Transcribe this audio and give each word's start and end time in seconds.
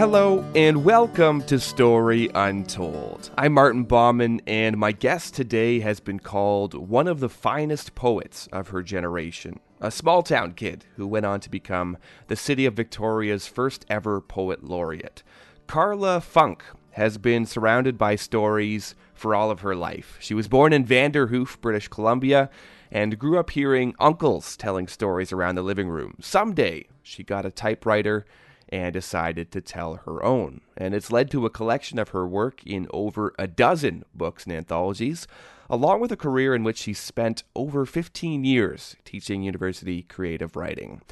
Hello 0.00 0.42
and 0.54 0.82
welcome 0.82 1.42
to 1.42 1.60
Story 1.60 2.30
Untold. 2.34 3.30
I'm 3.36 3.52
Martin 3.52 3.84
Bauman, 3.84 4.40
and 4.46 4.78
my 4.78 4.92
guest 4.92 5.34
today 5.34 5.80
has 5.80 6.00
been 6.00 6.18
called 6.18 6.72
one 6.72 7.06
of 7.06 7.20
the 7.20 7.28
finest 7.28 7.94
poets 7.94 8.48
of 8.50 8.68
her 8.68 8.82
generation. 8.82 9.60
A 9.78 9.90
small 9.90 10.22
town 10.22 10.54
kid 10.54 10.86
who 10.96 11.06
went 11.06 11.26
on 11.26 11.40
to 11.40 11.50
become 11.50 11.98
the 12.28 12.34
city 12.34 12.64
of 12.64 12.72
Victoria's 12.72 13.46
first 13.46 13.84
ever 13.90 14.22
poet 14.22 14.64
laureate. 14.64 15.22
Carla 15.66 16.22
Funk 16.22 16.64
has 16.92 17.18
been 17.18 17.44
surrounded 17.44 17.98
by 17.98 18.16
stories 18.16 18.94
for 19.12 19.34
all 19.34 19.50
of 19.50 19.60
her 19.60 19.76
life. 19.76 20.16
She 20.18 20.32
was 20.32 20.48
born 20.48 20.72
in 20.72 20.82
Vanderhoof, 20.82 21.60
British 21.60 21.88
Columbia, 21.88 22.48
and 22.90 23.18
grew 23.18 23.38
up 23.38 23.50
hearing 23.50 23.94
uncles 23.98 24.56
telling 24.56 24.88
stories 24.88 25.30
around 25.30 25.56
the 25.56 25.62
living 25.62 25.90
room. 25.90 26.14
Someday, 26.22 26.86
she 27.02 27.22
got 27.22 27.44
a 27.44 27.50
typewriter 27.50 28.24
and 28.70 28.92
decided 28.92 29.50
to 29.52 29.60
tell 29.60 29.96
her 30.06 30.24
own. 30.24 30.60
And 30.76 30.94
it's 30.94 31.12
led 31.12 31.30
to 31.32 31.46
a 31.46 31.50
collection 31.50 31.98
of 31.98 32.10
her 32.10 32.26
work 32.26 32.64
in 32.64 32.86
over 32.92 33.34
a 33.38 33.46
dozen 33.46 34.04
books 34.14 34.44
and 34.44 34.54
anthologies, 34.54 35.26
along 35.68 36.00
with 36.00 36.12
a 36.12 36.16
career 36.16 36.54
in 36.54 36.64
which 36.64 36.78
she 36.78 36.94
spent 36.94 37.42
over 37.54 37.84
15 37.84 38.44
years 38.44 38.96
teaching 39.04 39.42
university 39.42 40.02
creative 40.02 40.56
writing. 40.56 41.02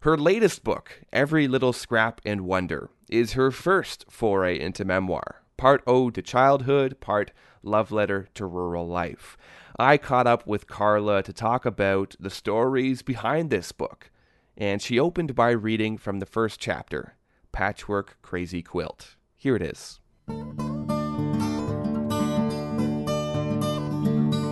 Her 0.00 0.18
latest 0.18 0.64
book, 0.64 1.00
Every 1.12 1.48
Little 1.48 1.72
Scrap 1.72 2.20
and 2.26 2.42
Wonder, 2.42 2.90
is 3.08 3.32
her 3.32 3.50
first 3.50 4.04
foray 4.10 4.60
into 4.60 4.84
memoir, 4.84 5.42
part 5.56 5.82
ode 5.86 6.14
to 6.16 6.22
childhood, 6.22 7.00
part 7.00 7.32
love 7.62 7.90
letter 7.90 8.28
to 8.34 8.44
rural 8.44 8.86
life. 8.86 9.38
I 9.78 9.96
caught 9.96 10.26
up 10.26 10.46
with 10.46 10.66
Carla 10.66 11.22
to 11.22 11.32
talk 11.32 11.64
about 11.64 12.14
the 12.20 12.30
stories 12.30 13.02
behind 13.02 13.50
this 13.50 13.72
book 13.72 14.10
and 14.56 14.80
she 14.80 14.98
opened 14.98 15.34
by 15.34 15.50
reading 15.50 15.98
from 15.98 16.18
the 16.20 16.26
first 16.26 16.60
chapter 16.60 17.16
Patchwork 17.52 18.18
Crazy 18.22 18.62
Quilt. 18.62 19.16
Here 19.36 19.56
it 19.56 19.62
is. 19.62 20.00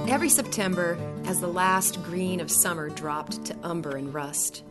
Every 0.09 0.29
September, 0.29 0.99
as 1.25 1.41
the 1.41 1.49
last 1.49 2.03
green 2.03 2.41
of 2.41 2.51
summer 2.51 2.91
dropped 2.91 3.45
to 3.47 3.57
umber 3.63 3.97
and 3.97 4.13
rust, 4.13 4.63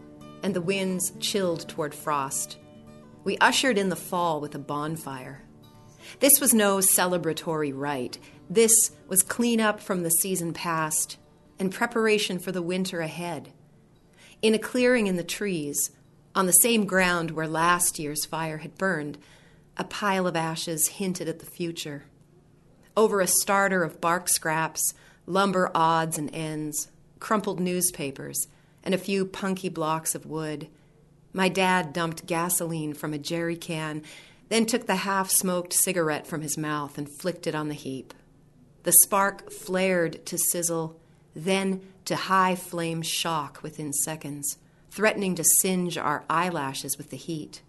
and 0.43 0.53
the 0.53 0.61
winds 0.61 1.13
chilled 1.19 1.67
toward 1.67 1.95
frost, 1.95 2.57
we 3.23 3.37
ushered 3.39 3.77
in 3.77 3.89
the 3.89 3.95
fall 3.95 4.39
with 4.39 4.55
a 4.55 4.59
bonfire. 4.59 5.41
This 6.19 6.39
was 6.39 6.53
no 6.53 6.77
celebratory 6.77 7.71
rite. 7.73 8.17
This 8.49 8.91
was 9.07 9.23
cleanup 9.23 9.79
from 9.79 10.03
the 10.03 10.09
season 10.09 10.53
past 10.53 11.17
and 11.59 11.71
preparation 11.71 12.39
for 12.39 12.51
the 12.51 12.61
winter 12.61 13.01
ahead 13.01 13.51
in 14.41 14.53
a 14.53 14.59
clearing 14.59 15.07
in 15.07 15.17
the 15.17 15.23
trees, 15.23 15.91
on 16.33 16.45
the 16.45 16.51
same 16.51 16.85
ground 16.85 17.31
where 17.31 17.47
last 17.47 17.99
year's 17.99 18.25
fire 18.25 18.57
had 18.59 18.77
burned, 18.77 19.17
a 19.77 19.83
pile 19.83 20.27
of 20.27 20.35
ashes 20.35 20.87
hinted 20.87 21.27
at 21.27 21.39
the 21.39 21.45
future. 21.45 22.05
Over 22.95 23.21
a 23.21 23.27
starter 23.27 23.83
of 23.83 24.01
bark 24.01 24.27
scraps, 24.29 24.93
lumber 25.25 25.71
odds 25.75 26.17
and 26.17 26.33
ends, 26.33 26.89
crumpled 27.19 27.59
newspapers, 27.59 28.47
and 28.83 28.93
a 28.93 28.99
few 28.99 29.25
punky 29.25 29.69
blocks 29.69 30.15
of 30.15 30.25
wood, 30.25 30.67
my 31.33 31.47
dad 31.47 31.93
dumped 31.93 32.25
gasoline 32.25 32.93
from 32.93 33.13
a 33.13 33.17
jerry 33.17 33.55
can, 33.55 34.03
then 34.49 34.65
took 34.65 34.85
the 34.85 34.97
half 34.97 35.29
smoked 35.29 35.71
cigarette 35.71 36.27
from 36.27 36.41
his 36.41 36.57
mouth 36.57 36.97
and 36.97 37.07
flicked 37.19 37.47
it 37.47 37.55
on 37.55 37.69
the 37.69 37.73
heap. 37.73 38.13
The 38.83 38.91
spark 39.03 39.51
flared 39.51 40.25
to 40.25 40.37
sizzle, 40.37 40.99
then 41.35 41.81
to 42.05 42.15
high 42.15 42.55
flame 42.55 43.01
shock 43.01 43.61
within 43.63 43.93
seconds, 43.93 44.57
threatening 44.89 45.35
to 45.35 45.43
singe 45.43 45.97
our 45.97 46.23
eyelashes 46.29 46.97
with 46.97 47.09
the 47.09 47.17
heat. 47.17 47.61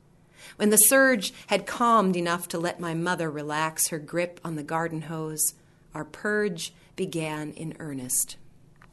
When 0.56 0.70
the 0.70 0.76
surge 0.76 1.32
had 1.46 1.66
calmed 1.66 2.16
enough 2.16 2.48
to 2.48 2.58
let 2.58 2.80
my 2.80 2.94
mother 2.94 3.30
relax 3.30 3.88
her 3.88 3.98
grip 3.98 4.40
on 4.44 4.56
the 4.56 4.62
garden 4.62 5.02
hose, 5.02 5.54
our 5.94 6.04
purge 6.04 6.72
began 6.96 7.52
in 7.52 7.76
earnest. 7.78 8.36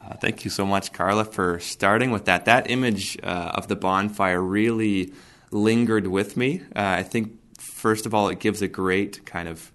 Uh, 0.02 0.16
thank 0.16 0.46
you 0.46 0.52
so 0.52 0.66
much, 0.66 0.94
Carla, 0.94 1.25
for 1.25 1.59
starting 1.59 2.12
with 2.12 2.25
that. 2.25 2.46
That 2.46 2.69
image 2.69 3.18
uh, 3.22 3.52
of 3.56 3.68
the 3.68 3.75
bonfire 3.75 4.41
really 4.41 5.13
lingered 5.52 6.08
with 6.08 6.38
me. 6.38 6.62
Uh, 6.75 6.96
I 7.00 7.03
think, 7.03 7.38
first 7.58 8.06
of 8.06 8.13
all, 8.13 8.29
it 8.29 8.40
gives 8.40 8.62
a 8.62 8.68
great 8.68 9.25
kind 9.25 9.47
of 9.47 9.72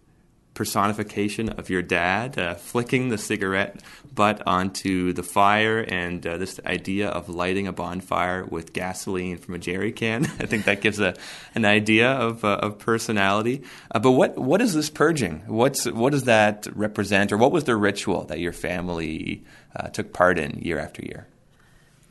personification 0.55 1.49
of 1.51 1.69
your 1.69 1.83
dad 1.83 2.39
uh, 2.39 2.55
flicking 2.55 3.09
the 3.09 3.19
cigarette 3.19 3.81
butt 4.15 4.41
onto 4.47 5.13
the 5.13 5.23
fire 5.23 5.81
and 5.81 6.25
uh, 6.27 6.37
this 6.37 6.61
idea 6.65 7.09
of 7.09 7.29
lighting 7.29 7.67
a 7.67 7.73
bonfire 7.73 8.45
with 8.45 8.73
gasoline 8.73 9.37
from 9.37 9.55
a 9.55 9.59
jerry 9.59 9.93
can. 9.93 10.25
I 10.39 10.47
think 10.47 10.65
that 10.65 10.81
gives 10.81 11.01
a 11.01 11.15
an 11.55 11.65
idea 11.65 12.11
of, 12.11 12.45
uh, 12.45 12.61
of 12.63 12.79
personality. 12.79 13.65
Uh, 13.91 13.99
but 13.99 14.13
what 14.13 14.39
what 14.39 14.61
is 14.61 14.75
this 14.75 14.91
purging? 14.91 15.43
What's 15.47 15.87
what 15.87 16.13
does 16.13 16.25
that 16.25 16.67
represent, 16.75 17.33
or 17.33 17.37
what 17.37 17.53
was 17.53 17.65
the 17.65 17.77
ritual 17.77 18.25
that 18.25 18.39
your 18.39 18.53
family 18.53 19.45
uh, 19.75 19.89
took 19.89 20.13
part 20.13 20.39
in 20.39 20.61
year 20.61 20.79
after 20.79 21.03
year? 21.03 21.27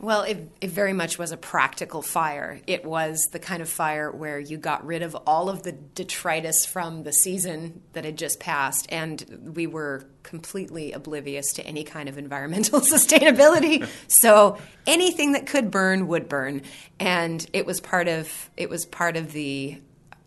Well, 0.04 0.24
it, 0.24 0.50
it, 0.60 0.70
very 0.70 0.92
much 0.92 1.18
was 1.18 1.32
a 1.32 1.38
practical 1.38 2.02
fire. 2.02 2.60
It 2.68 2.84
was 2.84 3.30
the 3.32 3.40
kind 3.40 3.62
of 3.62 3.70
fire 3.70 4.12
where 4.12 4.38
you 4.38 4.58
got 4.58 4.86
rid 4.86 5.02
of 5.02 5.16
all 5.26 5.48
of 5.48 5.64
the 5.64 5.72
detritus 5.72 6.66
from 6.66 7.04
the 7.04 7.14
season 7.14 7.82
that 7.94 8.04
had 8.04 8.18
just 8.18 8.42
passed, 8.42 8.86
and 8.90 9.54
we 9.56 9.66
were 9.66 10.04
completely 10.22 10.92
oblivious 10.92 11.54
to 11.54 11.66
any 11.66 11.86
kind 11.86 12.10
of 12.10 12.18
environmental 12.18 12.82
sustainability. 12.82 13.88
so 14.10 14.58
anything 14.86 15.32
that 15.32 15.48
could 15.48 15.72
burn 15.72 16.06
would 16.10 16.28
burn, 16.28 16.64
and 17.00 17.50
it 17.54 17.66
was 17.66 17.80
part 17.80 18.10
of 18.10 18.50
it 18.58 18.70
was 18.70 18.86
part 18.86 19.16
of 19.16 19.32
the 19.32 19.80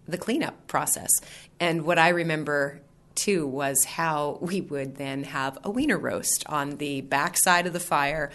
the 0.09 0.17
cleanup 0.17 0.69
process. 0.69 1.11
And 1.61 1.83
what 1.83 1.99
I 1.99 2.09
remember 2.09 2.81
too 3.15 3.47
was 3.47 3.85
how 3.85 4.39
we 4.41 4.63
would 4.63 4.97
then 4.97 5.25
have 5.25 5.59
a 5.65 5.71
wiener 5.71 5.99
roast 5.99 6.45
on 6.47 6.79
the 6.79 7.03
backside 7.03 7.67
of 7.67 7.75
the 7.75 7.81
fire 7.81 8.31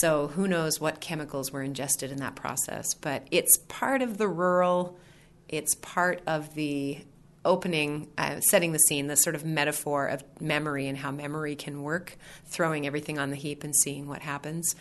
so 0.00 0.28
who 0.28 0.48
knows 0.48 0.80
what 0.80 1.00
chemicals 1.00 1.52
were 1.52 1.62
ingested 1.62 2.10
in 2.10 2.18
that 2.18 2.34
process. 2.34 2.94
But 2.94 3.26
it's 3.30 3.58
part 3.68 4.02
of 4.02 4.18
the 4.18 4.28
rural, 4.28 4.98
it's 5.48 5.74
part 5.76 6.20
of 6.26 6.54
the 6.54 7.04
opening, 7.44 8.08
uh, 8.16 8.40
setting 8.40 8.72
the 8.72 8.78
scene, 8.78 9.06
the 9.06 9.16
sort 9.16 9.36
of 9.36 9.44
metaphor 9.44 10.06
of 10.06 10.24
memory 10.40 10.88
and 10.88 10.96
how 10.98 11.10
memory 11.10 11.54
can 11.54 11.82
work, 11.82 12.16
throwing 12.46 12.86
everything 12.86 13.18
on 13.18 13.30
the 13.30 13.36
heap 13.36 13.64
and 13.64 13.74
seeing 13.76 14.08
what 14.08 14.22
happens. 14.22 14.74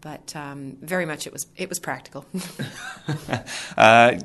But 0.00 0.34
um, 0.36 0.76
very 0.80 1.06
much 1.06 1.26
it 1.26 1.32
was 1.32 1.46
it 1.56 1.68
was 1.68 1.78
practical. 1.78 2.24
uh, 3.76 4.18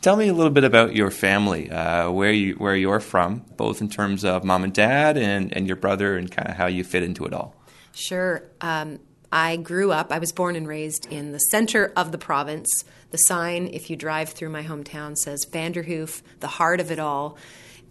tell 0.00 0.16
me 0.16 0.28
a 0.28 0.34
little 0.34 0.50
bit 0.50 0.64
about 0.64 0.96
your 0.96 1.10
family, 1.10 1.70
uh, 1.70 2.10
where 2.10 2.32
you 2.32 2.54
where 2.54 2.74
you're 2.74 3.00
from, 3.00 3.44
both 3.56 3.80
in 3.80 3.88
terms 3.88 4.24
of 4.24 4.44
mom 4.44 4.64
and 4.64 4.72
dad 4.72 5.16
and, 5.16 5.54
and 5.56 5.66
your 5.66 5.76
brother, 5.76 6.16
and 6.16 6.30
kind 6.30 6.48
of 6.48 6.56
how 6.56 6.66
you 6.66 6.82
fit 6.82 7.02
into 7.02 7.26
it 7.26 7.32
all. 7.32 7.54
Sure. 7.92 8.42
Um, 8.60 8.98
I 9.32 9.56
grew 9.56 9.92
up, 9.92 10.10
I 10.10 10.18
was 10.18 10.32
born 10.32 10.56
and 10.56 10.66
raised 10.66 11.06
in 11.06 11.32
the 11.32 11.38
center 11.38 11.92
of 11.96 12.10
the 12.10 12.18
province. 12.18 12.84
The 13.10 13.18
sign, 13.18 13.68
if 13.72 13.88
you 13.88 13.96
drive 13.96 14.30
through 14.30 14.50
my 14.50 14.62
hometown, 14.62 15.16
says 15.16 15.46
Vanderhoof, 15.46 16.22
the 16.40 16.48
heart 16.48 16.80
of 16.80 16.90
it 16.90 16.98
all. 16.98 17.38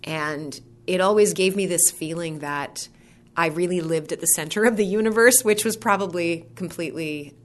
And 0.04 0.60
it 0.86 1.02
always 1.02 1.34
gave 1.34 1.56
me 1.56 1.66
this 1.66 1.92
feeling 1.92 2.40
that 2.40 2.90
I 3.38 3.48
really 3.48 3.80
lived 3.80 4.12
at 4.12 4.20
the 4.20 4.28
center 4.28 4.66
of 4.66 4.76
the 4.76 4.86
universe, 4.86 5.44
which 5.44 5.64
was 5.64 5.78
probably 5.78 6.46
completely 6.56 7.36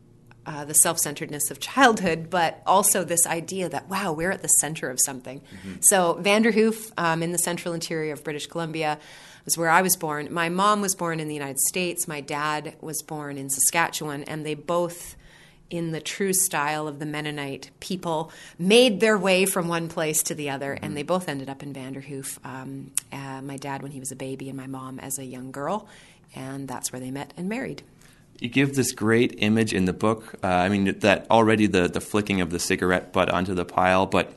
uh, 0.46 0.64
the 0.64 0.74
self 0.74 0.98
centeredness 0.98 1.50
of 1.50 1.60
childhood, 1.60 2.28
but 2.30 2.62
also 2.66 3.04
this 3.04 3.26
idea 3.26 3.68
that, 3.68 3.88
wow, 3.88 4.12
we're 4.12 4.30
at 4.30 4.42
the 4.42 4.48
center 4.48 4.90
of 4.90 4.98
something. 5.00 5.40
Mm-hmm. 5.40 5.74
So, 5.82 6.18
Vanderhoof 6.20 6.92
um, 6.98 7.22
in 7.22 7.32
the 7.32 7.38
central 7.38 7.74
interior 7.74 8.12
of 8.12 8.24
British 8.24 8.46
Columbia 8.46 8.98
was 9.44 9.58
where 9.58 9.70
I 9.70 9.82
was 9.82 9.96
born. 9.96 10.32
My 10.32 10.48
mom 10.48 10.80
was 10.80 10.94
born 10.94 11.20
in 11.20 11.28
the 11.28 11.34
United 11.34 11.60
States. 11.60 12.08
My 12.08 12.20
dad 12.20 12.74
was 12.80 13.02
born 13.02 13.36
in 13.36 13.50
Saskatchewan, 13.50 14.24
and 14.24 14.44
they 14.44 14.54
both, 14.54 15.16
in 15.70 15.92
the 15.92 16.00
true 16.00 16.32
style 16.32 16.88
of 16.88 16.98
the 16.98 17.06
Mennonite 17.06 17.70
people, 17.80 18.32
made 18.58 19.00
their 19.00 19.18
way 19.18 19.44
from 19.44 19.68
one 19.68 19.88
place 19.88 20.22
to 20.24 20.34
the 20.34 20.50
other, 20.50 20.72
and 20.80 20.96
they 20.96 21.02
both 21.02 21.28
ended 21.28 21.48
up 21.48 21.62
in 21.62 21.72
Vanderhoof. 21.72 22.38
Um, 22.44 22.92
uh, 23.12 23.42
my 23.42 23.56
dad 23.56 23.82
when 23.82 23.92
he 23.92 24.00
was 24.00 24.12
a 24.12 24.16
baby, 24.16 24.48
and 24.48 24.56
my 24.56 24.66
mom 24.66 24.98
as 24.98 25.18
a 25.18 25.24
young 25.24 25.52
girl, 25.52 25.86
and 26.34 26.66
that's 26.66 26.92
where 26.92 27.00
they 27.00 27.10
met 27.10 27.32
and 27.36 27.48
married. 27.48 27.82
You 28.40 28.48
give 28.48 28.74
this 28.74 28.92
great 28.92 29.36
image 29.38 29.72
in 29.72 29.84
the 29.84 29.92
book. 29.92 30.34
Uh, 30.42 30.48
I 30.48 30.68
mean, 30.68 30.98
that 31.00 31.26
already 31.30 31.66
the 31.66 31.86
the 31.88 32.00
flicking 32.00 32.40
of 32.40 32.50
the 32.50 32.58
cigarette 32.58 33.12
butt 33.12 33.28
onto 33.28 33.54
the 33.54 33.64
pile, 33.64 34.06
but 34.06 34.32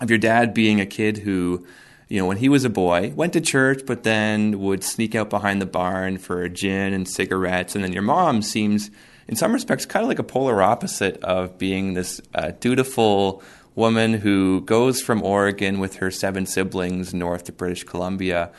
of 0.00 0.10
your 0.10 0.18
dad 0.18 0.54
being 0.54 0.80
a 0.80 0.86
kid 0.86 1.18
who 1.18 1.66
you 2.14 2.20
know, 2.20 2.26
when 2.26 2.36
he 2.36 2.48
was 2.48 2.64
a 2.64 2.70
boy, 2.70 3.12
went 3.16 3.32
to 3.32 3.40
church, 3.40 3.82
but 3.86 4.04
then 4.04 4.60
would 4.60 4.84
sneak 4.84 5.16
out 5.16 5.28
behind 5.28 5.60
the 5.60 5.66
barn 5.66 6.16
for 6.16 6.48
gin 6.48 6.92
and 6.92 7.08
cigarettes. 7.08 7.74
And 7.74 7.82
then 7.82 7.92
your 7.92 8.04
mom 8.04 8.40
seems, 8.40 8.92
in 9.26 9.34
some 9.34 9.52
respects, 9.52 9.84
kind 9.84 10.04
of 10.04 10.08
like 10.08 10.20
a 10.20 10.22
polar 10.22 10.62
opposite 10.62 11.16
of 11.24 11.58
being 11.58 11.94
this 11.94 12.20
uh, 12.32 12.52
dutiful 12.60 13.42
woman 13.74 14.14
who 14.14 14.60
goes 14.60 15.02
from 15.02 15.24
Oregon 15.24 15.80
with 15.80 15.96
her 15.96 16.08
seven 16.12 16.46
siblings 16.46 17.12
north 17.12 17.42
to 17.46 17.52
British 17.52 17.82
Columbia. 17.82 18.52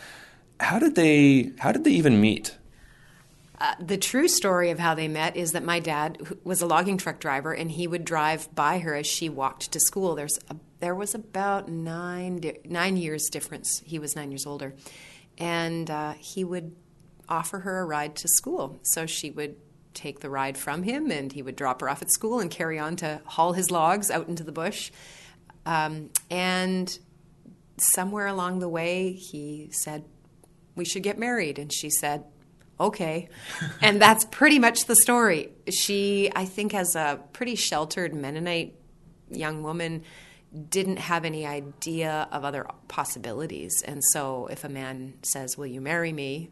How 0.59 0.77
did 0.77 0.95
they? 0.95 1.53
How 1.59 1.71
did 1.71 1.85
they 1.85 1.91
even 1.91 2.19
meet? 2.19 2.57
Uh, 3.57 3.73
the 3.79 3.97
true 3.97 4.27
story 4.27 4.69
of 4.69 4.79
how 4.79 4.95
they 4.95 5.07
met 5.07 5.37
is 5.37 5.53
that 5.53 5.63
my 5.63 5.79
dad 5.79 6.17
was 6.43 6.61
a 6.61 6.65
logging 6.65 6.97
truck 6.97 7.21
driver, 7.21 7.53
and 7.53 7.71
he 7.71 7.87
would 7.87 8.03
drive 8.03 8.53
by 8.53 8.79
her 8.79 8.95
as 8.95 9.07
she 9.07 9.29
walked 9.29 9.71
to 9.71 9.79
school. 9.79 10.13
There's 10.13 10.37
a 10.49 10.57
there 10.85 10.93
was 10.93 11.15
about 11.15 11.67
nine 11.67 12.39
nine 12.63 12.95
years 12.95 13.27
difference. 13.31 13.81
He 13.83 13.97
was 13.97 14.15
nine 14.15 14.29
years 14.29 14.45
older, 14.45 14.75
and 15.35 15.89
uh, 15.89 16.13
he 16.13 16.43
would 16.43 16.75
offer 17.27 17.57
her 17.57 17.79
a 17.79 17.85
ride 17.85 18.15
to 18.17 18.27
school. 18.27 18.77
So 18.83 19.07
she 19.07 19.31
would 19.31 19.55
take 19.95 20.19
the 20.19 20.29
ride 20.29 20.59
from 20.59 20.83
him, 20.83 21.09
and 21.09 21.33
he 21.33 21.41
would 21.41 21.55
drop 21.55 21.81
her 21.81 21.89
off 21.89 22.03
at 22.03 22.11
school 22.11 22.39
and 22.39 22.51
carry 22.51 22.77
on 22.77 22.97
to 22.97 23.19
haul 23.25 23.53
his 23.53 23.71
logs 23.71 24.11
out 24.11 24.27
into 24.27 24.43
the 24.43 24.51
bush. 24.51 24.91
Um, 25.65 26.11
and 26.29 26.95
somewhere 27.77 28.27
along 28.27 28.59
the 28.59 28.69
way, 28.69 29.13
he 29.13 29.69
said, 29.71 30.05
"We 30.75 30.85
should 30.85 31.01
get 31.01 31.17
married," 31.17 31.57
and 31.57 31.73
she 31.73 31.89
said, 31.89 32.25
okay. 32.79 33.27
and 33.81 33.99
that's 33.99 34.23
pretty 34.25 34.59
much 34.59 34.85
the 34.85 34.95
story. 34.95 35.49
She, 35.67 36.29
I 36.35 36.45
think, 36.45 36.75
as 36.75 36.95
a 36.95 37.19
pretty 37.33 37.55
sheltered 37.55 38.13
Mennonite 38.13 38.75
young 39.31 39.63
woman, 39.63 40.03
didn't 40.69 40.97
have 40.97 41.25
any 41.25 41.45
idea 41.45 42.27
of 42.31 42.43
other 42.43 42.65
possibilities. 42.87 43.83
And 43.85 44.03
so 44.11 44.47
if 44.47 44.63
a 44.63 44.69
man 44.69 45.15
says, 45.21 45.57
Will 45.57 45.67
you 45.67 45.81
marry 45.81 46.13
me? 46.13 46.51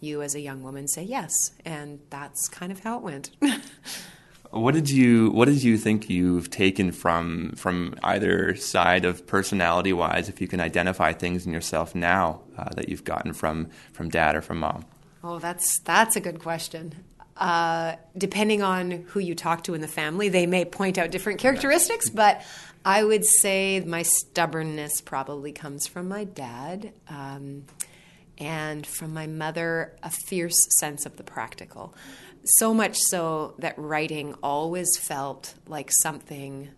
You, 0.00 0.22
as 0.22 0.34
a 0.34 0.40
young 0.40 0.62
woman, 0.64 0.88
say 0.88 1.04
yes. 1.04 1.32
And 1.64 2.00
that's 2.10 2.48
kind 2.48 2.72
of 2.72 2.80
how 2.80 2.96
it 2.98 3.02
went. 3.02 3.30
what 4.50 4.74
did 4.74 4.90
you 4.90 5.30
what 5.30 5.46
did 5.46 5.62
you 5.62 5.78
think 5.78 6.10
you've 6.10 6.50
taken 6.50 6.92
from 6.92 7.52
from 7.56 7.94
either 8.02 8.54
side 8.56 9.04
of 9.04 9.26
personality 9.26 9.92
wise 9.92 10.28
if 10.28 10.40
you 10.40 10.48
can 10.48 10.60
identify 10.60 11.12
things 11.12 11.46
in 11.46 11.52
yourself 11.54 11.94
now 11.94 12.40
uh, 12.58 12.68
that 12.74 12.90
you've 12.90 13.04
gotten 13.04 13.32
from 13.32 13.70
from 13.94 14.10
dad 14.10 14.36
or 14.36 14.42
from 14.42 14.58
mom 14.58 14.84
Oh, 15.24 15.38
that's 15.38 15.78
that's 15.80 16.16
a 16.16 16.20
good 16.20 16.40
question. 16.40 16.94
Uh, 17.36 17.96
depending 18.16 18.62
on 18.62 18.90
who 19.08 19.20
you 19.20 19.34
talk 19.34 19.64
to 19.64 19.74
in 19.74 19.80
the 19.80 19.88
family, 19.88 20.28
they 20.28 20.46
may 20.46 20.64
point 20.64 20.98
out 20.98 21.10
different 21.10 21.40
characteristics, 21.40 22.10
but 22.10 22.42
I 22.84 23.04
would 23.04 23.24
say 23.24 23.80
my 23.80 24.02
stubbornness 24.02 25.00
probably 25.00 25.52
comes 25.52 25.86
from 25.86 26.08
my 26.08 26.24
dad, 26.24 26.92
um, 27.08 27.64
and 28.38 28.86
from 28.86 29.14
my 29.14 29.26
mother, 29.26 29.96
a 30.02 30.10
fierce 30.10 30.66
sense 30.80 31.06
of 31.06 31.16
the 31.16 31.22
practical. 31.22 31.94
So 32.44 32.74
much 32.74 32.98
so 32.98 33.54
that 33.58 33.74
writing 33.78 34.34
always 34.42 34.96
felt 34.98 35.54
like 35.68 35.90
something 35.92 36.70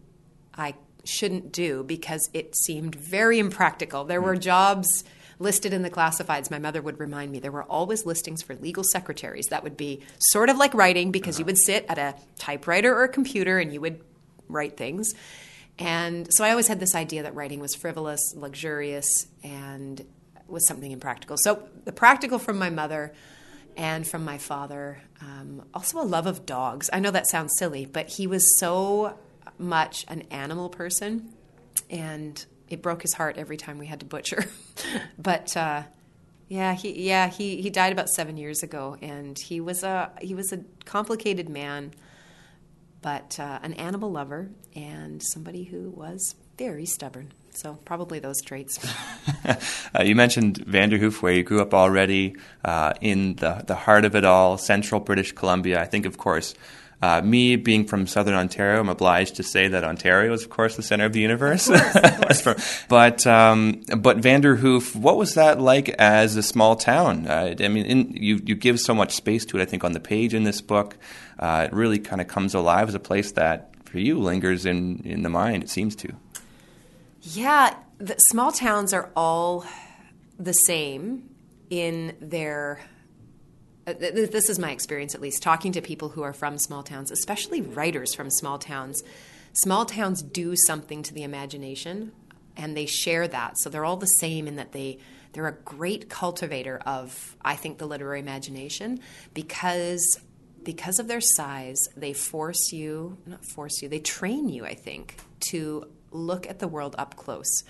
I 0.55 0.75
shouldn't 1.05 1.53
do 1.53 1.83
because 1.83 2.29
it 2.35 2.55
seemed 2.57 2.95
very 2.95 3.39
impractical. 3.39 4.05
There 4.05 4.21
were 4.21 4.37
jobs 4.37 5.05
listed 5.39 5.73
in 5.73 5.83
the 5.83 5.91
classifieds, 5.91 6.51
my 6.51 6.59
mother 6.59 6.81
would 6.81 7.01
remind 7.01 7.33
me 7.33 7.39
there 7.39 7.51
were 7.51 7.65
always 7.65 8.07
listings 8.07 8.43
for 8.43 8.55
legal 8.57 8.85
secretaries. 8.85 9.47
That 9.47 9.65
would 9.65 9.77
be 9.77 10.01
sort 10.19 10.49
of 10.49 10.57
like 10.59 10.75
writing 10.75 11.11
because 11.11 11.37
uh-huh. 11.37 11.41
you 11.41 11.45
would 11.47 11.59
sit 11.59 11.87
at 11.89 11.99
a 11.99 12.15
typewriter 12.39 12.95
or 12.95 13.05
a 13.05 13.09
computer 13.09 13.59
and 13.59 13.73
you 13.73 13.81
would 13.81 14.01
write 14.49 14.77
things. 14.77 15.13
And 15.79 16.29
so 16.33 16.45
I 16.45 16.51
always 16.51 16.69
had 16.69 16.81
this 16.81 16.95
idea 16.95 17.25
that 17.25 17.35
writing 17.35 17.61
was 17.61 17.75
frivolous, 17.75 18.21
luxurious, 18.37 19.27
and 19.43 20.05
was 20.47 20.67
something 20.69 20.93
impractical. 20.93 21.37
So 21.39 21.69
the 21.85 21.93
practical 21.93 22.39
from 22.39 22.59
my 22.59 22.71
mother 22.71 23.13
and 23.77 24.07
from 24.07 24.25
my 24.25 24.39
father, 24.39 25.03
um, 25.21 25.65
also 25.75 26.01
a 26.01 26.05
love 26.05 26.27
of 26.27 26.47
dogs. 26.47 26.89
I 26.93 27.01
know 27.01 27.11
that 27.11 27.27
sounds 27.29 27.53
silly, 27.59 27.87
but 27.87 28.09
he 28.09 28.27
was 28.27 28.59
so 28.59 29.19
much 29.59 30.05
an 30.09 30.23
animal 30.31 30.69
person. 30.69 31.33
And 31.91 32.45
it 32.69 32.83
broke 32.83 33.03
his 33.03 33.15
heart 33.15 33.37
every 33.37 33.57
time 33.57 33.79
we 33.79 33.87
had 33.87 34.01
to 34.01 34.07
butcher. 34.07 34.45
but 35.19 35.57
uh, 35.57 35.83
yeah, 36.49 36.75
he 36.75 37.03
yeah 37.03 37.29
he 37.29 37.61
he 37.61 37.71
died 37.71 37.93
about 37.93 38.09
seven 38.09 38.37
years 38.37 38.63
ago, 38.63 38.97
and 39.01 39.39
he 39.39 39.61
was 39.61 39.83
a 39.83 40.11
he 40.21 40.35
was 40.35 40.53
a 40.53 40.61
complicated 40.85 41.49
man, 41.49 41.93
but 43.05 43.39
uh, 43.39 43.59
an 43.63 43.75
animal 43.75 44.11
lover 44.11 44.49
and 44.75 45.23
somebody 45.23 45.65
who 45.65 45.91
was 45.91 46.35
very 46.57 46.87
stubborn. 46.87 47.31
So 47.51 47.75
probably 47.85 48.19
those 48.19 48.41
traits. 48.41 48.81
uh, 49.45 50.03
you 50.03 50.17
mentioned 50.17 50.65
Vanderhoof, 50.65 51.21
where 51.21 51.35
you 51.35 51.43
grew 51.43 51.61
up 51.61 51.75
already 51.75 52.35
uh, 52.65 52.95
in 53.03 53.37
the 53.37 53.63
the 53.65 53.75
heart 53.75 54.07
of 54.07 54.17
it 54.17 54.25
all, 54.25 54.57
central 54.57 55.01
British 55.01 55.33
Columbia. 55.33 55.81
I 55.81 55.85
think, 55.85 56.07
of 56.07 56.17
course, 56.17 56.55
uh, 57.05 57.21
me 57.21 57.57
being 57.57 57.85
from 57.85 58.07
southern 58.07 58.33
Ontario, 58.33 58.81
I'm 58.81 58.89
obliged 58.89 59.37
to 59.37 59.43
say 59.43 59.69
that 59.69 59.85
Ontario 59.85 60.33
is, 60.33 60.43
of 60.43 60.49
course, 60.49 60.77
the 60.77 60.83
center 60.83 61.05
of 61.05 61.13
the 61.13 61.21
universe. 61.21 61.69
Of 61.69 61.83
course, 61.83 62.39
of 62.39 62.45
course. 62.45 62.85
but 62.89 63.27
um, 63.27 63.83
but 63.99 64.17
Vanderhoof, 64.23 64.97
what 64.97 65.19
was 65.19 65.35
that 65.35 65.61
like 65.61 65.91
as 65.91 66.37
a 66.37 66.43
small 66.43 66.77
town? 66.77 67.27
Uh, 67.27 67.55
I 67.61 67.69
mean, 67.69 67.85
in, 67.85 68.13
you 68.15 68.41
you 68.47 68.55
give 68.55 68.81
so 68.81 68.95
much 68.95 69.13
space 69.13 69.45
to 69.47 69.59
it. 69.59 69.63
I 69.63 69.67
think 69.67 69.85
on 69.85 69.93
the 69.93 70.01
page 70.01 70.33
in 70.33 70.45
this 70.45 70.63
book, 70.63 70.97
uh, 71.39 71.69
it 71.71 71.75
really 71.75 71.99
kind 71.99 72.23
of 72.23 72.29
comes 72.29 72.55
alive 72.55 72.89
as 72.89 72.95
a 72.95 73.01
place 73.01 73.33
that 73.33 73.75
for 73.85 73.99
you 73.99 74.19
lingers 74.19 74.65
in 74.65 75.01
in 75.05 75.23
the 75.23 75.29
mind. 75.29 75.63
It 75.63 75.69
seems 75.69 75.95
to. 75.97 76.15
Yeah, 77.21 77.77
the 77.99 78.17
small 78.31 78.51
towns 78.51 78.95
are 78.95 79.11
all 79.15 79.67
the 80.39 80.55
same 80.55 81.29
in 81.69 82.17
their 82.19 82.81
Uh, 83.87 83.93
this 83.99 84.49
is 84.49 84.59
my 84.59 84.71
experience 84.71 85.15
at 85.15 85.21
least 85.21 85.43
talking 85.43 85.73
to 85.73 85.81
people 85.81 86.11
who 86.11 86.23
are 86.23 86.33
from 86.33 86.59
small 86.59 86.83
towns 86.83 87.11
especially 87.11 87.61
writers 87.61 88.15
from 88.15 88.31
small 88.31 88.59
towns. 88.59 89.03
Small 89.53 89.85
towns 89.85 90.23
do 90.23 90.57
something 90.57 91.03
to 91.03 91.15
the 91.15 91.23
imagination 91.23 92.13
and 92.57 92.77
they 92.77 92.87
share 92.87 93.29
that. 93.29 93.59
So 93.59 93.69
they're 93.71 93.85
all 93.85 93.97
the 93.97 94.07
same 94.07 94.49
in 94.49 94.57
that 94.57 94.73
they 94.73 94.99
they're 95.35 95.49
a 95.49 95.53
great 95.53 96.09
cultivator 96.09 96.79
of 96.87 97.37
i 97.45 97.55
think 97.55 97.79
the 97.79 97.87
literary 97.87 98.21
imagination 98.21 99.01
because 99.35 100.19
because 100.63 100.99
of 100.99 101.09
their 101.09 101.21
size 101.21 101.79
they 101.97 102.13
force 102.15 102.73
you 102.73 103.19
not 103.27 103.45
force 103.45 103.83
you 103.83 103.89
they 103.89 103.99
train 103.99 104.49
you 104.49 104.65
i 104.65 104.75
think 104.75 105.17
to 105.41 105.85
look 106.11 106.49
at 106.49 106.61
the 106.61 106.69
world 106.69 106.95
up 106.97 107.17
close 107.17 107.65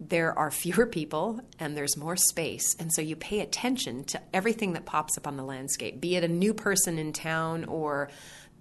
there 0.00 0.36
are 0.38 0.50
fewer 0.50 0.86
people 0.86 1.40
and 1.58 1.76
there's 1.76 1.96
more 1.96 2.16
space. 2.16 2.74
And 2.78 2.90
so 2.92 3.02
you 3.02 3.16
pay 3.16 3.40
attention 3.40 4.04
to 4.04 4.20
everything 4.32 4.72
that 4.72 4.86
pops 4.86 5.18
up 5.18 5.26
on 5.26 5.36
the 5.36 5.44
landscape, 5.44 6.00
be 6.00 6.16
it 6.16 6.24
a 6.24 6.28
new 6.28 6.54
person 6.54 6.98
in 6.98 7.12
town 7.12 7.66
or 7.66 8.10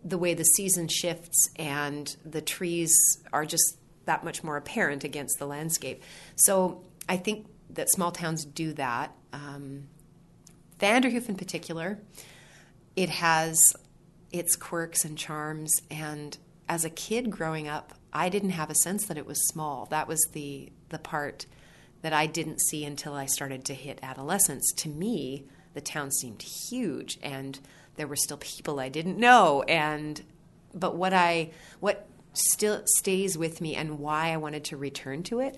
the 0.04 0.18
way 0.18 0.34
the 0.34 0.44
season 0.44 0.90
shifts 0.90 1.50
and 1.56 2.16
the 2.26 2.42
trees 2.42 2.94
are 3.32 3.46
just 3.46 3.78
that 4.06 4.24
much 4.24 4.44
more 4.44 4.58
apparent 4.58 5.06
against 5.06 5.40
the 5.40 5.46
landscape. 5.46 6.04
So 6.36 6.84
I 7.08 7.16
think 7.18 7.48
that 7.70 7.90
small 7.90 8.12
towns 8.12 8.44
do 8.44 8.74
that. 8.74 9.14
Um, 9.32 9.88
Vanderhoof, 10.80 11.30
in 11.30 11.36
particular, 11.36 12.00
it 12.96 13.10
has 13.10 13.62
its 14.32 14.56
quirks 14.56 15.06
and 15.06 15.18
charms. 15.18 15.74
And 15.90 16.38
as 16.68 16.84
a 16.84 16.90
kid 16.90 17.30
growing 17.30 17.68
up, 17.68 17.94
I 18.12 18.30
didn't 18.30 18.52
have 18.52 18.70
a 18.70 18.76
sense 18.76 19.06
that 19.06 19.18
it 19.18 19.26
was 19.26 19.48
small. 19.48 19.86
That 19.88 20.08
was 20.08 20.26
the 20.34 20.72
the 20.90 21.00
part 21.00 21.46
that 22.02 22.14
I 22.14 22.26
didn't 22.26 22.62
see 22.62 22.86
until 22.86 23.14
I 23.14 23.26
started 23.26 23.66
to 23.66 23.74
hit 23.74 24.00
adolescence. 24.02 24.72
To 24.78 24.90
me, 24.90 25.46
the 25.74 25.81
town 25.81 26.12
seemed 26.12 26.42
huge 26.42 27.19
and 27.22 27.60
there 27.96 28.08
were 28.08 28.16
still 28.16 28.38
people 28.38 28.80
I 28.80 28.90
didn't 28.90 29.18
know 29.18 29.64
and 29.64 30.22
but 30.74 30.96
what 30.96 31.14
I 31.14 31.52
what 31.80 32.08
still 32.34 32.81
stays 32.86 33.38
with 33.38 33.60
me 33.60 33.76
and 33.76 34.00
why 34.00 34.31
I 34.31 34.38
wanted 34.38 34.64
to 34.66 34.78
return 34.78 35.24
to 35.24 35.40
it 35.40 35.58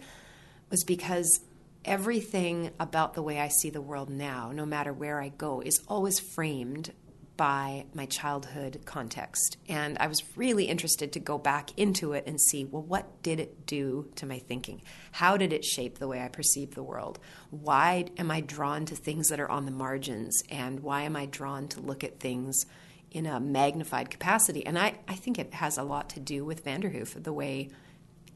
was 0.70 0.84
because 0.84 1.42
everything 1.86 2.72
about 2.80 3.14
the 3.14 3.22
way 3.22 3.40
I 3.40 3.50
see 3.50 3.70
the 3.70 3.82
world 3.82 4.10
now, 4.10 4.52
no 4.52 4.66
matter 4.66 4.94
where 4.94 5.22
I 5.22 5.30
go, 5.30 5.62
is 5.62 5.82
always 5.88 6.20
framed 6.20 6.94
by 7.38 7.86
my 7.94 8.06
childhood 8.06 8.82
context. 8.86 9.58
And 9.68 9.98
I 10.00 10.08
was 10.08 10.22
really 10.36 10.66
interested 10.66 11.14
to 11.14 11.20
go 11.20 11.38
back 11.38 11.78
into 11.78 12.14
it 12.14 12.26
and 12.28 12.40
see 12.40 12.66
well, 12.66 12.84
what 12.84 13.22
did 13.24 13.40
it 13.40 13.66
do 13.66 14.10
to 14.16 14.26
my 14.26 14.40
thinking? 14.40 14.82
How 15.12 15.38
did 15.38 15.54
it 15.54 15.66
shape 15.66 15.98
the 15.98 16.08
way 16.08 16.22
I 16.22 16.28
perceive 16.28 16.76
the 16.76 16.84
world? 16.84 17.20
Why 17.50 18.06
am 18.18 18.32
I 18.32 18.42
drawn 18.42 18.86
to 18.86 18.96
things 18.96 19.30
that 19.30 19.40
are 19.40 19.50
on 19.50 19.66
the 19.66 19.72
margins? 19.72 20.42
And 20.50 20.82
why 20.82 21.04
am 21.04 21.16
I 21.16 21.26
drawn 21.26 21.68
to 21.70 21.82
look 21.82 22.04
at 22.04 22.20
things 22.20 22.66
in 23.12 23.26
a 23.26 23.40
magnified 23.40 24.10
capacity? 24.10 24.66
And 24.66 24.78
I, 24.78 25.00
I 25.08 25.16
think 25.16 25.40
it 25.40 25.54
has 25.56 25.78
a 25.78 25.84
lot 25.84 26.10
to 26.12 26.20
do 26.20 26.46
with 26.46 26.64
Vanderhoof, 26.64 27.24
the 27.24 27.34
way 27.34 27.70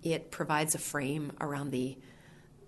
it 0.04 0.32
provides 0.32 0.75
a 0.75 0.80
frame 0.80 1.32
around 1.40 1.72
the 1.72 1.98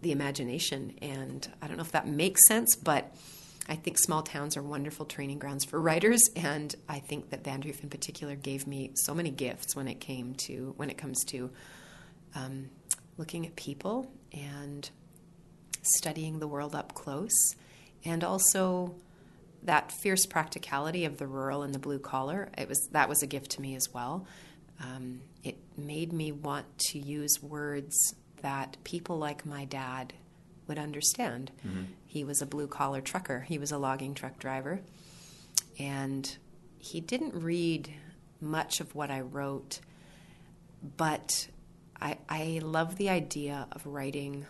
the 0.01 0.12
imagination. 0.12 0.93
And 1.01 1.48
I 1.62 1.67
don't 1.67 1.77
know 1.77 1.84
if 1.84 1.91
that 1.93 2.07
makes 2.07 2.46
sense, 2.48 2.75
but 2.75 3.15
I 3.69 3.75
think 3.75 3.97
small 4.00 4.24
towns 4.24 4.55
are 4.55 4.63
wonderful 4.63 5.05
training 5.05 5.39
grounds 5.39 5.65
for 5.65 5.79
writers, 5.79 6.21
and 6.36 6.74
I 6.88 7.00
think 7.00 7.31
that 7.31 7.43
Vanderhoof 7.43 7.83
in 7.83 7.89
particular 7.89 8.36
gave 8.36 8.65
me 8.65 8.91
so 8.95 9.13
many 9.13 9.29
gifts 9.29 9.75
when 9.75 9.88
it 9.88 10.00
came 10.00 10.36
to 10.45 10.74
when 10.77 10.89
it 10.89 10.97
comes 10.97 11.24
to 11.25 11.50
um, 12.36 12.69
looking 13.17 13.45
at 13.45 13.55
people 13.55 14.09
and 14.31 14.89
studying 15.81 16.39
the 16.39 16.47
world 16.47 16.75
up 16.75 16.93
close, 16.93 17.55
and 18.05 18.24
also 18.24 18.95
that 19.63 19.91
fierce 19.91 20.25
practicality 20.25 21.03
of 21.03 21.17
the 21.17 21.27
rural 21.27 21.63
and 21.63 21.74
the 21.74 21.79
blue 21.79 22.00
collar. 22.00 22.50
It 22.57 22.69
was 22.69 22.88
that 22.91 23.09
was 23.09 23.21
a 23.21 23.27
gift 23.27 23.51
to 23.51 23.62
me 23.62 23.75
as 23.75 23.89
well. 23.93 24.25
Um, 24.81 25.21
it 25.43 25.57
made 25.75 26.13
me 26.13 26.31
want 26.31 26.65
to 26.91 27.00
use 27.00 27.41
words 27.41 28.15
that 28.41 28.77
people 28.83 29.17
like 29.17 29.45
my 29.45 29.65
dad 29.65 30.13
would 30.67 30.77
understand. 30.77 31.51
Mm-hmm. 31.65 31.83
He 32.17 32.24
was 32.24 32.41
a 32.41 32.47
blue 32.47 32.65
collar 32.65 33.00
trucker, 33.00 33.41
he 33.41 33.59
was 33.59 33.71
a 33.71 33.77
logging 33.77 34.15
truck 34.15 34.39
driver. 34.39 34.81
And 35.77 36.36
he 36.79 37.00
didn't 37.00 37.36
read 37.36 37.93
much 38.41 38.79
of 38.79 38.95
what 38.95 39.12
I 39.12 39.21
wrote, 39.21 39.81
but 40.81 41.47
I, 42.01 42.17
I 42.27 42.59
love 42.63 42.95
the 42.95 43.12
idea 43.12 43.67
of 43.71 43.86
writing 43.86 44.47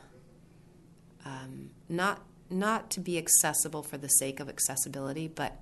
um, 1.26 1.72
not 1.90 2.22
not 2.50 2.90
to 2.92 3.02
be 3.02 3.18
accessible 3.18 3.84
for 3.84 3.98
the 3.98 4.08
sake 4.08 4.40
of 4.40 4.48
accessibility, 4.48 5.28
but 5.28 5.60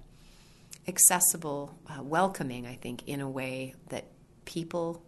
accessible, 0.88 1.76
uh, 1.90 2.04
welcoming. 2.04 2.68
I 2.68 2.76
think 2.76 3.02
in 3.08 3.20
a 3.20 3.28
way 3.28 3.74
that 3.90 4.06
people 4.46 5.02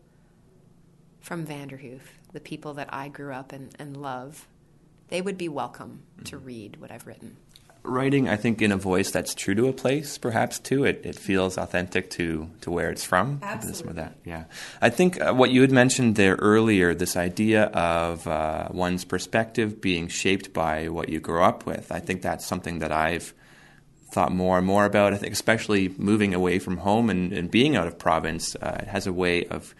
from 1.20 1.46
Vanderhoof, 1.46 2.02
the 2.34 2.40
people 2.40 2.74
that 2.74 2.92
I 2.92 3.10
grew 3.10 3.34
up 3.34 3.52
and, 3.52 3.76
and 3.78 3.96
love, 3.96 4.48
they 5.10 5.22
would 5.22 5.38
be 5.38 5.50
welcome 5.50 6.04
mm-hmm. 6.16 6.24
to 6.26 6.38
read 6.38 6.80
what 6.80 6.92
I've 6.92 7.08
written 7.08 7.38
writing, 7.88 8.30
I 8.30 8.36
think, 8.36 8.62
in 8.62 8.72
a 8.72 8.78
voice 8.78 9.12
that's 9.12 9.34
true 9.34 9.56
to 9.56 9.68
a 9.68 9.74
place, 9.74 10.18
perhaps 10.18 10.60
too. 10.60 10.86
It, 10.86 11.02
it 11.04 11.16
feels 11.16 11.58
authentic 11.58 12.10
to, 12.12 12.50
to 12.62 12.72
where 12.72 12.90
it's 12.90 13.04
from. 13.04 13.40
Absolutely. 13.42 13.82
This 13.82 13.92
or 13.92 13.94
that. 13.94 14.16
Yeah. 14.26 14.44
I 14.82 14.90
think 14.90 15.22
uh, 15.22 15.34
what 15.34 15.52
you 15.52 15.62
had 15.62 15.72
mentioned 15.72 16.16
there 16.16 16.36
earlier, 16.36 16.94
this 16.94 17.16
idea 17.18 17.66
of 17.66 18.28
uh, 18.28 18.68
one's 18.72 19.06
perspective 19.06 19.82
being 19.82 20.08
shaped 20.08 20.54
by 20.54 20.90
what 20.90 21.10
you 21.10 21.20
grow 21.20 21.44
up 21.44 21.66
with, 21.66 21.92
I 21.92 22.00
think 22.00 22.22
that's 22.22 22.46
something 22.46 22.80
that 22.80 22.92
I've 22.92 23.34
thought 24.12 24.32
more 24.32 24.58
and 24.58 24.66
more 24.66 24.86
about. 24.86 25.14
I 25.14 25.18
think, 25.18 25.34
especially 25.34 25.90
moving 25.98 26.34
away 26.34 26.60
from 26.60 26.78
home 26.78 27.10
and, 27.10 27.34
and 27.34 27.50
being 27.52 27.76
out 27.76 27.88
of 27.88 27.98
province, 27.98 28.56
uh, 28.56 28.80
it 28.82 28.88
has 28.88 29.08
a 29.08 29.14
way 29.14 29.46
of 29.46 29.74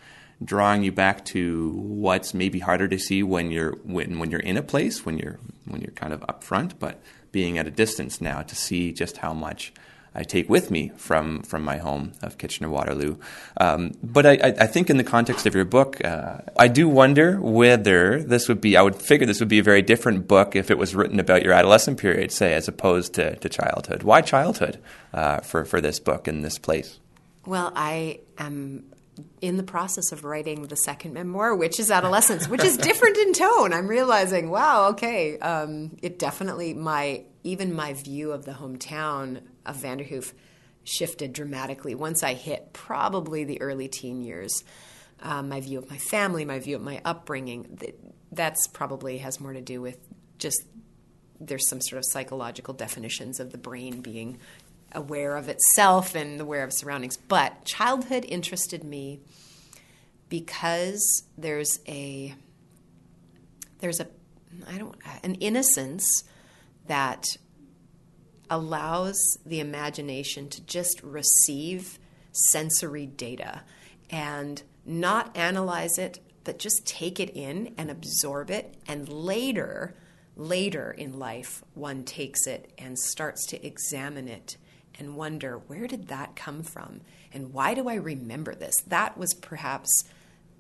drawing 0.44 0.84
you 0.84 0.92
back 0.92 1.26
to 1.26 1.72
what's 1.72 2.34
maybe 2.34 2.60
harder 2.60 2.88
to 2.88 3.00
see 3.00 3.24
when 3.24 3.52
you're 3.52 3.72
when, 3.84 4.20
when 4.20 4.30
you're 4.30 4.40
in 4.42 4.58
a 4.58 4.62
place 4.62 5.06
when 5.06 5.18
you're 5.18 5.40
when 5.66 5.82
you're 5.82 5.92
kind 5.92 6.14
of 6.14 6.24
up 6.30 6.44
front 6.44 6.80
but 6.80 7.02
being 7.32 7.58
at 7.58 7.68
a 7.68 7.72
distance 7.72 8.22
now 8.22 8.42
to 8.42 8.56
see 8.56 8.92
just 8.92 9.18
how 9.18 9.34
much 9.34 9.74
I 10.18 10.24
take 10.24 10.50
with 10.50 10.72
me 10.72 10.92
from 10.98 11.44
from 11.44 11.64
my 11.64 11.78
home 11.78 12.14
of 12.24 12.40
Kitchener 12.40 12.70
Waterloo. 12.70 13.18
Um, 13.58 13.94
but 14.02 14.26
I, 14.26 14.56
I, 14.60 14.66
think 14.66 14.90
in 14.90 14.98
the 14.98 15.04
context 15.04 15.46
of 15.46 15.54
your 15.54 15.64
book, 15.64 16.04
uh, 16.04 16.40
I 16.58 16.70
do 16.70 16.90
wonder 16.90 17.40
whether 17.40 18.24
this 18.24 18.48
would 18.48 18.60
be. 18.60 18.76
I 18.76 18.82
would 18.82 18.96
figure 18.96 19.28
this 19.28 19.40
would 19.40 19.48
be 19.48 19.60
a 19.60 19.64
very 19.64 19.84
different 19.84 20.28
book 20.28 20.56
if 20.56 20.72
it 20.72 20.78
was 20.80 20.96
written 20.96 21.20
about 21.20 21.44
your 21.44 21.54
adolescent 21.54 22.00
period, 22.00 22.32
say, 22.32 22.56
as 22.56 22.68
opposed 22.68 23.14
to, 23.14 23.36
to 23.36 23.48
childhood. 23.48 24.02
Why 24.02 24.22
childhood 24.22 24.80
uh, 25.14 25.42
for 25.42 25.66
for 25.66 25.82
this 25.82 26.00
book 26.00 26.28
in 26.28 26.42
this 26.42 26.58
place? 26.58 27.00
Well, 27.46 27.72
I 27.76 28.22
am 28.40 28.86
in 29.42 29.58
the 29.58 29.64
process 29.64 30.12
of 30.12 30.24
writing 30.24 30.64
the 30.64 30.76
second 30.76 31.14
memoir, 31.14 31.56
which 31.56 31.80
is 31.80 31.92
adolescence, 31.92 32.48
which 32.48 32.64
is 32.64 32.78
different 32.78 33.18
in 33.18 33.34
tone. 33.34 33.74
I'm 33.74 33.88
realizing, 33.88 34.50
wow, 34.50 34.90
okay, 34.90 35.38
um, 35.40 35.98
it 36.02 36.20
definitely 36.20 36.74
my 36.74 37.24
even 37.44 37.74
my 37.74 37.94
view 37.94 38.32
of 38.32 38.46
the 38.46 38.52
hometown 38.52 39.42
of 39.66 39.78
Vanderhoof 39.78 40.34
shifted 40.84 41.34
dramatically 41.34 41.96
once 41.96 42.24
I 42.24 42.34
hit 42.34 42.74
probably 42.74 43.44
the 43.44 43.62
early 43.62 43.88
teen 43.88 44.22
years. 44.22 44.64
Um, 45.22 45.50
my 45.50 45.62
view 45.62 45.80
of 45.80 45.90
my 45.90 45.98
family, 45.98 46.46
my 46.46 46.60
view 46.60 46.76
of 46.76 46.82
my 46.82 47.02
upbringing, 47.04 47.78
that, 47.80 48.00
that's 48.32 48.68
probably 48.68 49.18
has 49.18 49.40
more 49.40 49.54
to 49.54 49.62
do 49.62 49.82
with 49.82 49.98
just 50.38 50.64
there's 51.40 51.68
some 51.70 51.82
sort 51.82 52.00
of 52.00 52.06
psychological 52.12 52.74
definitions 52.74 53.40
of 53.40 53.52
the 53.52 53.58
brain 53.58 54.02
being 54.02 54.40
aware 54.92 55.36
of 55.36 55.50
itself 55.50 56.16
and 56.16 56.40
aware 56.40 56.64
of 56.64 56.74
surroundings. 56.74 57.18
But 57.18 57.66
childhood 57.66 58.26
interested 58.28 58.84
me 58.84 59.20
because 60.30 61.24
there's 61.38 61.80
a 61.88 62.36
there's 63.80 64.00
a 64.00 64.08
I 64.68 64.78
don't 64.78 64.96
an 65.24 65.36
innocence 65.36 66.24
that 66.88 67.26
allows 68.50 69.38
the 69.46 69.60
imagination 69.60 70.50
to 70.50 70.62
just 70.64 71.02
receive 71.04 72.00
sensory 72.32 73.06
data 73.06 73.64
and 74.10 74.64
not 74.86 75.36
analyze 75.36 75.98
it 75.98 76.20
but 76.44 76.60
just 76.60 76.86
take 76.86 77.20
it 77.20 77.30
in 77.32 77.74
and 77.78 77.92
absorb 77.92 78.50
it 78.50 78.76
and 78.88 79.10
later 79.10 79.96
later 80.38 80.92
in 80.92 81.20
life 81.20 81.62
one 81.74 82.04
takes 82.04 82.48
it 82.48 82.72
and 82.78 82.98
starts 82.98 83.46
to 83.48 83.66
examine 83.66 84.30
it 84.30 84.56
and 85.00 85.16
wonder 85.16 85.58
where 85.68 85.88
did 85.88 86.08
that 86.08 86.36
come 86.36 86.64
from 86.64 87.02
and 87.34 87.54
why 87.54 87.74
do 87.74 87.88
I 87.88 87.96
remember 87.96 88.56
this? 88.56 88.74
That 88.88 89.18
was 89.18 89.34
perhaps 89.34 90.04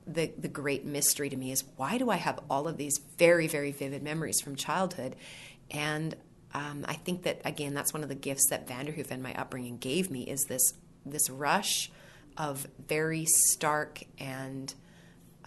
the, 0.05 0.31
the 0.37 0.47
great 0.47 0.85
mystery 0.85 1.29
to 1.29 1.35
me 1.35 1.51
is 1.51 1.63
why 1.75 1.97
do 1.97 2.09
I 2.09 2.15
have 2.15 2.39
all 2.49 2.67
of 2.67 2.77
these 2.77 2.99
very, 3.17 3.47
very 3.47 3.71
vivid 3.71 4.03
memories 4.03 4.39
from 4.41 4.55
childhood? 4.55 5.15
And 5.71 6.15
um, 6.53 6.85
I 6.87 6.93
think 6.93 7.23
that 7.23 7.41
again, 7.43 7.73
that's 7.73 7.93
one 7.93 8.03
of 8.03 8.09
the 8.09 8.15
gifts 8.15 8.49
that 8.49 8.67
Vanderhoof 8.67 9.11
and 9.11 9.21
my 9.21 9.33
upbringing 9.33 9.77
gave 9.77 10.09
me 10.09 10.23
is 10.23 10.45
this 10.47 10.73
this 11.05 11.29
rush 11.29 11.89
of 12.37 12.67
very 12.87 13.25
stark 13.25 14.03
and 14.19 14.73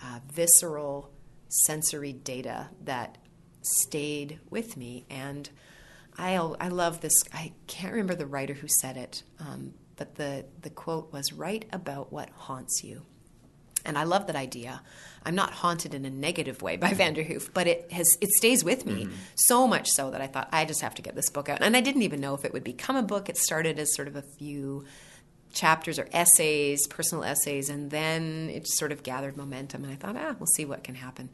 uh, 0.03 0.21
visceral 0.33 1.11
sensory 1.49 2.13
data 2.13 2.69
that 2.85 3.19
stayed 3.63 4.39
with 4.49 4.77
me 4.77 5.05
and 5.11 5.51
I, 6.19 6.35
I 6.35 6.69
love 6.69 7.01
this. 7.01 7.15
I 7.33 7.53
can't 7.67 7.93
remember 7.93 8.15
the 8.15 8.27
writer 8.27 8.55
who 8.55 8.69
said 8.81 8.97
it, 8.97 9.23
um, 9.39 9.75
but 9.97 10.17
the, 10.17 10.45
the 10.63 10.71
quote 10.71 11.13
was 11.13 11.33
write 11.33 11.67
about 11.73 12.13
what 12.13 12.31
haunts 12.31 12.83
you. 12.85 13.03
And 13.85 13.97
I 13.97 14.05
love 14.05 14.27
that 14.27 14.37
idea. 14.37 14.83
I'm 15.25 15.35
not 15.35 15.53
haunted 15.53 15.95
in 15.95 16.05
a 16.05 16.11
negative 16.11 16.63
way 16.63 16.77
by 16.77 16.91
Vanderhoof, 16.95 17.51
but 17.53 17.67
it 17.67 17.91
has 17.93 18.19
it 18.21 18.31
stays 18.31 18.65
with 18.65 18.87
me 18.87 19.05
mm-hmm. 19.05 19.15
so 19.35 19.67
much 19.67 19.89
so 19.89 20.11
that 20.11 20.21
I 20.21 20.27
thought 20.27 20.49
I 20.53 20.65
just 20.65 20.83
have 20.83 20.95
to 20.97 21.03
get 21.03 21.15
this 21.15 21.31
book 21.31 21.49
out. 21.49 21.63
And 21.63 21.77
I 21.77 21.81
didn't 21.81 22.03
even 22.03 22.21
know 22.21 22.35
if 22.35 22.45
it 22.45 22.53
would 22.53 22.65
become 22.65 22.97
a 22.97 23.03
book. 23.03 23.29
It 23.29 23.37
started 23.37 23.79
as 23.79 23.95
sort 23.95 24.09
of 24.09 24.17
a 24.17 24.23
few 24.23 24.85
chapters 25.53 25.99
or 25.99 26.09
essays, 26.13 26.87
personal 26.87 27.25
essays, 27.25 27.69
and 27.69 27.91
then 27.91 28.51
it 28.51 28.69
sort 28.69 28.93
of 28.93 29.03
gathered 29.03 29.37
momentum. 29.37 29.85
And 29.85 29.93
I 29.93 29.97
thought, 29.97 30.17
ah, 30.17 30.37
we'll 30.39 30.47
see 30.47 30.65
what 30.65 30.85
can 30.85 30.95
happen 30.95 31.31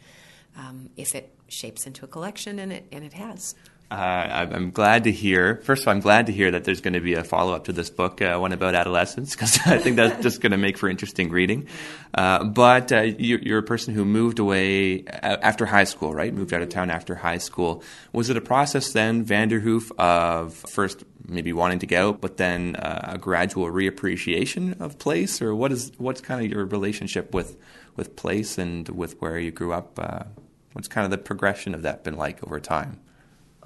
um, 0.57 0.91
if 0.97 1.15
it 1.15 1.35
shapes 1.49 1.87
into 1.87 2.05
a 2.05 2.09
collection, 2.09 2.59
and 2.59 2.73
it 2.73 2.87
and 2.93 3.05
it 3.05 3.13
has. 3.15 3.55
Uh, 3.89 4.49
I'm 4.53 4.73
glad 4.73 5.05
to 5.05 5.13
hear. 5.13 5.61
First 5.63 5.83
of 5.83 5.89
all, 5.89 5.95
I'm 5.95 6.01
glad 6.01 6.27
to 6.27 6.33
hear 6.33 6.51
that 6.51 6.65
there's 6.65 6.81
going 6.81 6.95
to 6.95 7.01
be 7.01 7.15
a 7.15 7.23
follow 7.23 7.55
up 7.55 7.67
to 7.67 7.73
this 7.73 7.89
book, 7.89 8.21
uh, 8.21 8.37
one 8.37 8.51
about 8.51 8.75
adolescence, 8.75 9.33
because 9.33 9.61
I 9.67 9.79
think 9.79 9.95
that's 9.95 10.21
just 10.25 10.41
going 10.41 10.51
to 10.51 10.59
make 10.59 10.77
for 10.77 10.89
interesting 10.89 11.31
reading. 11.31 11.69
Uh, 12.13 12.43
but 12.43 12.91
uh, 12.91 13.03
you, 13.03 13.39
you're, 13.41 13.61
a 13.61 13.63
person 13.63 13.95
who 13.95 14.05
moved 14.05 14.41
away 14.41 15.05
after 15.07 15.67
high 15.67 15.85
school, 15.85 16.13
right? 16.13 16.35
Moved 16.35 16.53
out 16.53 16.63
of 16.63 16.69
town 16.69 16.91
after 16.91 17.15
high 17.15 17.39
school. 17.39 17.85
Was 18.13 18.29
it 18.29 18.37
a 18.37 18.41
process 18.41 18.93
then, 18.93 19.25
Vanderhoof, 19.25 19.93
of 19.99 20.55
first 20.55 21.05
maybe 21.29 21.53
wanting 21.53 21.79
to 21.79 21.97
out, 21.97 22.21
but 22.21 22.39
then 22.39 22.75
uh, 22.77 23.13
a 23.15 23.19
gradual 23.19 23.67
reappreciation 23.67 24.81
of 24.81 24.99
place, 24.99 25.41
or 25.41 25.55
what 25.55 25.71
is 25.71 25.93
what's 25.99 26.21
kind 26.21 26.45
of 26.45 26.51
your 26.51 26.65
relationship 26.65 27.33
with 27.33 27.57
with 27.95 28.17
place 28.17 28.59
and 28.59 28.89
with 28.89 29.21
where 29.21 29.39
you 29.39 29.53
grew 29.53 29.73
up? 29.73 29.97
Uh, 29.97 30.25
what's 30.73 30.89
kind 30.89 31.05
of 31.05 31.13
the 31.13 31.19
progression 31.19 31.73
of 31.73 31.83
that 31.83 32.03
been 32.03 32.17
like 32.17 32.43
over 32.45 32.59
time? 32.59 33.01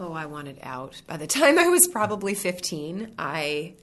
Oh, 0.00 0.12
I 0.14 0.26
wanted 0.26 0.58
out. 0.62 1.00
By 1.06 1.18
the 1.18 1.26
time 1.26 1.58
I 1.58 1.68
was 1.68 1.86
probably 1.86 2.34
15, 2.34 3.14
I 3.18 3.74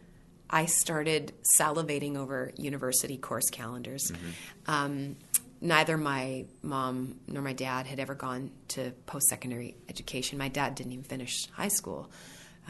I 0.50 0.66
started 0.66 1.34
salivating 1.58 2.18
over 2.18 2.52
university 2.58 3.18
course 3.18 3.50
calendars. 3.52 4.12
Mm-hmm. 4.12 4.72
Um, 4.72 5.16
neither 5.60 5.98
my 5.98 6.46
mom 6.62 7.20
nor 7.28 7.42
my 7.42 7.54
dad 7.54 7.86
had 7.86 8.00
ever 8.00 8.16
gone 8.16 8.52
to 8.70 8.92
post 9.06 9.28
secondary 9.28 9.76
education. 9.90 10.38
My 10.38 10.48
dad 10.48 10.76
didn't 10.76 10.94
even 10.94 11.04
finish 11.04 11.50
high 11.52 11.68
school. 11.68 12.10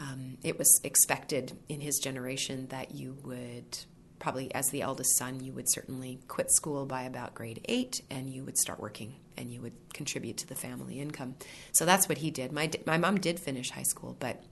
Um, 0.00 0.38
it 0.42 0.58
was 0.58 0.80
expected 0.84 1.56
in 1.68 1.80
his 1.80 1.98
generation 1.98 2.66
that 2.68 2.94
you 2.94 3.16
would 3.24 3.78
probably 4.18 4.52
as 4.54 4.68
the 4.70 4.82
eldest 4.82 5.16
son, 5.16 5.40
you 5.40 5.52
would 5.52 5.70
certainly 5.70 6.18
quit 6.26 6.50
school 6.50 6.84
by 6.84 7.02
about 7.02 7.34
grade 7.34 7.60
eight 7.68 8.00
and 8.10 8.28
you 8.28 8.44
would 8.44 8.58
start 8.58 8.80
working 8.80 9.14
and 9.38 9.50
you 9.50 9.62
would 9.62 9.72
contribute 9.94 10.36
to 10.38 10.46
the 10.46 10.54
family 10.54 11.00
income. 11.00 11.36
So 11.72 11.86
that's 11.86 12.08
what 12.08 12.18
he 12.18 12.30
did. 12.30 12.52
My, 12.52 12.70
my 12.86 12.98
mom 12.98 13.18
did 13.18 13.40
finish 13.40 13.70
high 13.70 13.84
school, 13.84 14.16
but 14.18 14.42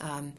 um, 0.00 0.32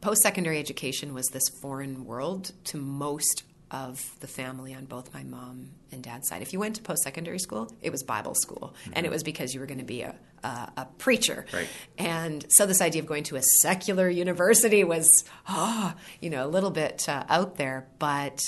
post 0.00 0.22
secondary 0.22 0.58
education 0.58 1.12
was 1.12 1.26
this 1.28 1.48
foreign 1.60 2.04
world 2.04 2.52
to 2.64 2.78
most 2.78 3.42
of 3.70 4.14
the 4.20 4.26
family 4.26 4.74
on 4.74 4.84
both 4.84 5.12
my 5.14 5.22
mom 5.22 5.70
and 5.90 6.02
dad's 6.02 6.28
side. 6.28 6.42
If 6.42 6.52
you 6.52 6.60
went 6.60 6.76
to 6.76 6.82
post 6.82 7.02
secondary 7.02 7.38
school, 7.38 7.72
it 7.80 7.90
was 7.90 8.02
Bible 8.02 8.34
school, 8.34 8.74
mm-hmm. 8.82 8.92
and 8.94 9.06
it 9.06 9.10
was 9.10 9.22
because 9.22 9.54
you 9.54 9.60
were 9.60 9.66
going 9.66 9.78
to 9.78 9.84
be 9.84 10.02
a, 10.02 10.14
a, 10.44 10.72
a 10.76 10.88
preacher. 10.98 11.46
Right. 11.52 11.68
And 11.96 12.44
so 12.50 12.66
this 12.66 12.82
idea 12.82 13.00
of 13.00 13.08
going 13.08 13.24
to 13.24 13.36
a 13.36 13.42
secular 13.62 14.10
university 14.10 14.84
was, 14.84 15.08
oh, 15.48 15.94
you 16.20 16.28
know, 16.28 16.44
a 16.44 16.50
little 16.50 16.70
bit 16.70 17.08
uh, 17.08 17.24
out 17.30 17.56
there. 17.56 17.88
But 17.98 18.40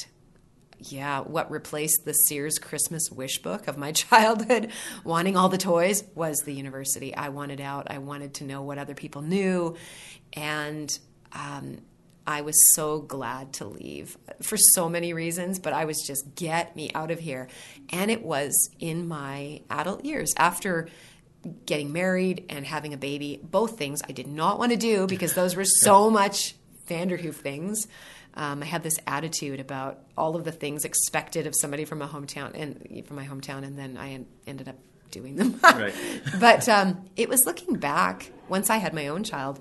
yeah, 0.93 1.21
what 1.21 1.51
replaced 1.51 2.05
the 2.05 2.13
Sears 2.13 2.59
Christmas 2.59 3.11
wish 3.11 3.39
book 3.43 3.69
of 3.69 3.77
my 3.77 3.93
childhood, 3.93 4.71
wanting 5.05 5.37
all 5.37 5.49
the 5.49 5.59
toys, 5.59 6.05
was 6.15 6.39
the 6.45 6.53
university. 6.53 7.15
I 7.15 7.31
wanted 7.31 7.61
out. 7.61 7.91
I 7.91 7.99
wanted 7.99 8.35
to 8.35 8.45
know 8.45 8.63
what 8.63 8.79
other 8.79 8.95
people 8.95 9.23
knew. 9.23 9.77
And 10.33 10.97
um, 11.33 11.79
I 12.27 12.41
was 12.41 12.75
so 12.75 13.01
glad 13.01 13.55
to 13.55 13.67
leave 13.67 14.17
for 14.43 14.57
so 14.57 14.89
many 14.89 15.13
reasons, 15.13 15.59
but 15.59 15.73
I 15.73 15.85
was 15.85 16.03
just, 16.07 16.35
get 16.35 16.75
me 16.75 16.91
out 16.95 17.11
of 17.11 17.19
here. 17.19 17.49
And 17.91 18.11
it 18.11 18.23
was 18.23 18.71
in 18.79 19.07
my 19.07 19.63
adult 19.71 20.05
years 20.05 20.33
after 20.37 20.89
getting 21.67 21.93
married 21.93 22.47
and 22.49 22.65
having 22.65 22.95
a 22.95 22.97
baby, 22.97 23.39
both 23.43 23.77
things 23.77 24.01
I 24.09 24.13
did 24.13 24.27
not 24.27 24.59
want 24.59 24.73
to 24.73 24.79
do 24.79 25.07
because 25.07 25.35
those 25.35 25.55
were 25.57 25.65
so 25.65 26.09
much 26.09 26.55
Vanderhoof 26.89 27.35
things. 27.35 27.87
Um, 28.37 28.63
I 28.63 28.67
had 28.67 28.83
this 28.83 28.97
attitude 29.07 29.61
about 29.61 30.01
all 30.17 30.35
of 30.35 30.45
the 30.45 30.53
things 30.53 30.85
expected 30.85 31.47
of 31.47 31.55
somebody 31.55 31.85
from 31.85 32.03
a 32.03 32.09
hometown 32.09 32.51
and 32.55 33.07
from 33.07 33.17
my 33.17 33.25
hometown, 33.25 33.65
and 33.65 33.79
then 33.79 33.97
I 33.97 34.25
ended 34.47 34.69
up 34.69 34.77
doing 35.11 35.37
them. 35.37 35.61
right. 35.63 35.95
but 36.41 36.69
um, 36.69 37.09
it 37.17 37.29
was 37.29 37.41
looking 37.47 37.77
back 37.77 38.33
once 38.49 38.71
I 38.71 38.79
had 38.79 38.93
my 38.93 39.07
own 39.09 39.23
child 39.23 39.61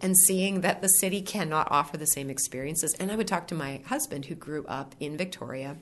and 0.00 0.16
seeing 0.16 0.62
that 0.62 0.82
the 0.82 0.88
city 0.88 1.22
cannot 1.22 1.70
offer 1.70 1.96
the 1.96 2.06
same 2.06 2.30
experiences. 2.30 2.94
And 2.98 3.12
I 3.12 3.16
would 3.16 3.28
talk 3.28 3.46
to 3.48 3.54
my 3.54 3.82
husband 3.86 4.26
who 4.26 4.34
grew 4.34 4.64
up 4.66 4.94
in 4.98 5.16
Victoria, 5.16 5.76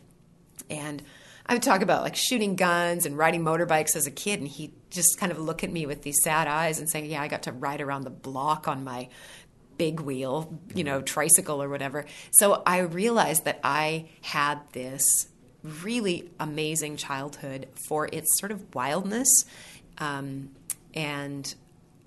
and 0.69 1.03
I 1.47 1.55
would 1.55 1.63
talk 1.63 1.83
about 1.83 2.03
like 2.03 2.15
shooting 2.15 2.55
guns 2.55 3.05
and 3.05 3.19
riding 3.19 3.43
motorbikes 3.43 3.97
as 3.97 4.07
a 4.07 4.11
kid, 4.11 4.41
and 4.41 4.49
he 4.49 4.75
just 4.91 5.19
kind 5.19 5.33
of 5.33 5.39
look 5.39 5.65
at 5.65 5.73
me 5.73 5.87
with 5.87 6.03
these 6.03 6.23
sad 6.23 6.47
eyes 6.47 6.79
and 6.79 6.89
saying, 6.89 7.07
"Yeah, 7.07 7.23
I 7.23 7.29
got 7.29 7.45
to 7.45 7.53
ride 7.53 7.81
around 7.81 8.03
the 8.03 8.11
block 8.11 8.69
on 8.69 8.85
my 8.85 9.09
big 9.79 10.01
wheel, 10.01 10.59
you 10.75 10.85
know, 10.85 11.03
tricycle 11.03 11.63
or 11.63 11.69
whatever." 11.69 12.07
So 12.33 12.63
I 12.67 12.79
realized 12.79 13.45
that 13.45 13.61
I 13.65 14.09
had 14.23 14.61
this 14.73 15.05
really 15.63 16.31
amazing 16.41 16.97
childhood 16.97 17.69
for 17.89 18.09
its 18.13 18.29
sort 18.39 18.53
of 18.53 18.75
wildness, 18.75 19.29
um, 19.99 20.51
and 20.95 21.55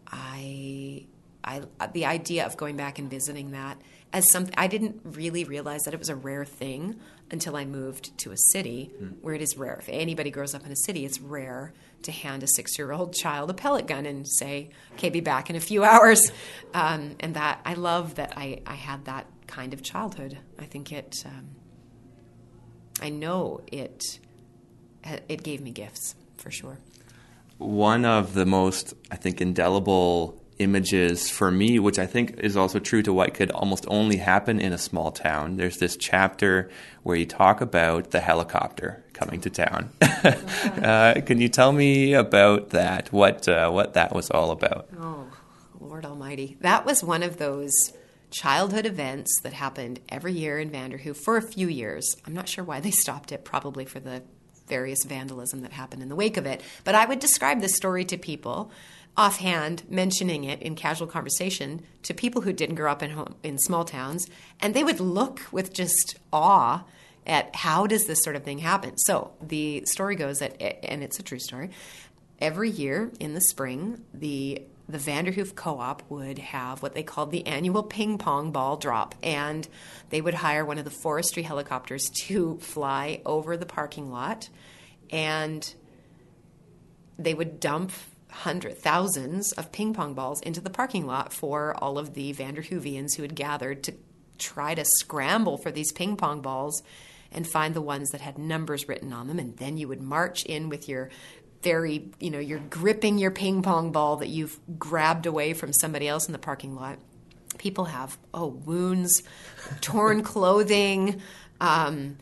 I, 0.08 1.06
I, 1.44 1.62
the 1.94 2.06
idea 2.06 2.46
of 2.46 2.58
going 2.58 2.76
back 2.76 3.00
and 3.00 3.10
visiting 3.10 3.52
that 3.52 3.82
as 4.16 4.32
something 4.32 4.54
I 4.58 4.68
didn't 4.68 5.02
really 5.04 5.44
realize 5.44 5.82
that 5.82 5.94
it 5.94 6.00
was 6.00 6.10
a 6.10 6.16
rare 6.16 6.46
thing 6.46 6.96
until 7.32 7.58
I 7.58 7.66
moved 7.66 8.18
to 8.20 8.32
a 8.32 8.38
city 8.54 8.92
mm. 9.02 9.16
where 9.22 9.34
it 9.34 9.42
is 9.42 9.58
rare. 9.58 9.76
If 9.78 9.90
anybody 9.90 10.32
grows 10.32 10.56
up 10.56 10.66
in 10.66 10.72
a 10.72 10.76
city, 10.76 11.06
it's 11.06 11.20
rare 11.20 11.74
to 12.06 12.12
hand 12.12 12.44
a 12.44 12.48
six 12.48 12.78
year 12.78 12.92
old 12.92 13.14
child 13.14 13.50
a 13.50 13.54
pellet 13.54 13.88
gun 13.88 14.06
and 14.06 14.28
say, 14.28 14.70
okay, 14.94 15.10
be 15.10 15.20
back 15.20 15.50
in 15.50 15.56
a 15.56 15.60
few 15.60 15.84
hours. 15.92 16.32
Um, 16.74 17.16
and 17.20 17.36
that, 17.36 17.62
I 17.66 17.74
love 17.74 18.16
that 18.16 18.34
I, 18.36 18.62
I 18.66 18.76
had 18.76 19.06
that 19.06 19.28
kind 19.48 19.74
of 19.74 19.84
childhood. 19.84 20.38
I 20.58 20.66
think 20.66 20.92
it, 20.92 21.24
um, 21.26 21.50
I 23.02 23.10
know 23.10 23.62
it, 23.68 24.20
it 25.28 25.44
gave 25.44 25.62
me 25.62 25.72
gifts 25.72 26.16
for 26.38 26.52
sure. 26.52 26.80
One 27.58 28.04
of 28.06 28.34
the 28.34 28.46
most, 28.46 28.94
I 29.12 29.16
think, 29.16 29.40
indelible 29.40 30.42
images 30.60 31.30
for 31.30 31.52
me, 31.52 31.80
which 31.80 32.00
I 32.00 32.06
think 32.06 32.40
is 32.40 32.56
also 32.56 32.80
true 32.80 33.02
to 33.04 33.14
what 33.14 33.34
could 33.34 33.52
almost 33.52 33.86
only 33.88 34.18
happen 34.18 34.60
in 34.60 34.74
a 34.74 34.78
small 34.78 35.12
town. 35.12 35.58
There's 35.58 35.78
this 35.78 35.98
chapter 35.98 36.70
where 37.04 37.18
you 37.18 37.26
talk 37.26 37.62
about 37.62 38.12
the 38.12 38.20
helicopter 38.20 39.04
coming 39.14 39.42
to 39.42 39.50
town. 39.50 39.92
uh, 40.02 41.22
can 41.26 41.42
you 41.42 41.50
tell 41.50 41.72
me 41.72 42.14
about 42.14 42.70
that? 42.70 43.12
What 43.12 43.48
uh, 43.48 43.70
what 43.70 43.94
that 43.94 44.16
was 44.16 44.30
all 44.32 44.52
about? 44.52 44.88
Oh, 44.98 45.28
Lord 45.80 46.06
Almighty! 46.06 46.58
That 46.62 46.86
was 46.86 47.04
one 47.04 47.24
of 47.24 47.38
those 47.38 47.74
childhood 48.32 48.86
events 48.86 49.40
that 49.44 49.54
happened 49.54 50.00
every 50.10 50.34
year 50.34 50.60
in 50.60 50.70
Vanderhoof 50.70 51.18
for 51.18 51.38
a 51.38 51.42
few 51.42 51.68
years. 51.68 52.16
I'm 52.26 52.34
not 52.34 52.50
sure 52.50 52.64
why 52.64 52.80
they 52.80 52.92
stopped 52.92 53.32
it. 53.32 53.44
Probably 53.44 53.86
for 53.86 54.00
the 54.00 54.24
various 54.68 55.04
vandalism 55.04 55.62
that 55.62 55.72
happened 55.72 56.02
in 56.02 56.10
the 56.10 56.16
wake 56.16 56.38
of 56.38 56.46
it. 56.46 56.62
But 56.84 56.96
I 56.96 57.06
would 57.06 57.20
describe 57.20 57.62
this 57.62 57.76
story 57.76 58.04
to 58.06 58.18
people 58.18 58.72
offhand 59.18 59.84
mentioning 59.90 60.44
it 60.44 60.62
in 60.62 60.76
casual 60.76 61.08
conversation 61.08 61.82
to 62.04 62.14
people 62.14 62.42
who 62.42 62.52
didn't 62.52 62.76
grow 62.76 62.92
up 62.92 63.02
in 63.02 63.12
home, 63.12 63.36
in 63.44 63.58
small 63.58 63.86
towns 63.86 64.28
and 64.60 64.74
they 64.74 64.84
would 64.84 65.00
look 65.00 65.42
with 65.52 65.74
just 65.74 66.18
awe 66.34 66.84
at 67.26 67.56
how 67.56 67.88
does 67.88 68.06
this 68.06 68.22
sort 68.24 68.36
of 68.36 68.44
thing 68.44 68.60
happen. 68.60 68.98
So 68.98 69.32
the 69.42 69.84
story 69.86 70.16
goes 70.16 70.40
that 70.40 70.62
and 70.62 71.02
it's 71.02 71.20
a 71.20 71.24
true 71.24 71.40
story 71.40 71.72
every 72.40 72.70
year 72.70 73.12
in 73.20 73.34
the 73.34 73.42
spring 73.42 74.04
the 74.14 74.62
the 74.88 74.98
Vanderhoof 75.00 75.56
Co-op 75.56 76.04
would 76.10 76.38
have 76.38 76.84
what 76.84 76.94
they 76.94 77.04
called 77.04 77.32
the 77.32 77.48
annual 77.48 77.82
ping 77.82 78.18
pong 78.18 78.52
ball 78.52 78.78
drop, 78.78 79.16
and 79.24 79.68
they 80.10 80.22
would 80.22 80.36
hire 80.36 80.64
one 80.64 80.78
of 80.78 80.86
the 80.86 80.92
forestry 80.92 81.44
helicopters 81.44 82.10
to 82.26 82.58
fly 82.62 83.22
over 83.26 83.58
the 83.58 83.66
parking 83.66 84.12
lot, 84.12 84.50
and 85.10 85.74
they 87.18 87.34
would 87.34 87.60
dump 87.60 87.92
hundred 88.36 88.78
thousands 88.78 89.52
of 89.54 89.72
ping 89.72 89.94
pong 89.94 90.14
balls 90.14 90.42
into 90.42 90.62
the 90.62 90.70
parking 90.70 91.08
lot 91.08 91.34
for 91.34 91.76
all 91.82 91.98
of 91.98 92.14
the 92.14 92.34
Vanderhoovians 92.34 93.16
who 93.16 93.22
had 93.22 93.36
gathered 93.36 93.84
to 93.84 93.94
try 94.38 94.76
to 94.76 94.84
scramble 94.86 95.58
for 95.58 95.72
these 95.72 95.92
ping 95.94 96.18
pong 96.18 96.42
balls 96.42 96.84
and 97.32 97.48
find 97.48 97.74
the 97.74 97.82
ones 97.82 98.10
that 98.12 98.22
had 98.22 98.38
numbers 98.38 98.88
written 98.88 99.14
on 99.14 99.28
them. 99.28 99.40
And 99.40 99.58
then 99.58 99.78
you 99.78 99.88
would 99.88 100.02
march 100.02 100.46
in 100.46 100.70
with 100.70 100.88
your 100.88 101.10
very 101.62 102.10
you 102.20 102.30
know 102.30 102.38
you're 102.38 102.60
gripping 102.60 103.18
your 103.18 103.32
ping 103.32 103.64
pong 103.64 103.92
ball 103.92 104.18
that 104.18 104.30
you've 104.30 104.60
grabbed 104.78 105.26
away 105.26 105.54
from 105.54 105.74
somebody 105.74 106.08
else 106.08 106.28
in 106.28 106.32
the 106.32 106.40
parking 106.40 106.76
lot. 106.76 107.00
People 107.58 107.86
have 107.86 108.18
oh 108.34 108.48
wounds 108.48 109.24
torn 109.82 110.22
clothing 110.34 111.22
um, 111.60 112.18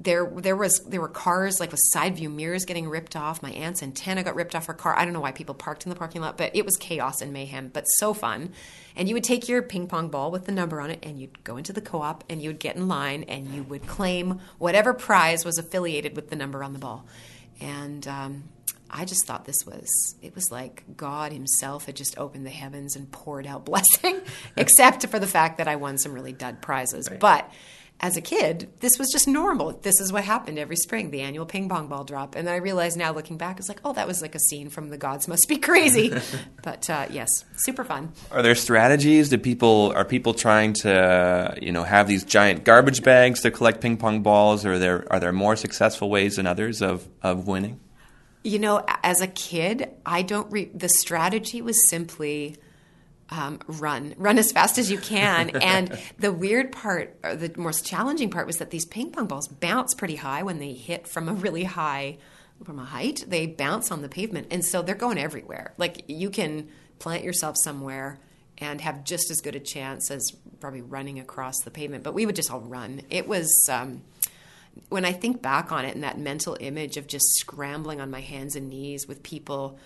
there 0.00 0.24
there 0.24 0.56
was 0.56 0.80
there 0.88 1.00
were 1.00 1.08
cars 1.08 1.60
like 1.60 1.70
with 1.70 1.80
side 1.82 2.16
view 2.16 2.30
mirrors 2.30 2.64
getting 2.64 2.88
ripped 2.88 3.14
off. 3.14 3.42
My 3.42 3.50
aunt's 3.50 3.82
antenna 3.82 4.22
got 4.22 4.34
ripped 4.34 4.54
off 4.54 4.64
her 4.66 4.74
car. 4.74 4.98
I 4.98 5.04
don't 5.04 5.12
know 5.12 5.20
why 5.20 5.32
people 5.32 5.54
parked 5.54 5.84
in 5.84 5.90
the 5.90 5.96
parking 5.96 6.22
lot, 6.22 6.38
but 6.38 6.56
it 6.56 6.64
was 6.64 6.76
chaos 6.78 7.20
and 7.20 7.34
mayhem, 7.34 7.68
but 7.68 7.84
so 7.84 8.14
fun. 8.14 8.52
And 8.96 9.08
you 9.08 9.14
would 9.14 9.24
take 9.24 9.46
your 9.46 9.60
ping 9.60 9.86
pong 9.86 10.08
ball 10.08 10.30
with 10.30 10.46
the 10.46 10.52
number 10.52 10.80
on 10.80 10.90
it 10.90 11.00
and 11.02 11.18
you'd 11.18 11.44
go 11.44 11.58
into 11.58 11.74
the 11.74 11.82
co-op 11.82 12.24
and 12.30 12.40
you 12.40 12.48
would 12.48 12.58
get 12.58 12.76
in 12.76 12.88
line 12.88 13.24
and 13.24 13.48
you 13.48 13.62
would 13.64 13.86
claim 13.86 14.40
whatever 14.58 14.94
prize 14.94 15.44
was 15.44 15.58
affiliated 15.58 16.16
with 16.16 16.30
the 16.30 16.36
number 16.36 16.64
on 16.64 16.72
the 16.72 16.78
ball. 16.78 17.06
And 17.60 18.08
um, 18.08 18.44
I 18.90 19.04
just 19.04 19.26
thought 19.26 19.44
this 19.44 19.66
was 19.66 20.16
it 20.22 20.34
was 20.34 20.50
like 20.50 20.82
God 20.96 21.32
himself 21.32 21.84
had 21.84 21.94
just 21.94 22.18
opened 22.18 22.46
the 22.46 22.50
heavens 22.50 22.96
and 22.96 23.10
poured 23.12 23.46
out 23.46 23.64
blessing, 23.66 24.18
except 24.56 25.06
for 25.08 25.18
the 25.18 25.26
fact 25.26 25.58
that 25.58 25.68
I 25.68 25.76
won 25.76 25.98
some 25.98 26.14
really 26.14 26.32
dud 26.32 26.62
prizes. 26.62 27.06
Right. 27.10 27.20
But 27.20 27.52
as 28.02 28.16
a 28.16 28.22
kid, 28.22 28.70
this 28.80 28.98
was 28.98 29.10
just 29.12 29.28
normal. 29.28 29.72
This 29.72 30.00
is 30.00 30.10
what 30.10 30.24
happened 30.24 30.58
every 30.58 30.76
spring, 30.76 31.10
the 31.10 31.20
annual 31.20 31.44
ping 31.44 31.68
pong 31.68 31.86
ball 31.86 32.02
drop. 32.02 32.34
And 32.34 32.48
I 32.48 32.56
realize 32.56 32.96
now, 32.96 33.12
looking 33.12 33.36
back, 33.36 33.58
it's 33.58 33.68
like, 33.68 33.80
oh, 33.84 33.92
that 33.92 34.06
was 34.06 34.22
like 34.22 34.34
a 34.34 34.38
scene 34.38 34.70
from 34.70 34.88
The 34.88 34.96
Gods 34.96 35.28
Must 35.28 35.46
Be 35.46 35.58
Crazy. 35.58 36.10
but 36.62 36.88
uh, 36.88 37.06
yes, 37.10 37.28
super 37.56 37.84
fun. 37.84 38.12
Are 38.32 38.40
there 38.40 38.54
strategies? 38.54 39.28
Do 39.28 39.36
people 39.36 39.92
are 39.94 40.06
people 40.06 40.32
trying 40.32 40.72
to 40.74 41.56
you 41.60 41.72
know 41.72 41.84
have 41.84 42.08
these 42.08 42.24
giant 42.24 42.64
garbage 42.64 43.02
bags 43.02 43.42
to 43.42 43.50
collect 43.50 43.82
ping 43.82 43.98
pong 43.98 44.22
balls? 44.22 44.64
Or 44.64 44.72
are 44.72 44.78
there 44.78 45.06
are 45.12 45.20
there 45.20 45.32
more 45.32 45.54
successful 45.54 46.08
ways 46.08 46.36
than 46.36 46.46
others 46.46 46.80
of 46.80 47.06
of 47.22 47.46
winning? 47.46 47.80
You 48.42 48.58
know, 48.58 48.82
as 49.02 49.20
a 49.20 49.26
kid, 49.26 49.90
I 50.06 50.22
don't. 50.22 50.50
Re- 50.50 50.70
the 50.74 50.88
strategy 50.88 51.60
was 51.60 51.76
simply 51.90 52.56
um, 53.30 53.60
run, 53.66 54.14
run 54.16 54.38
as 54.38 54.52
fast 54.52 54.78
as 54.78 54.90
you 54.90 54.98
can. 54.98 55.50
and 55.62 55.98
the 56.18 56.32
weird 56.32 56.72
part, 56.72 57.16
or 57.22 57.36
the 57.36 57.52
most 57.56 57.86
challenging 57.86 58.30
part, 58.30 58.46
was 58.46 58.56
that 58.56 58.70
these 58.70 58.84
ping 58.84 59.10
pong 59.10 59.26
balls 59.26 59.48
bounce 59.48 59.94
pretty 59.94 60.16
high 60.16 60.42
when 60.42 60.58
they 60.58 60.72
hit 60.72 61.06
from 61.06 61.28
a 61.28 61.32
really 61.32 61.64
high, 61.64 62.18
from 62.64 62.78
a 62.78 62.84
height. 62.84 63.24
They 63.26 63.46
bounce 63.46 63.90
on 63.90 64.02
the 64.02 64.08
pavement, 64.08 64.48
and 64.50 64.64
so 64.64 64.82
they're 64.82 64.94
going 64.94 65.18
everywhere. 65.18 65.74
Like 65.78 66.04
you 66.08 66.30
can 66.30 66.68
plant 66.98 67.24
yourself 67.24 67.56
somewhere 67.62 68.18
and 68.58 68.80
have 68.80 69.04
just 69.04 69.30
as 69.30 69.40
good 69.40 69.56
a 69.56 69.60
chance 69.60 70.10
as 70.10 70.32
probably 70.60 70.82
running 70.82 71.18
across 71.18 71.60
the 71.60 71.70
pavement. 71.70 72.04
But 72.04 72.14
we 72.14 72.26
would 72.26 72.36
just 72.36 72.50
all 72.50 72.60
run. 72.60 73.02
It 73.10 73.26
was. 73.28 73.68
Um, 73.70 74.02
when 74.88 75.04
I 75.04 75.12
think 75.12 75.42
back 75.42 75.72
on 75.72 75.84
it 75.84 75.96
and 75.96 76.04
that 76.04 76.16
mental 76.16 76.56
image 76.60 76.96
of 76.96 77.08
just 77.08 77.24
scrambling 77.34 78.00
on 78.00 78.08
my 78.08 78.20
hands 78.20 78.54
and 78.54 78.68
knees 78.68 79.06
with 79.06 79.22
people 79.24 79.78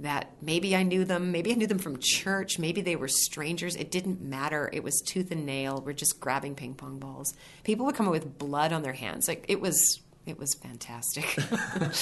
that 0.00 0.32
maybe 0.40 0.76
I 0.76 0.82
knew 0.82 1.04
them, 1.04 1.32
maybe 1.32 1.50
I 1.52 1.54
knew 1.54 1.66
them 1.66 1.78
from 1.78 1.98
church, 2.00 2.58
maybe 2.58 2.80
they 2.80 2.96
were 2.96 3.08
strangers. 3.08 3.74
It 3.76 3.90
didn't 3.90 4.20
matter. 4.20 4.70
It 4.72 4.82
was 4.82 5.00
tooth 5.04 5.30
and 5.30 5.44
nail. 5.44 5.82
We're 5.84 5.92
just 5.92 6.20
grabbing 6.20 6.54
ping 6.54 6.74
pong 6.74 6.98
balls. 6.98 7.34
People 7.64 7.86
would 7.86 7.94
come 7.94 8.06
up 8.06 8.12
with 8.12 8.38
blood 8.38 8.72
on 8.72 8.82
their 8.82 8.92
hands. 8.92 9.26
Like 9.26 9.44
it 9.48 9.60
was 9.60 10.00
it 10.26 10.38
was 10.38 10.54
fantastic. 10.54 11.36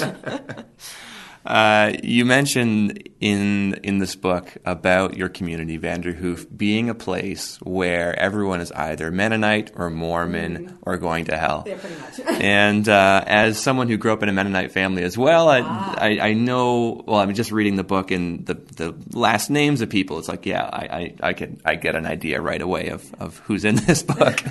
Uh, 1.45 1.93
you 2.03 2.25
mentioned 2.25 3.09
in 3.21 3.75
in 3.83 3.99
this 3.99 4.15
book 4.15 4.57
about 4.65 5.17
your 5.17 5.29
community, 5.29 5.79
Vanderhoof, 5.79 6.47
being 6.57 6.91
a 6.91 6.95
place 6.95 7.59
where 7.63 8.19
everyone 8.19 8.61
is 8.61 8.73
either 8.73 9.11
Mennonite 9.11 9.73
or 9.75 9.91
Mormon 9.91 10.57
mm-hmm. 10.57 10.77
or 10.83 10.97
going 10.99 11.27
to 11.27 11.37
hell. 11.37 11.65
Yeah, 11.67 11.77
pretty 11.77 12.01
much. 12.01 12.21
and 12.41 12.89
uh, 12.89 13.25
as 13.27 13.59
someone 13.59 13.89
who 13.89 13.97
grew 13.97 14.13
up 14.13 14.23
in 14.23 14.29
a 14.29 14.33
Mennonite 14.33 14.73
family 14.73 15.03
as 15.03 15.17
well, 15.17 15.49
I, 15.49 15.61
ah. 15.63 15.95
I, 15.99 16.19
I, 16.21 16.33
know. 16.35 17.03
Well, 17.07 17.19
I'm 17.19 17.33
just 17.35 17.53
reading 17.53 17.77
the 17.77 17.85
book 17.85 18.11
and 18.11 18.45
the 18.45 18.55
the 18.55 18.95
last 19.13 19.51
names 19.51 19.81
of 19.81 19.89
people. 19.89 20.19
It's 20.19 20.29
like, 20.29 20.47
yeah, 20.47 20.65
I 20.65 20.87
I, 20.87 21.15
I 21.29 21.33
can 21.33 21.61
I 21.65 21.77
get 21.77 21.95
an 21.95 22.07
idea 22.07 22.41
right 22.41 22.61
away 22.61 22.89
of, 22.89 23.15
of 23.21 23.39
who's 23.41 23.65
in 23.65 23.77
this 23.87 24.03
book. 24.03 24.43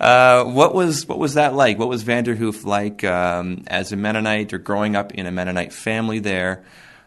uh, 0.00 0.44
what 0.44 0.74
was 0.74 1.06
what 1.06 1.18
was 1.18 1.34
that 1.34 1.54
like? 1.54 1.78
What 1.78 1.88
was 1.88 2.02
Vanderhoof 2.02 2.64
like 2.64 3.04
um, 3.04 3.64
as 3.66 3.92
a 3.92 3.96
Mennonite 3.96 4.52
or 4.52 4.58
growing 4.58 4.96
up 4.96 5.12
in 5.12 5.26
a 5.26 5.30
Mennonite 5.30 5.72
family? 5.72 6.18
There. 6.20 6.64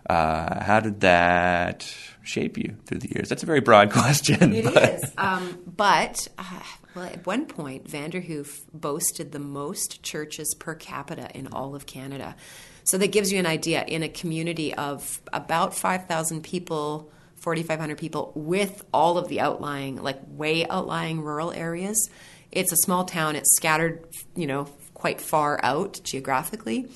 Uh, 0.10 0.62
how 0.63 0.80
did 0.80 0.99
that 1.02 1.91
shape 2.23 2.58
you 2.58 2.76
through 2.86 2.99
the 2.99 3.10
years? 3.10 3.30
That's 3.30 3.43
a 3.43 3.45
very 3.45 3.62
broad 3.62 3.91
question. 3.93 4.54
It 4.54 4.65
but. 4.65 4.93
is. 4.95 5.13
Um, 5.17 5.60
but 5.65 6.28
uh, 6.38 6.60
well, 6.95 7.06
at 7.06 7.26
one 7.26 7.45
point, 7.45 7.89
Vanderhoof 7.89 8.62
boasted 8.73 9.32
the 9.32 9.39
most 9.39 10.04
churches 10.04 10.54
per 10.60 10.76
capita 10.76 11.30
in 11.36 11.47
all 11.47 11.76
of 11.76 11.86
Canada. 11.86 12.36
So 12.84 12.97
that 12.97 13.08
gives 13.08 13.32
you 13.32 13.39
an 13.39 13.45
idea. 13.45 13.84
In 13.86 14.04
a 14.04 14.10
community 14.10 14.73
of 14.73 15.21
about 15.32 15.73
5,000 15.73 16.43
people, 16.43 17.12
4,500 17.38 17.97
people, 17.97 18.32
with 18.36 18.86
all 18.93 19.17
of 19.17 19.30
the 19.30 19.39
outlying, 19.39 20.02
like 20.02 20.19
way 20.28 20.67
outlying 20.67 21.21
rural 21.21 21.52
areas, 21.52 22.10
it's 22.52 22.71
a 22.71 22.78
small 22.78 23.06
town. 23.06 23.36
It's 23.36 23.56
scattered, 23.56 24.06
you 24.36 24.47
know, 24.47 24.65
quite 24.93 25.19
far 25.19 25.60
out 25.63 26.02
geographically. 26.04 26.89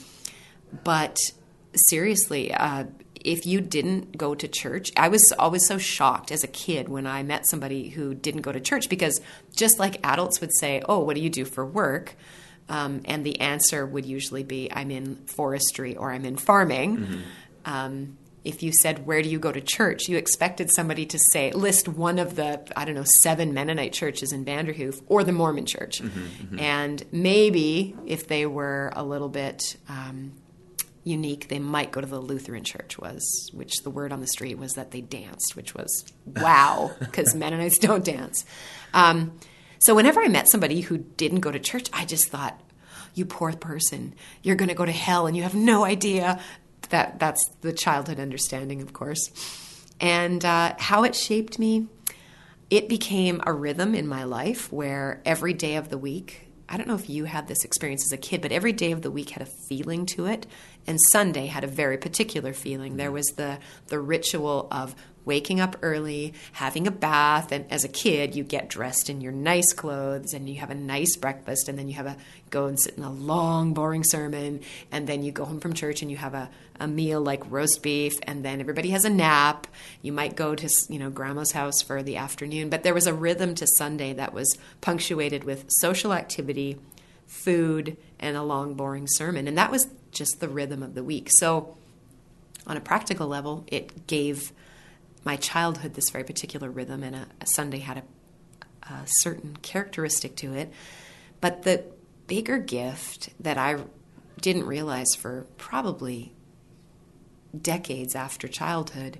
But 0.84 1.17
seriously, 1.77 2.53
uh, 2.53 2.85
if 3.23 3.45
you 3.45 3.61
didn't 3.61 4.17
go 4.17 4.35
to 4.35 4.47
church, 4.47 4.91
I 4.95 5.09
was 5.09 5.33
always 5.37 5.65
so 5.65 5.77
shocked 5.77 6.31
as 6.31 6.43
a 6.43 6.47
kid 6.47 6.87
when 6.89 7.05
I 7.05 7.23
met 7.23 7.47
somebody 7.47 7.89
who 7.89 8.13
didn't 8.13 8.41
go 8.41 8.51
to 8.51 8.59
church 8.59 8.89
because 8.89 9.21
just 9.55 9.79
like 9.79 9.99
adults 10.05 10.39
would 10.41 10.55
say, 10.57 10.81
Oh, 10.87 10.99
what 10.99 11.15
do 11.15 11.21
you 11.21 11.29
do 11.29 11.45
for 11.45 11.65
work? 11.65 12.15
Um, 12.69 13.01
and 13.05 13.25
the 13.25 13.39
answer 13.39 13.85
would 13.85 14.05
usually 14.05 14.43
be, 14.43 14.69
I'm 14.71 14.91
in 14.91 15.15
forestry 15.25 15.95
or 15.95 16.11
I'm 16.11 16.25
in 16.25 16.37
farming. 16.37 16.97
Mm-hmm. 16.97 17.21
Um, 17.65 18.17
if 18.43 18.63
you 18.63 18.71
said, 18.71 19.05
Where 19.05 19.21
do 19.21 19.29
you 19.29 19.39
go 19.39 19.51
to 19.51 19.61
church? 19.61 20.07
you 20.07 20.17
expected 20.17 20.69
somebody 20.71 21.05
to 21.07 21.19
say, 21.31 21.51
list 21.51 21.87
one 21.89 22.19
of 22.19 22.35
the, 22.35 22.61
I 22.77 22.85
don't 22.85 22.95
know, 22.95 23.05
seven 23.21 23.53
Mennonite 23.53 23.93
churches 23.93 24.31
in 24.31 24.45
Vanderhoof 24.45 25.01
or 25.07 25.23
the 25.23 25.33
Mormon 25.33 25.65
church. 25.65 26.01
Mm-hmm, 26.01 26.19
mm-hmm. 26.19 26.59
And 26.59 27.03
maybe 27.11 27.95
if 28.05 28.27
they 28.27 28.45
were 28.45 28.93
a 28.95 29.03
little 29.03 29.29
bit 29.29 29.75
um, 29.89 30.31
unique, 31.07 31.47
they 31.47 31.59
might 31.59 31.91
go 31.91 32.01
to 32.01 32.07
the 32.07 32.19
Lutheran 32.19 32.63
church, 32.63 32.97
was 32.97 33.49
which 33.53 33.83
the 33.83 33.89
word 33.89 34.11
on 34.11 34.21
the 34.21 34.27
street 34.27 34.57
was 34.57 34.73
that 34.73 34.91
they 34.91 35.01
danced, 35.01 35.55
which 35.55 35.73
was 35.73 36.05
wow, 36.25 36.91
because 36.99 37.33
Mennonites 37.33 37.79
don't 37.79 38.03
dance. 38.03 38.45
Um, 38.93 39.39
so 39.79 39.95
whenever 39.95 40.21
I 40.21 40.27
met 40.27 40.49
somebody 40.49 40.81
who 40.81 40.97
didn't 40.97 41.41
go 41.41 41.51
to 41.51 41.59
church, 41.59 41.89
I 41.93 42.05
just 42.05 42.29
thought, 42.29 42.59
you 43.13 43.25
poor 43.25 43.51
person, 43.53 44.13
you're 44.43 44.55
going 44.55 44.69
to 44.69 44.75
go 44.75 44.85
to 44.85 44.91
hell 44.91 45.27
and 45.27 45.35
you 45.35 45.43
have 45.43 45.55
no 45.55 45.83
idea. 45.83 46.39
That 46.89 47.19
that's 47.19 47.43
the 47.61 47.73
childhood 47.73 48.19
understanding, 48.19 48.81
of 48.81 48.93
course. 48.93 49.31
And 49.99 50.43
uh, 50.45 50.75
how 50.77 51.03
it 51.03 51.15
shaped 51.15 51.59
me, 51.59 51.87
it 52.69 52.87
became 52.87 53.41
a 53.45 53.51
rhythm 53.51 53.95
in 53.95 54.07
my 54.07 54.23
life 54.23 54.71
where 54.71 55.21
every 55.25 55.53
day 55.53 55.75
of 55.75 55.89
the 55.89 55.97
week 55.97 56.46
I 56.69 56.77
don't 56.77 56.88
know 56.88 56.95
if 56.95 57.10
you 57.10 57.25
had 57.25 57.47
this 57.47 57.63
experience 57.63 58.06
as 58.06 58.12
a 58.12 58.17
kid, 58.17 58.41
but 58.41 58.51
every 58.51 58.73
day 58.73 58.91
of 58.91 59.01
the 59.01 59.12
week 59.12 59.32
had 59.32 59.41
a 59.41 59.51
feeling 59.69 60.06
to 60.08 60.25
it, 60.25 60.45
and 60.86 60.99
Sunday 61.12 61.47
had 61.47 61.63
a 61.63 61.67
very 61.67 61.97
particular 61.97 62.53
feeling. 62.53 62.97
There 62.97 63.08
mm-hmm. 63.08 63.13
was 63.15 63.27
the 63.36 63.60
the 63.88 63.99
ritual 63.99 64.67
of 64.71 64.95
waking 65.27 65.59
up 65.59 65.75
early, 65.83 66.33
having 66.53 66.87
a 66.87 66.91
bath, 66.91 67.51
and 67.51 67.71
as 67.71 67.83
a 67.83 67.89
kid, 67.89 68.35
you 68.35 68.43
get 68.43 68.69
dressed 68.69 69.09
in 69.09 69.21
your 69.21 69.31
nice 69.31 69.73
clothes 69.73 70.33
and 70.33 70.49
you 70.49 70.55
have 70.59 70.71
a 70.71 70.75
nice 70.75 71.15
breakfast, 71.17 71.69
and 71.69 71.77
then 71.77 71.87
you 71.87 71.93
have 71.93 72.07
a 72.07 72.17
go 72.49 72.65
and 72.65 72.79
sit 72.79 72.97
in 72.97 73.03
a 73.03 73.11
long, 73.11 73.73
boring 73.73 74.03
sermon, 74.03 74.61
and 74.91 75.05
then 75.07 75.21
you 75.21 75.31
go 75.31 75.45
home 75.45 75.59
from 75.59 75.73
church 75.73 76.01
and 76.01 76.09
you 76.09 76.17
have 76.17 76.33
a, 76.33 76.49
a 76.79 76.87
meal 76.87 77.21
like 77.21 77.43
roast 77.51 77.83
beef, 77.83 78.13
and 78.23 78.43
then 78.43 78.59
everybody 78.59 78.89
has 78.89 79.05
a 79.05 79.09
nap. 79.09 79.67
You 80.01 80.13
might 80.13 80.35
go 80.35 80.55
to 80.55 80.69
you 80.89 80.99
know 80.99 81.09
grandma's 81.09 81.51
house 81.51 81.81
for 81.81 82.01
the 82.01 82.17
afternoon, 82.17 82.69
but 82.69 82.83
there 82.83 82.93
was 82.93 83.07
a 83.07 83.13
rhythm 83.13 83.53
to 83.55 83.67
Sunday 83.77 84.13
that 84.13 84.33
was 84.33 84.57
punctuated 84.81 85.43
with 85.43 85.65
social 85.69 86.13
activity, 86.13 86.77
food, 87.25 87.97
and 88.19 88.37
a 88.37 88.43
long, 88.43 88.73
boring 88.73 89.07
sermon, 89.07 89.47
and 89.47 89.57
that 89.57 89.71
was 89.71 89.87
just 90.11 90.39
the 90.39 90.49
rhythm 90.49 90.81
of 90.81 90.95
the 90.95 91.03
week. 91.03 91.29
So, 91.31 91.77
on 92.65 92.77
a 92.77 92.81
practical 92.81 93.27
level, 93.27 93.65
it 93.67 94.07
gave 94.07 94.51
my 95.27 95.35
childhood 95.35 95.93
this 95.93 96.09
very 96.09 96.23
particular 96.23 96.71
rhythm, 96.71 97.03
and 97.03 97.13
a, 97.13 97.27
a 97.41 97.45
Sunday 97.53 97.79
had 97.79 97.97
a, 97.97 98.93
a 98.93 99.03
certain 99.05 99.57
characteristic 99.61 100.37
to 100.37 100.53
it. 100.53 100.71
But 101.41 101.63
the 101.63 101.83
bigger 102.27 102.57
gift 102.57 103.29
that 103.37 103.57
I 103.57 103.83
didn't 104.39 104.65
realize 104.65 105.13
for 105.17 105.45
probably 105.57 106.33
decades 107.59 108.15
after 108.15 108.47
childhood 108.47 109.19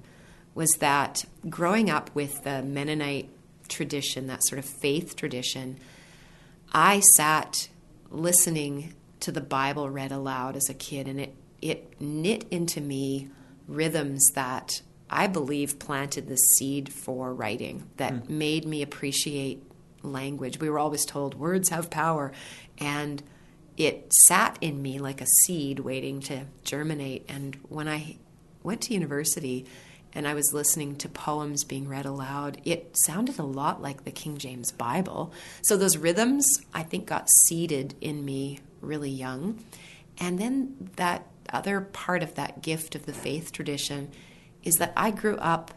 was 0.56 0.72
that 0.80 1.26
growing 1.50 1.90
up 1.90 2.10
with 2.16 2.44
the 2.46 2.64
Mennonite 2.64 3.30
tradition, 3.68 4.28
that 4.28 4.46
sort 4.46 4.60
of 4.60 4.66
faith 4.66 5.18
tradition, 5.18 5.78
I 6.72 7.02
sat 7.18 7.68
listening 8.10 8.94
to 9.20 9.32
the 9.34 9.42
Bible 9.42 9.90
read 9.90 10.14
aloud 10.14 10.56
as 10.56 10.70
a 10.70 10.74
kid, 10.74 11.10
and 11.10 11.20
it, 11.20 11.36
it 11.62 12.00
knit 12.00 12.46
into 12.50 12.80
me 12.80 13.28
rhythms 13.68 14.26
that 14.36 14.82
I 15.10 15.28
believe, 15.28 15.80
planted 15.80 16.28
the 16.28 16.36
seed 16.36 16.92
for 16.92 17.34
writing 17.34 17.90
that 17.98 18.14
mm. 18.14 18.30
made 18.30 18.66
me 18.66 18.82
appreciate 18.82 19.64
language. 20.04 20.60
We 20.60 20.70
were 20.70 20.80
always 20.80 21.06
told 21.06 21.36
words 21.36 21.70
have 21.70 21.90
power, 21.90 22.32
and 22.78 23.24
it 23.78 24.12
sat 24.26 24.58
in 24.60 24.82
me 24.82 25.00
like 25.00 25.22
a 25.22 25.28
seed 25.44 25.80
waiting 25.80 26.20
to 26.22 26.46
germinate. 26.64 27.26
And 27.30 27.56
when 27.70 27.88
I 27.88 28.18
went 28.64 28.82
to 28.82 28.94
university 28.94 29.66
and 30.14 30.28
I 30.28 30.34
was 30.34 30.52
listening 30.52 30.96
to 30.98 31.10
poems 31.10 31.64
being 31.64 31.88
read 31.88 32.06
aloud, 32.06 32.60
it 32.66 32.96
sounded 33.06 33.38
a 33.38 33.44
lot 33.44 33.82
like 33.82 34.04
the 34.04 34.12
King 34.12 34.38
James 34.38 34.72
Bible. 34.72 35.32
So 35.62 35.78
those 35.78 35.96
rhythms, 35.96 36.46
I 36.74 36.84
think, 36.84 37.06
got 37.06 37.30
seeded 37.30 37.94
in 38.02 38.26
me 38.26 38.60
really 38.82 39.12
young. 39.12 39.64
And 40.20 40.40
then 40.40 40.90
that 40.96 41.28
other 41.54 41.82
part 41.82 42.24
of 42.24 42.36
that 42.36 42.62
gift 42.62 42.96
of 42.96 43.06
the 43.06 43.14
faith 43.14 43.52
tradition 43.52 44.10
is 44.68 44.76
that 44.76 44.92
I 44.98 45.12
grew 45.12 45.38
up 45.38 45.74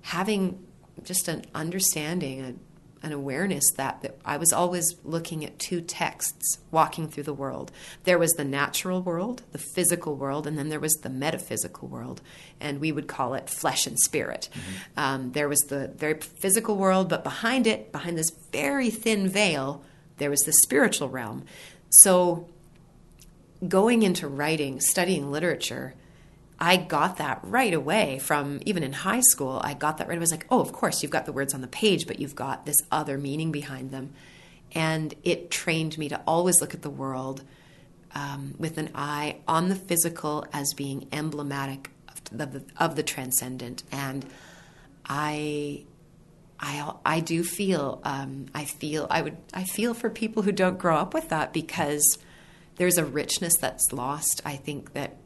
having 0.00 0.58
just 1.04 1.28
an 1.28 1.44
understanding, 1.54 2.40
a, 2.40 3.06
an 3.06 3.12
awareness 3.12 3.64
that, 3.76 4.00
that 4.00 4.16
I 4.24 4.38
was 4.38 4.54
always 4.54 4.94
looking 5.04 5.44
at 5.44 5.58
two 5.58 5.82
texts 5.82 6.58
walking 6.70 7.08
through 7.08 7.24
the 7.24 7.34
world. 7.34 7.70
There 8.04 8.18
was 8.18 8.32
the 8.32 8.44
natural 8.44 9.02
world, 9.02 9.42
the 9.52 9.58
physical 9.58 10.16
world, 10.16 10.46
and 10.46 10.56
then 10.56 10.70
there 10.70 10.80
was 10.80 10.94
the 10.94 11.10
metaphysical 11.10 11.88
world, 11.88 12.22
and 12.58 12.80
we 12.80 12.90
would 12.90 13.06
call 13.06 13.34
it 13.34 13.50
flesh 13.50 13.86
and 13.86 13.98
spirit. 13.98 14.48
Mm-hmm. 14.52 15.00
Um, 15.00 15.32
there 15.32 15.48
was 15.48 15.60
the 15.68 15.88
very 15.88 16.18
physical 16.18 16.76
world, 16.76 17.10
but 17.10 17.22
behind 17.22 17.66
it, 17.66 17.92
behind 17.92 18.16
this 18.16 18.30
very 18.50 18.88
thin 18.88 19.28
veil, 19.28 19.84
there 20.16 20.30
was 20.30 20.40
the 20.40 20.52
spiritual 20.64 21.10
realm. 21.10 21.44
So, 21.90 22.48
going 23.68 24.02
into 24.02 24.26
writing, 24.26 24.80
studying 24.80 25.30
literature, 25.30 25.94
I 26.62 26.76
got 26.76 27.16
that 27.16 27.40
right 27.42 27.74
away 27.74 28.20
from 28.20 28.60
even 28.64 28.84
in 28.84 28.92
high 28.92 29.20
school. 29.20 29.60
I 29.64 29.74
got 29.74 29.98
that 29.98 30.06
right. 30.06 30.16
I 30.16 30.20
was 30.20 30.30
like, 30.30 30.46
oh, 30.48 30.60
of 30.60 30.72
course, 30.72 31.02
you've 31.02 31.10
got 31.10 31.26
the 31.26 31.32
words 31.32 31.54
on 31.54 31.60
the 31.60 31.66
page, 31.66 32.06
but 32.06 32.20
you've 32.20 32.36
got 32.36 32.66
this 32.66 32.76
other 32.92 33.18
meaning 33.18 33.50
behind 33.50 33.90
them. 33.90 34.12
And 34.70 35.12
it 35.24 35.50
trained 35.50 35.98
me 35.98 36.08
to 36.10 36.20
always 36.24 36.60
look 36.60 36.72
at 36.72 36.82
the 36.82 36.88
world 36.88 37.42
um, 38.14 38.54
with 38.58 38.78
an 38.78 38.90
eye 38.94 39.38
on 39.48 39.70
the 39.70 39.74
physical 39.74 40.46
as 40.52 40.72
being 40.74 41.08
emblematic 41.10 41.90
of 42.30 42.52
the, 42.52 42.62
of 42.78 42.94
the 42.94 43.02
transcendent. 43.02 43.82
And 43.90 44.24
I 45.04 45.82
I, 46.60 46.92
I 47.04 47.18
do 47.18 47.42
feel 47.42 48.00
um, 48.04 48.46
I 48.54 48.66
feel 48.66 49.08
I 49.10 49.22
would 49.22 49.36
I 49.52 49.64
feel 49.64 49.94
for 49.94 50.08
people 50.08 50.44
who 50.44 50.52
don't 50.52 50.78
grow 50.78 50.96
up 50.96 51.12
with 51.12 51.28
that 51.30 51.52
because 51.52 52.18
there's 52.76 52.98
a 52.98 53.04
richness 53.04 53.54
that's 53.60 53.92
lost. 53.92 54.42
I 54.44 54.54
think 54.54 54.92
that 54.92 55.16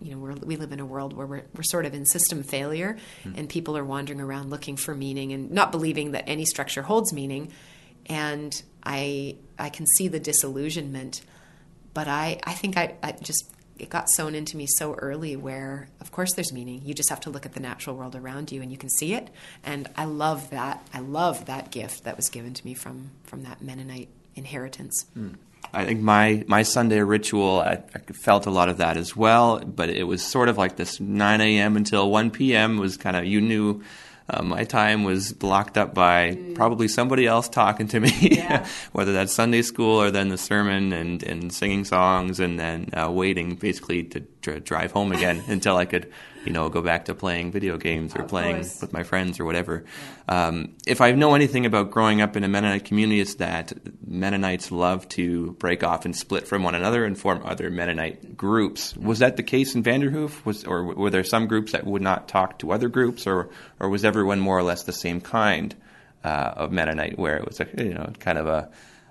you 0.00 0.14
know 0.14 0.34
we 0.44 0.56
live 0.56 0.72
in 0.72 0.80
a 0.80 0.86
world 0.86 1.12
where 1.12 1.26
we're, 1.26 1.42
we're 1.54 1.62
sort 1.62 1.86
of 1.86 1.94
in 1.94 2.06
system 2.06 2.42
failure 2.42 2.96
mm. 3.24 3.36
and 3.36 3.48
people 3.48 3.76
are 3.76 3.84
wandering 3.84 4.20
around 4.20 4.50
looking 4.50 4.76
for 4.76 4.94
meaning 4.94 5.32
and 5.32 5.50
not 5.50 5.70
believing 5.70 6.12
that 6.12 6.24
any 6.26 6.44
structure 6.44 6.82
holds 6.82 7.12
meaning 7.12 7.50
and 8.06 8.62
i 8.84 9.36
i 9.58 9.68
can 9.68 9.86
see 9.86 10.08
the 10.08 10.20
disillusionment 10.20 11.22
but 11.94 12.08
i 12.08 12.38
i 12.44 12.52
think 12.52 12.76
i, 12.76 12.94
I 13.02 13.12
just 13.12 13.44
it 13.78 13.88
got 13.88 14.10
sewn 14.10 14.34
into 14.34 14.56
me 14.56 14.66
so 14.66 14.94
early 14.94 15.36
where 15.36 15.88
of 16.00 16.12
course 16.12 16.34
there's 16.34 16.52
meaning 16.52 16.82
you 16.84 16.92
just 16.92 17.08
have 17.08 17.20
to 17.20 17.30
look 17.30 17.46
at 17.46 17.54
the 17.54 17.60
natural 17.60 17.96
world 17.96 18.14
around 18.14 18.52
you 18.52 18.62
and 18.62 18.70
you 18.70 18.78
can 18.78 18.90
see 18.90 19.14
it 19.14 19.28
and 19.64 19.88
i 19.96 20.04
love 20.04 20.50
that 20.50 20.86
i 20.92 20.98
love 20.98 21.46
that 21.46 21.70
gift 21.70 22.04
that 22.04 22.16
was 22.16 22.28
given 22.28 22.54
to 22.54 22.64
me 22.64 22.74
from 22.74 23.10
from 23.24 23.42
that 23.42 23.62
mennonite 23.62 24.08
inheritance 24.34 25.06
mm. 25.16 25.34
I 25.72 25.84
think 25.84 26.00
my 26.00 26.44
my 26.46 26.62
Sunday 26.62 27.00
ritual, 27.00 27.60
I, 27.60 27.82
I, 27.94 27.98
felt 28.12 28.46
a 28.46 28.50
lot 28.50 28.68
of 28.68 28.78
that 28.78 28.96
as 28.96 29.14
well. 29.14 29.60
But 29.60 29.88
it 29.90 30.04
was 30.04 30.22
sort 30.22 30.48
of 30.48 30.58
like 30.58 30.76
this 30.76 30.98
9 30.98 31.40
a.m. 31.40 31.76
until 31.76 32.10
1 32.10 32.30
p.m. 32.32 32.78
was 32.78 32.96
kind 32.96 33.16
of 33.16 33.24
you 33.24 33.40
knew 33.40 33.82
uh, 34.30 34.42
my 34.42 34.64
time 34.64 35.04
was 35.04 35.32
blocked 35.32 35.76
up 35.76 35.94
by 35.94 36.32
mm. 36.32 36.54
probably 36.54 36.86
somebody 36.88 37.26
else 37.26 37.48
talking 37.48 37.88
to 37.88 38.00
me, 38.00 38.10
yeah. 38.20 38.66
whether 38.92 39.12
that's 39.12 39.32
Sunday 39.32 39.62
school 39.62 40.00
or 40.00 40.10
then 40.10 40.28
the 40.28 40.38
sermon 40.38 40.92
and, 40.92 41.22
and 41.22 41.52
singing 41.52 41.84
songs 41.84 42.38
and 42.38 42.58
then 42.58 42.90
uh, 42.92 43.10
waiting 43.10 43.56
basically 43.56 44.04
to, 44.04 44.20
to 44.42 44.60
drive 44.60 44.92
home 44.92 45.12
again 45.12 45.42
until 45.48 45.76
I 45.76 45.84
could 45.84 46.12
you 46.44 46.52
know, 46.52 46.68
go 46.68 46.80
back 46.80 47.06
to 47.06 47.14
playing 47.14 47.52
video 47.52 47.76
games 47.76 48.14
or 48.16 48.22
of 48.22 48.28
playing 48.28 48.56
course. 48.56 48.80
with 48.80 48.92
my 48.92 49.02
friends 49.02 49.38
or 49.38 49.44
whatever. 49.44 49.84
Yeah. 50.28 50.46
Um, 50.46 50.76
if 50.86 51.00
I 51.00 51.12
know 51.12 51.34
anything 51.34 51.66
about 51.66 51.90
growing 51.90 52.20
up 52.20 52.36
in 52.36 52.44
a 52.44 52.48
Mennonite 52.48 52.84
community, 52.84 53.20
it's 53.20 53.34
that 53.36 53.72
Mennonites 54.06 54.70
love 54.70 55.08
to 55.10 55.52
break 55.52 55.82
off 55.82 56.04
and 56.04 56.16
split 56.16 56.48
from 56.48 56.62
one 56.62 56.74
another 56.74 57.04
and 57.04 57.18
form 57.18 57.42
other 57.44 57.70
Mennonite 57.70 58.36
groups. 58.36 58.96
Was 58.96 59.18
that 59.18 59.36
the 59.36 59.42
case 59.42 59.74
in 59.74 59.82
Vanderhoof? 59.82 60.44
Was 60.44 60.64
or 60.64 60.94
were 60.94 61.10
there 61.10 61.24
some 61.24 61.46
groups 61.46 61.72
that 61.72 61.84
would 61.84 62.02
not 62.02 62.28
talk 62.28 62.58
to 62.60 62.72
other 62.72 62.88
groups, 62.88 63.26
or 63.26 63.50
or 63.78 63.88
was 63.88 64.04
everyone 64.04 64.40
more 64.40 64.58
or 64.58 64.62
less 64.62 64.84
the 64.84 64.92
same 64.92 65.20
kind 65.20 65.74
uh, 66.24 66.52
of 66.56 66.72
Mennonite, 66.72 67.18
where 67.18 67.36
it 67.36 67.46
was 67.46 67.60
a 67.60 67.68
you 67.76 67.94
know 67.94 68.12
kind 68.18 68.38
of 68.38 68.46
a 68.46 68.70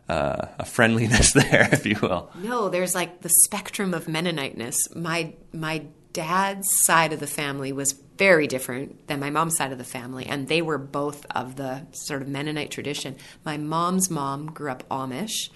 uh, 0.10 0.48
a 0.58 0.66
friendliness 0.66 1.34
there, 1.34 1.70
if 1.72 1.86
you 1.86 1.96
will. 2.02 2.32
No, 2.36 2.70
there's 2.70 2.96
like 2.96 3.22
the 3.22 3.30
spectrum 3.30 3.94
of 3.94 4.08
Mennoniteness. 4.08 4.96
My 4.96 5.34
my 5.54 5.86
dad's 6.14 6.68
side 6.84 7.14
of 7.14 7.20
the 7.20 7.28
family 7.28 7.72
was 7.72 7.94
very 8.18 8.48
different 8.48 9.08
than 9.08 9.20
my 9.20 9.30
mom's 9.30 9.56
side 9.56 9.72
of 9.72 9.78
the 9.78 9.84
family, 9.84 10.26
and 10.26 10.48
they 10.48 10.62
were 10.62 10.78
both 10.78 11.26
of 11.32 11.56
the 11.56 11.88
sort 11.92 12.22
of 12.22 12.28
Mennonite 12.28 12.72
tradition. 12.72 13.16
My 13.46 13.58
mom's 13.58 14.10
mom 14.10 14.48
grew 14.48 14.72
up 14.72 14.88
Amish 14.90 15.50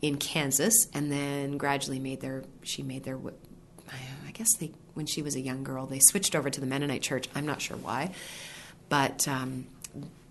in 0.00 0.16
Kansas, 0.16 0.74
and 0.92 1.12
then 1.12 1.56
gradually 1.58 2.00
made 2.00 2.20
their 2.20 2.42
she 2.62 2.82
made 2.82 3.04
their 3.04 3.18
I 4.26 4.30
guess 4.32 4.48
they 4.58 4.72
when 4.94 5.06
she 5.06 5.22
was 5.22 5.36
a 5.36 5.40
young 5.40 5.62
girl 5.62 5.86
they 5.86 6.00
switched 6.00 6.34
over 6.34 6.50
to 6.50 6.60
the 6.60 6.66
Mennonite 6.66 7.02
church. 7.02 7.28
I'm 7.34 7.46
not 7.46 7.60
sure 7.60 7.76
why, 7.76 8.12
but 8.88 9.28
um, 9.28 9.66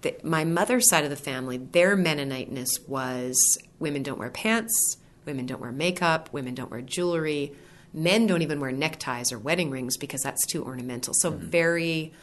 the, 0.02 0.15
my 0.24 0.43
mother's 0.43 0.89
side 0.89 1.04
of 1.04 1.10
the 1.10 1.15
family, 1.15 1.58
their 1.58 1.95
Mennoniteness 1.95 2.80
was 2.88 3.58
women 3.80 4.04
don't 4.04 4.19
wear 4.19 4.30
pants, 4.30 4.97
women 5.26 5.45
don't 5.45 5.62
wear 5.62 5.71
makeup, 5.71 6.34
women 6.34 6.56
don't 6.56 6.71
wear 6.71 6.82
jewelry, 6.82 7.54
men 7.93 8.27
don't 8.27 8.41
even 8.41 8.60
wear 8.60 8.71
neckties 8.71 9.32
or 9.32 9.39
wedding 9.39 9.69
rings 9.69 9.97
because 9.97 10.21
that's 10.21 10.45
too 10.45 10.63
ornamental. 10.63 11.13
So 11.17 11.32
mm-hmm. 11.32 11.45
very, 11.45 12.13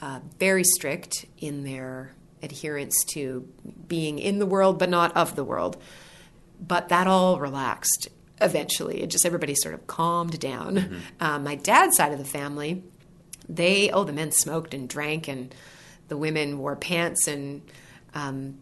uh, 0.00 0.20
very 0.38 0.64
strict 0.64 1.26
in 1.38 1.64
their 1.64 2.12
adherence 2.42 3.04
to 3.12 3.48
being 3.86 4.18
in 4.18 4.38
the 4.40 4.46
world 4.46 4.78
but 4.78 4.88
not 4.88 5.16
of 5.16 5.36
the 5.36 5.44
world. 5.44 5.80
But 6.60 6.88
that 6.88 7.06
all 7.06 7.38
relaxed 7.40 8.08
eventually. 8.40 9.02
It 9.02 9.10
just 9.10 9.24
everybody 9.24 9.54
sort 9.54 9.74
of 9.74 9.86
calmed 9.86 10.38
down. 10.40 10.76
Mm-hmm. 10.76 10.98
Um, 11.20 11.44
my 11.44 11.54
dad's 11.54 11.96
side 11.96 12.12
of 12.12 12.18
the 12.18 12.24
family, 12.24 12.82
they 13.48 13.90
oh 13.90 14.04
the 14.04 14.12
men 14.12 14.32
smoked 14.32 14.74
and 14.74 14.88
drank 14.88 15.28
and 15.28 15.54
the 16.08 16.16
women 16.16 16.58
wore 16.58 16.76
pants 16.76 17.26
and 17.26 17.62
um, 18.14 18.58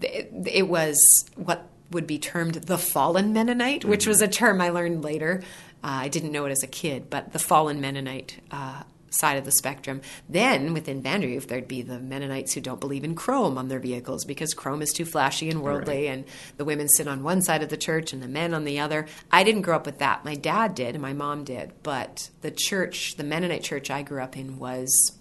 it, 0.00 0.32
it, 0.46 0.68
was 0.68 0.96
what 1.34 1.68
would 1.90 2.06
be 2.06 2.18
termed 2.18 2.54
the 2.54 2.78
fallen 2.78 3.32
Mennonite, 3.32 3.84
which 3.84 4.06
was 4.06 4.22
a 4.22 4.26
mm-hmm. 4.26 4.32
term 4.32 4.60
I 4.60 4.70
learned 4.70 5.02
later. 5.02 5.42
Uh, 5.82 6.02
I 6.02 6.08
didn't 6.08 6.32
know 6.32 6.46
it 6.46 6.50
as 6.50 6.62
a 6.62 6.68
kid, 6.68 7.10
but 7.10 7.32
the 7.32 7.38
fallen 7.38 7.80
Mennonite 7.80 8.40
uh, 8.50 8.82
side 9.14 9.36
of 9.36 9.44
the 9.44 9.52
spectrum. 9.52 10.00
Then 10.28 10.72
within 10.72 11.02
Vanderhoof, 11.02 11.46
there'd 11.46 11.68
be 11.68 11.82
the 11.82 11.98
Mennonites 11.98 12.54
who 12.54 12.60
don't 12.60 12.80
believe 12.80 13.04
in 13.04 13.14
chrome 13.14 13.58
on 13.58 13.68
their 13.68 13.78
vehicles 13.78 14.24
because 14.24 14.54
chrome 14.54 14.82
is 14.82 14.92
too 14.92 15.04
flashy 15.04 15.50
and 15.50 15.62
worldly, 15.62 16.06
right. 16.06 16.12
and 16.12 16.24
the 16.56 16.64
women 16.64 16.88
sit 16.88 17.08
on 17.08 17.22
one 17.22 17.42
side 17.42 17.62
of 17.62 17.68
the 17.68 17.76
church 17.76 18.12
and 18.12 18.22
the 18.22 18.28
men 18.28 18.54
on 18.54 18.64
the 18.64 18.80
other. 18.80 19.06
I 19.30 19.44
didn't 19.44 19.62
grow 19.62 19.76
up 19.76 19.86
with 19.86 19.98
that. 19.98 20.24
My 20.24 20.34
dad 20.34 20.74
did, 20.74 20.94
and 20.94 21.02
my 21.02 21.12
mom 21.12 21.44
did, 21.44 21.72
but 21.82 22.30
the 22.40 22.50
church, 22.50 23.16
the 23.16 23.24
Mennonite 23.24 23.62
church 23.62 23.90
I 23.90 24.02
grew 24.02 24.22
up 24.22 24.36
in, 24.36 24.58
was 24.58 25.18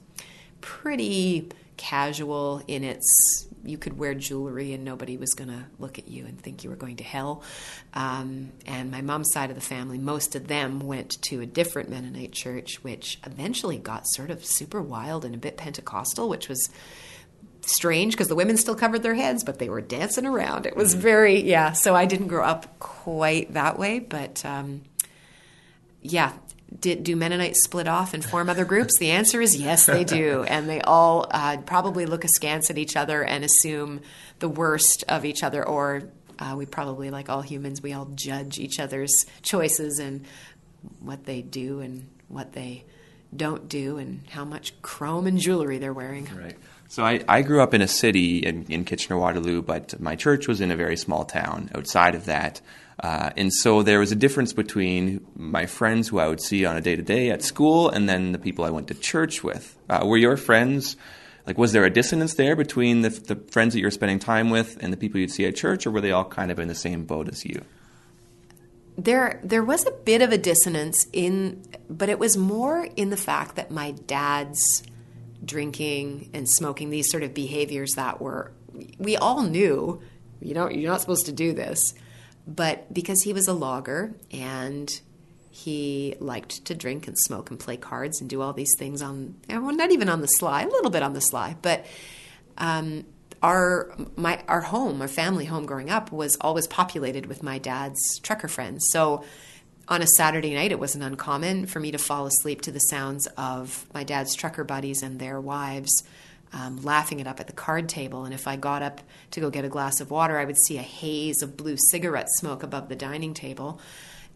pretty 0.62 1.50
casual 1.78 2.62
in 2.68 2.84
its 2.84 3.48
you 3.64 3.78
could 3.78 3.98
wear 3.98 4.14
jewelry 4.14 4.74
and 4.74 4.84
nobody 4.84 5.18
was 5.18 5.34
going 5.34 5.50
to 5.50 5.66
look 5.80 6.00
at 6.00 6.08
you 6.08 6.26
and 6.26 6.40
think 6.40 6.64
you 6.64 6.70
were 6.70 6.76
going 6.76 6.98
to 6.98 7.04
hell. 7.04 7.44
Um, 7.94 8.52
and 8.66 8.92
my 8.92 9.02
mom's 9.02 9.32
side 9.32 9.50
of 9.50 9.56
the 9.56 9.62
family, 9.62 9.98
most 9.98 10.36
of 10.36 10.48
them 10.48 10.80
went 10.80 11.22
to 11.24 11.42
a 11.42 11.46
different 11.46 11.90
Mennonite 11.90 12.32
church, 12.32 12.84
which 12.84 13.20
eventually 13.26 13.78
got 13.78 14.08
sort 14.08 14.32
of 14.32 14.46
super 14.46 14.82
wild 14.82 15.26
and 15.26 15.36
a 15.36 15.38
bit 15.38 15.58
Pentecostal, 15.58 16.30
which 16.30 16.50
was 16.50 16.70
strange 17.66 18.14
because 18.14 18.28
the 18.28 18.36
women 18.36 18.58
still 18.58 18.76
covered 18.76 19.04
their 19.04 19.16
heads, 19.16 19.44
but 19.44 19.60
they 19.60 19.70
were 19.70 19.82
dancing 19.82 20.26
around. 20.26 20.66
It 20.66 20.76
was 20.76 20.94
mm-hmm. 20.94 21.02
very, 21.02 21.42
yeah. 21.42 21.74
So 21.74 21.96
I 21.96 22.06
didn't 22.06 22.28
grow 22.28 22.44
up 22.44 22.80
quite 22.80 23.54
that 23.54 23.78
way, 23.78 24.00
but 24.00 24.44
um, 24.46 24.82
yeah, 26.02 26.34
did, 26.80 27.04
do 27.04 27.16
Mennonites 27.16 27.64
split 27.64 27.88
off 27.88 28.14
and 28.14 28.24
form 28.24 28.50
other 28.50 28.66
groups? 28.66 28.98
The 28.98 29.12
answer 29.12 29.42
is 29.42 29.56
yes, 29.56 29.86
they 29.86 30.04
do. 30.04 30.46
And 30.52 30.70
they 30.70 30.82
all 30.82 31.28
uh, 31.32 31.58
probably 31.66 32.06
look 32.06 32.24
askance 32.24 32.70
at 32.70 32.78
each 32.78 32.96
other 32.96 33.24
and 33.24 33.44
assume 33.44 34.02
the 34.40 34.50
worst 34.50 35.04
of 35.08 35.26
each 35.26 35.44
other. 35.44 35.66
Or 35.68 36.04
uh, 36.40 36.56
we 36.58 36.66
probably, 36.66 37.10
like 37.10 37.30
all 37.30 37.42
humans, 37.42 37.82
we 37.82 37.94
all 37.94 38.06
judge 38.16 38.60
each 38.60 38.80
other's 38.80 39.26
choices 39.42 40.00
and 40.00 40.26
what 41.00 41.26
they 41.26 41.42
do 41.42 41.80
and 41.80 42.08
what 42.28 42.54
they 42.54 42.84
don't 43.36 43.70
do 43.70 43.98
and 43.98 44.22
how 44.30 44.44
much 44.46 44.80
chrome 44.82 45.28
and 45.28 45.38
jewelry 45.38 45.78
they're 45.78 45.94
wearing. 45.94 46.28
Right. 46.36 46.58
So 46.90 47.06
I, 47.06 47.24
I 47.28 47.42
grew 47.42 47.62
up 47.62 47.74
in 47.74 47.82
a 47.82 47.88
city 47.88 48.40
in, 48.40 48.66
in 48.68 48.84
Kitchener 48.84 49.18
Waterloo, 49.18 49.62
but 49.62 50.00
my 50.02 50.16
church 50.16 50.48
was 50.48 50.60
in 50.60 50.72
a 50.72 50.76
very 50.76 50.98
small 50.98 51.24
town 51.24 51.72
outside 51.74 52.16
of 52.16 52.26
that. 52.26 52.60
Uh, 53.02 53.32
and 53.36 53.52
so 53.52 53.82
there 53.82 54.00
was 54.00 54.12
a 54.12 54.16
difference 54.16 54.54
between 54.54 55.26
my 55.36 55.66
friends 55.66 56.08
who 56.08 56.20
I 56.20 56.28
would 56.28 56.40
see 56.40 56.66
on 56.66 56.78
a 56.78 56.82
day 56.82 56.96
to 56.96 57.02
day 57.02 57.32
at 57.32 57.42
school 57.42 57.90
and 57.90 58.08
then 58.08 58.32
the 58.32 58.38
people 58.38 58.64
I 58.64 58.70
went 58.70 58.90
to 58.90 58.94
church 58.94 59.44
with. 59.44 59.76
Uh, 59.90 60.06
were 60.06 60.18
your 60.18 60.38
friends, 60.38 60.98
like, 61.48 61.58
was 61.58 61.72
there 61.72 61.84
a 61.84 61.90
dissonance 61.90 62.36
there 62.36 62.56
between 62.56 63.02
the, 63.02 63.10
the 63.10 63.36
friends 63.36 63.74
that 63.74 63.80
you 63.80 63.88
were 63.88 63.92
spending 63.92 64.20
time 64.20 64.52
with 64.52 64.78
and 64.82 64.94
the 64.94 64.98
people 64.98 65.20
you'd 65.20 65.32
see 65.32 65.46
at 65.46 65.56
church, 65.56 65.88
or 65.88 65.92
were 65.92 66.02
they 66.02 66.12
all 66.12 66.26
kind 66.26 66.52
of 66.52 66.60
in 66.60 66.68
the 66.68 66.76
same 66.76 67.06
boat 67.06 67.28
as 67.28 67.44
you? 67.44 67.66
There, 69.00 69.40
there 69.44 69.64
was 69.64 69.88
a 69.88 69.92
bit 69.92 70.22
of 70.22 70.32
a 70.32 70.38
dissonance 70.38 71.08
in, 71.12 71.64
but 71.90 72.08
it 72.08 72.20
was 72.20 72.38
more 72.38 72.88
in 72.96 73.10
the 73.10 73.18
fact 73.18 73.56
that 73.56 73.72
my 73.72 73.92
dad's 74.06 74.84
drinking 75.44 76.30
and 76.36 76.48
smoking, 76.48 76.92
these 76.92 77.10
sort 77.10 77.24
of 77.24 77.34
behaviors 77.34 77.94
that 77.94 78.22
were, 78.22 78.52
we 79.00 79.18
all 79.18 79.42
knew, 79.42 80.00
you 80.40 80.54
know, 80.54 80.70
you're 80.70 80.92
not 80.92 81.02
supposed 81.02 81.26
to 81.26 81.32
do 81.32 81.52
this 81.52 81.96
but 82.48 82.94
because 82.94 83.22
he 83.24 83.34
was 83.34 83.48
a 83.48 83.54
logger 83.54 84.16
and 84.32 85.02
he 85.50 86.16
liked 86.20 86.66
to 86.66 86.74
drink 86.74 87.08
and 87.08 87.18
smoke 87.18 87.50
and 87.50 87.60
play 87.60 87.78
cards 87.78 88.22
and 88.22 88.30
do 88.30 88.42
all 88.42 88.54
these 88.54 88.74
things 88.78 89.02
on, 89.02 89.36
well, 89.50 89.76
not 89.76 89.92
even 89.92 90.10
on 90.10 90.22
the 90.22 90.28
sly, 90.28 90.64
a 90.64 90.68
little 90.68 90.92
bit 90.92 91.04
on 91.04 91.14
the 91.14 91.22
sly, 91.22 91.56
but 91.62 91.86
um, 92.58 93.06
our 93.42 93.94
my 94.16 94.44
our 94.48 94.62
home, 94.62 95.02
our 95.02 95.08
family 95.08 95.46
home 95.46 95.66
growing 95.66 95.90
up 95.90 96.12
was 96.12 96.38
always 96.42 96.68
populated 96.68 97.26
with 97.26 97.44
my 97.44 97.58
dad's 97.58 98.20
trucker 98.20 98.48
friends. 98.48 98.88
So 98.92 99.24
on 99.88 100.02
a 100.02 100.08
Saturday 100.08 100.54
night, 100.54 100.72
it 100.72 100.80
wasn't 100.80 101.04
uncommon 101.04 101.66
for 101.66 101.80
me 101.80 101.92
to 101.92 101.98
fall 101.98 102.26
asleep 102.26 102.62
to 102.62 102.72
the 102.72 102.80
sounds 102.80 103.28
of 103.38 103.86
my 103.94 104.04
dad's 104.04 104.36
trucker 104.36 104.64
buddies 104.64 105.02
and 105.02 105.20
their 105.20 105.42
wives 105.42 106.04
um, 106.54 106.82
laughing 106.84 107.20
it 107.20 107.28
up 107.28 107.40
at 107.40 107.48
the 107.48 107.54
card 107.54 107.88
table. 107.88 108.26
And 108.26 108.34
if 108.34 108.48
I 108.48 108.56
got 108.56 108.82
up 108.82 109.02
to 109.32 109.40
go 109.40 109.50
get 109.50 109.66
a 109.66 109.70
glass 109.70 110.02
of 110.02 110.12
water, 110.12 110.38
I 110.38 110.46
would 110.46 110.58
see 110.58 110.78
a 110.78 110.84
haze 110.84 111.42
of 111.42 111.58
blue 111.58 111.78
cigarette 111.90 112.28
smoke 112.30 112.64
above 112.64 112.90
the 112.90 112.96
dining 112.96 113.34
table. 113.34 113.80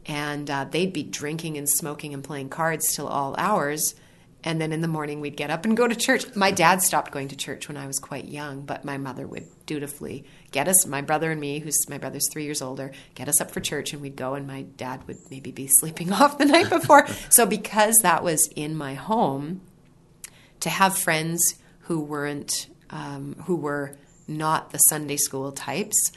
And 0.05 0.49
uh, 0.49 0.65
they'd 0.65 0.93
be 0.93 1.03
drinking 1.03 1.57
and 1.57 1.67
smoking 1.67 2.13
and 2.13 2.23
playing 2.23 2.49
cards 2.49 2.95
till 2.95 3.07
all 3.07 3.35
hours. 3.37 3.95
And 4.43 4.61
then 4.61 4.71
in 4.71 4.81
the 4.81 4.87
morning, 4.87 5.21
we'd 5.21 5.35
get 5.35 5.49
up 5.49 5.65
and 5.65 5.75
go 5.75 5.87
to 5.87 5.95
church. 5.95 6.35
My 6.35 6.51
dad 6.51 6.83
stopped 6.83 7.11
going 7.11 7.29
to 7.29 7.35
church 7.35 7.67
when 7.67 7.77
I 7.77 7.87
was 7.87 7.97
quite 7.97 8.25
young, 8.25 8.61
but 8.61 8.85
my 8.85 8.97
mother 8.97 9.25
would 9.25 9.47
dutifully 9.65 10.23
get 10.51 10.67
us, 10.67 10.85
my 10.85 11.01
brother 11.01 11.31
and 11.31 11.41
me, 11.41 11.57
who's 11.57 11.89
my 11.89 11.97
brother's 11.97 12.29
three 12.31 12.43
years 12.43 12.61
older, 12.61 12.91
get 13.15 13.27
us 13.27 13.41
up 13.41 13.49
for 13.49 13.59
church, 13.59 13.91
and 13.91 14.03
we'd 14.03 14.15
go, 14.15 14.35
and 14.35 14.45
my 14.45 14.61
dad 14.61 15.05
would 15.07 15.17
maybe 15.31 15.51
be 15.51 15.67
sleeping 15.79 16.13
off 16.13 16.37
the 16.37 16.45
night 16.45 16.69
before. 16.69 17.07
so, 17.29 17.47
because 17.47 17.97
that 18.03 18.23
was 18.23 18.47
in 18.55 18.75
my 18.75 18.93
home, 18.93 19.61
to 20.59 20.69
have 20.69 20.95
friends 20.95 21.55
who 21.85 21.99
weren't 21.99 22.67
um, 22.89 23.35
who 23.45 23.55
were 23.55 23.97
not 24.27 24.71
the 24.71 24.77
Sunday 24.77 25.17
school 25.17 25.51
types. 25.51 26.11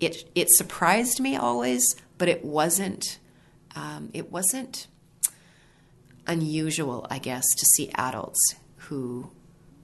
It 0.00 0.28
it 0.34 0.48
surprised 0.50 1.20
me 1.20 1.36
always, 1.36 1.96
but 2.18 2.28
it 2.28 2.44
wasn't 2.44 3.18
um, 3.76 4.10
it 4.12 4.30
wasn't 4.30 4.86
unusual, 6.26 7.06
I 7.10 7.18
guess, 7.18 7.44
to 7.56 7.66
see 7.66 7.90
adults 7.94 8.54
who 8.76 9.30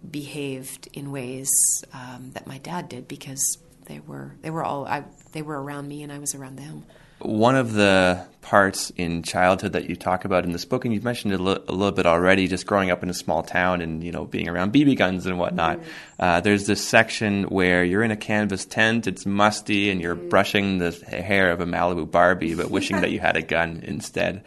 behaved 0.09 0.89
in 0.93 1.13
ways 1.13 1.51
um, 1.93 2.31
that 2.33 2.47
my 2.47 2.59
dad 2.59 2.89
did 2.89 3.07
because 3.09 3.59
they 3.87 4.01
were 4.01 4.37
they 4.43 4.51
were 4.51 4.65
all 4.65 4.87
I, 4.87 5.05
they 5.33 5.43
were 5.43 5.63
around 5.63 5.89
me 5.89 6.03
and 6.03 6.13
I 6.13 6.19
was 6.19 6.35
around 6.35 6.57
them. 6.57 6.85
One 7.21 7.57
of 7.57 7.73
the 7.73 8.27
parts 8.51 8.91
in 8.97 9.23
childhood 9.23 9.75
that 9.75 9.89
you 9.89 9.95
talk 9.95 10.25
about 10.25 10.45
in 10.45 10.51
this 10.51 10.65
book, 10.65 10.85
and 10.85 10.93
you've 10.93 11.05
mentioned 11.05 11.33
it 11.33 11.41
a, 11.41 11.43
l- 11.43 11.65
a 11.69 11.73
little 11.73 11.93
bit 11.93 12.05
already, 12.05 12.49
just 12.49 12.67
growing 12.67 12.91
up 12.91 13.03
in 13.03 13.09
a 13.09 13.15
small 13.15 13.45
town 13.45 13.81
and 13.81 14.03
you 14.03 14.11
know 14.11 14.25
being 14.25 14.49
around 14.49 14.73
BB 14.73 14.97
guns 14.97 15.27
and 15.27 15.39
whatnot. 15.39 15.79
Mm-hmm. 15.79 15.91
Uh, 16.19 16.41
there's 16.41 16.67
this 16.67 16.85
section 16.87 17.45
where 17.45 17.85
you're 17.85 18.03
in 18.03 18.11
a 18.11 18.17
canvas 18.17 18.65
tent, 18.65 19.07
it's 19.07 19.25
musty, 19.25 19.91
and 19.91 20.01
you're 20.01 20.17
mm-hmm. 20.17 20.29
brushing 20.31 20.79
the 20.79 20.91
hair 20.91 21.53
of 21.53 21.61
a 21.61 21.65
Malibu 21.65 22.11
Barbie, 22.11 22.57
but 22.57 22.71
wishing 22.77 23.01
that 23.03 23.13
you 23.13 23.21
had 23.21 23.37
a 23.37 23.43
gun 23.43 23.83
instead. 23.85 24.43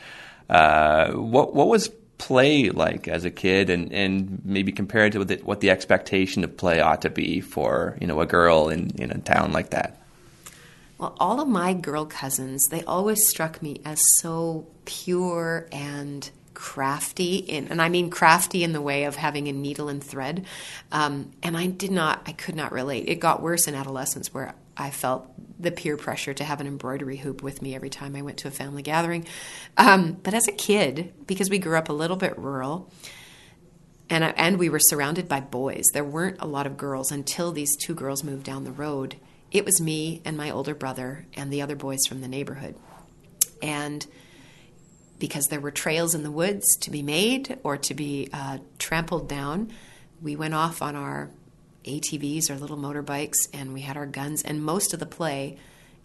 Uh, 0.50 1.14
what 1.14 1.54
what 1.56 1.68
was 1.68 1.90
play 2.18 2.70
like 2.70 3.08
as 3.08 3.26
a 3.26 3.32
kid, 3.32 3.70
and, 3.70 3.94
and 3.94 4.42
maybe 4.44 4.72
compared 4.72 5.14
to 5.14 5.20
what 5.20 5.28
the, 5.30 5.36
what 5.38 5.60
the 5.62 5.70
expectation 5.70 6.44
of 6.44 6.58
play 6.58 6.82
ought 6.82 7.04
to 7.04 7.10
be 7.10 7.40
for 7.40 7.98
you 8.02 8.08
know 8.08 8.20
a 8.20 8.26
girl 8.26 8.70
in 8.70 8.90
in 9.02 9.12
a 9.12 9.18
town 9.20 9.54
like 9.54 9.70
that? 9.70 10.03
Well, 11.04 11.18
all 11.20 11.42
of 11.42 11.50
my 11.50 11.74
girl 11.74 12.06
cousins, 12.06 12.66
they 12.72 12.82
always 12.86 13.28
struck 13.28 13.62
me 13.62 13.82
as 13.84 14.00
so 14.20 14.68
pure 14.86 15.68
and 15.70 16.30
crafty 16.54 17.36
in, 17.36 17.68
and 17.68 17.82
I 17.82 17.90
mean 17.90 18.10
crafty 18.10 18.64
in 18.64 18.72
the 18.72 18.80
way 18.80 19.04
of 19.04 19.18
having 19.18 19.50
a 19.50 19.52
needle 19.52 19.90
and 19.90 20.02
thread. 20.02 20.46
Um, 20.94 21.32
and 21.44 21.58
I 21.58 21.68
did 21.68 21.92
not, 21.92 22.22
I 22.26 22.32
could 22.32 22.56
not 22.56 22.72
relate. 22.72 23.10
It 23.10 23.16
got 23.20 23.42
worse 23.42 23.68
in 23.68 23.76
adolescence 23.76 24.34
where 24.34 24.56
I 24.78 24.92
felt 24.92 25.28
the 25.60 25.72
peer 25.72 25.98
pressure 25.98 26.34
to 26.36 26.44
have 26.46 26.62
an 26.62 26.68
embroidery 26.68 27.18
hoop 27.18 27.44
with 27.44 27.62
me 27.62 27.76
every 27.76 27.90
time 27.90 28.16
I 28.16 28.22
went 28.22 28.38
to 28.38 28.48
a 28.48 28.52
family 28.52 28.82
gathering. 28.82 29.26
Um, 29.76 30.14
but 30.24 30.34
as 30.34 30.48
a 30.48 30.54
kid, 30.54 31.12
because 31.28 31.50
we 31.50 31.60
grew 31.60 31.76
up 31.76 31.90
a 31.90 31.94
little 31.94 32.16
bit 32.16 32.40
rural, 32.40 32.90
and, 34.10 34.24
and 34.24 34.58
we 34.58 34.70
were 34.70 34.80
surrounded 34.80 35.28
by 35.28 35.42
boys, 35.42 35.84
there 35.92 36.06
weren't 36.06 36.38
a 36.40 36.48
lot 36.48 36.66
of 36.66 36.78
girls 36.78 37.12
until 37.12 37.52
these 37.52 37.76
two 37.76 37.94
girls 37.94 38.24
moved 38.24 38.46
down 38.46 38.64
the 38.64 38.72
road 38.72 39.18
it 39.54 39.64
was 39.64 39.80
me 39.80 40.22
and 40.26 40.36
my 40.36 40.52
older 40.52 40.76
brother 40.76 41.26
and 41.36 41.54
the 41.54 41.62
other 41.62 41.76
boys 41.76 42.00
from 42.08 42.20
the 42.22 42.28
neighborhood. 42.28 42.76
And 43.62 44.06
because 45.20 45.48
there 45.48 45.62
were 45.62 45.72
trails 45.72 46.14
in 46.14 46.24
the 46.24 46.32
woods 46.32 46.76
to 46.82 46.92
be 46.92 47.02
made 47.02 47.58
or 47.64 47.78
to 47.78 47.94
be 47.94 48.28
uh, 48.34 48.58
trampled 48.78 49.30
down. 49.30 49.72
We 50.22 50.36
went 50.36 50.54
off 50.54 50.82
on 50.82 50.98
our 50.98 51.30
ATVs 51.86 52.50
or 52.50 52.56
little 52.56 52.76
motorbikes 52.78 53.48
and 53.54 53.74
we 53.74 53.82
had 53.82 53.96
our 53.96 54.06
guns, 54.06 54.42
and 54.42 54.62
most 54.62 54.94
of 54.94 55.00
the 55.00 55.06
play 55.06 55.58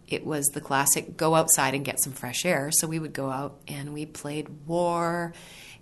it 0.06 0.24
was 0.24 0.46
the 0.46 0.60
classic 0.60 1.16
go 1.16 1.34
outside 1.34 1.74
and 1.74 1.84
get 1.84 2.00
some 2.00 2.12
fresh 2.12 2.46
air. 2.46 2.70
So 2.70 2.86
we 2.86 2.98
would 2.98 3.12
go 3.12 3.28
out 3.28 3.58
and 3.68 3.92
we 3.92 4.06
played 4.06 4.48
war. 4.66 5.34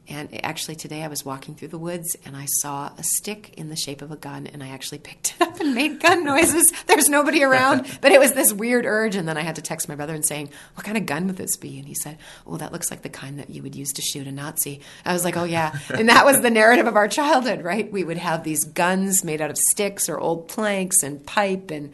And 0.08 0.44
actually, 0.44 0.76
today 0.76 1.02
I 1.02 1.08
was 1.08 1.24
walking 1.24 1.54
through 1.54 1.68
the 1.68 1.78
woods 1.78 2.16
and 2.24 2.36
I 2.36 2.46
saw 2.46 2.92
a 2.96 3.02
stick 3.02 3.54
in 3.56 3.70
the 3.70 3.76
shape 3.76 4.02
of 4.02 4.12
a 4.12 4.16
gun, 4.16 4.46
and 4.46 4.62
I 4.62 4.68
actually 4.68 4.98
picked 4.98 5.34
it 5.34 5.42
up 5.42 5.58
and 5.58 5.74
made 5.74 6.00
gun 6.00 6.24
noises. 6.24 6.72
There's 6.86 7.08
nobody 7.08 7.42
around, 7.42 7.86
but 8.00 8.12
it 8.12 8.20
was 8.20 8.32
this 8.32 8.52
weird 8.52 8.86
urge. 8.86 9.16
And 9.16 9.26
then 9.28 9.36
I 9.36 9.40
had 9.40 9.56
to 9.56 9.62
text 9.62 9.88
my 9.88 9.96
brother 9.96 10.14
and 10.14 10.24
saying, 10.24 10.50
"What 10.74 10.86
kind 10.86 10.96
of 10.96 11.06
gun 11.06 11.26
would 11.26 11.36
this 11.36 11.56
be?" 11.56 11.78
And 11.78 11.88
he 11.88 11.94
said, 11.94 12.18
"Oh, 12.46 12.56
that 12.56 12.72
looks 12.72 12.90
like 12.90 13.02
the 13.02 13.08
kind 13.08 13.38
that 13.40 13.50
you 13.50 13.62
would 13.62 13.74
use 13.74 13.92
to 13.94 14.02
shoot 14.02 14.28
a 14.28 14.32
Nazi." 14.32 14.80
I 15.04 15.12
was 15.12 15.24
like, 15.24 15.36
"Oh 15.36 15.44
yeah," 15.44 15.76
and 15.88 16.08
that 16.08 16.24
was 16.24 16.40
the 16.40 16.50
narrative 16.50 16.86
of 16.86 16.96
our 16.96 17.08
childhood, 17.08 17.62
right? 17.62 17.90
We 17.90 18.04
would 18.04 18.18
have 18.18 18.44
these 18.44 18.64
guns 18.64 19.24
made 19.24 19.40
out 19.40 19.50
of 19.50 19.58
sticks 19.58 20.08
or 20.08 20.18
old 20.20 20.48
planks 20.48 21.02
and 21.02 21.24
pipe 21.26 21.70
and 21.70 21.92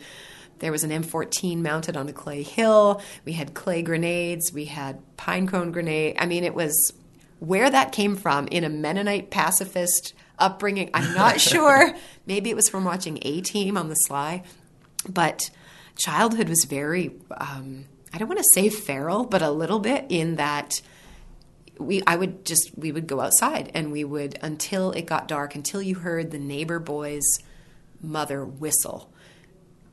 there 0.58 0.70
was 0.70 0.84
an 0.84 0.90
M14 0.90 1.58
mounted 1.58 1.96
on 1.96 2.08
a 2.08 2.12
clay 2.12 2.44
hill. 2.44 3.02
We 3.24 3.32
had 3.32 3.52
clay 3.52 3.82
grenades. 3.82 4.52
We 4.52 4.66
had 4.66 5.00
pine 5.16 5.48
cone 5.48 5.72
grenade. 5.72 6.14
I 6.20 6.26
mean, 6.26 6.44
it 6.44 6.54
was 6.54 6.92
where 7.42 7.68
that 7.68 7.90
came 7.90 8.14
from 8.14 8.46
in 8.52 8.62
a 8.62 8.68
Mennonite 8.68 9.28
pacifist 9.28 10.14
upbringing. 10.38 10.90
I'm 10.94 11.12
not 11.12 11.40
sure. 11.40 11.92
Maybe 12.24 12.50
it 12.50 12.56
was 12.56 12.68
from 12.68 12.84
watching 12.84 13.18
A 13.22 13.40
Team 13.40 13.76
on 13.76 13.88
the 13.88 13.96
sly, 13.96 14.44
but 15.08 15.50
childhood 15.96 16.48
was 16.48 16.64
very. 16.64 17.10
Um, 17.36 17.86
I 18.14 18.18
don't 18.18 18.28
want 18.28 18.38
to 18.38 18.48
say 18.52 18.68
feral, 18.68 19.24
but 19.24 19.42
a 19.42 19.50
little 19.50 19.80
bit 19.80 20.06
in 20.08 20.36
that 20.36 20.80
we 21.78 22.00
I 22.06 22.14
would 22.14 22.44
just 22.44 22.70
we 22.76 22.92
would 22.92 23.08
go 23.08 23.20
outside 23.20 23.72
and 23.74 23.90
we 23.90 24.04
would 24.04 24.38
until 24.40 24.92
it 24.92 25.06
got 25.06 25.26
dark 25.26 25.56
until 25.56 25.82
you 25.82 25.96
heard 25.96 26.30
the 26.30 26.38
neighbor 26.38 26.78
boy's 26.78 27.26
mother 28.00 28.44
whistle 28.44 29.12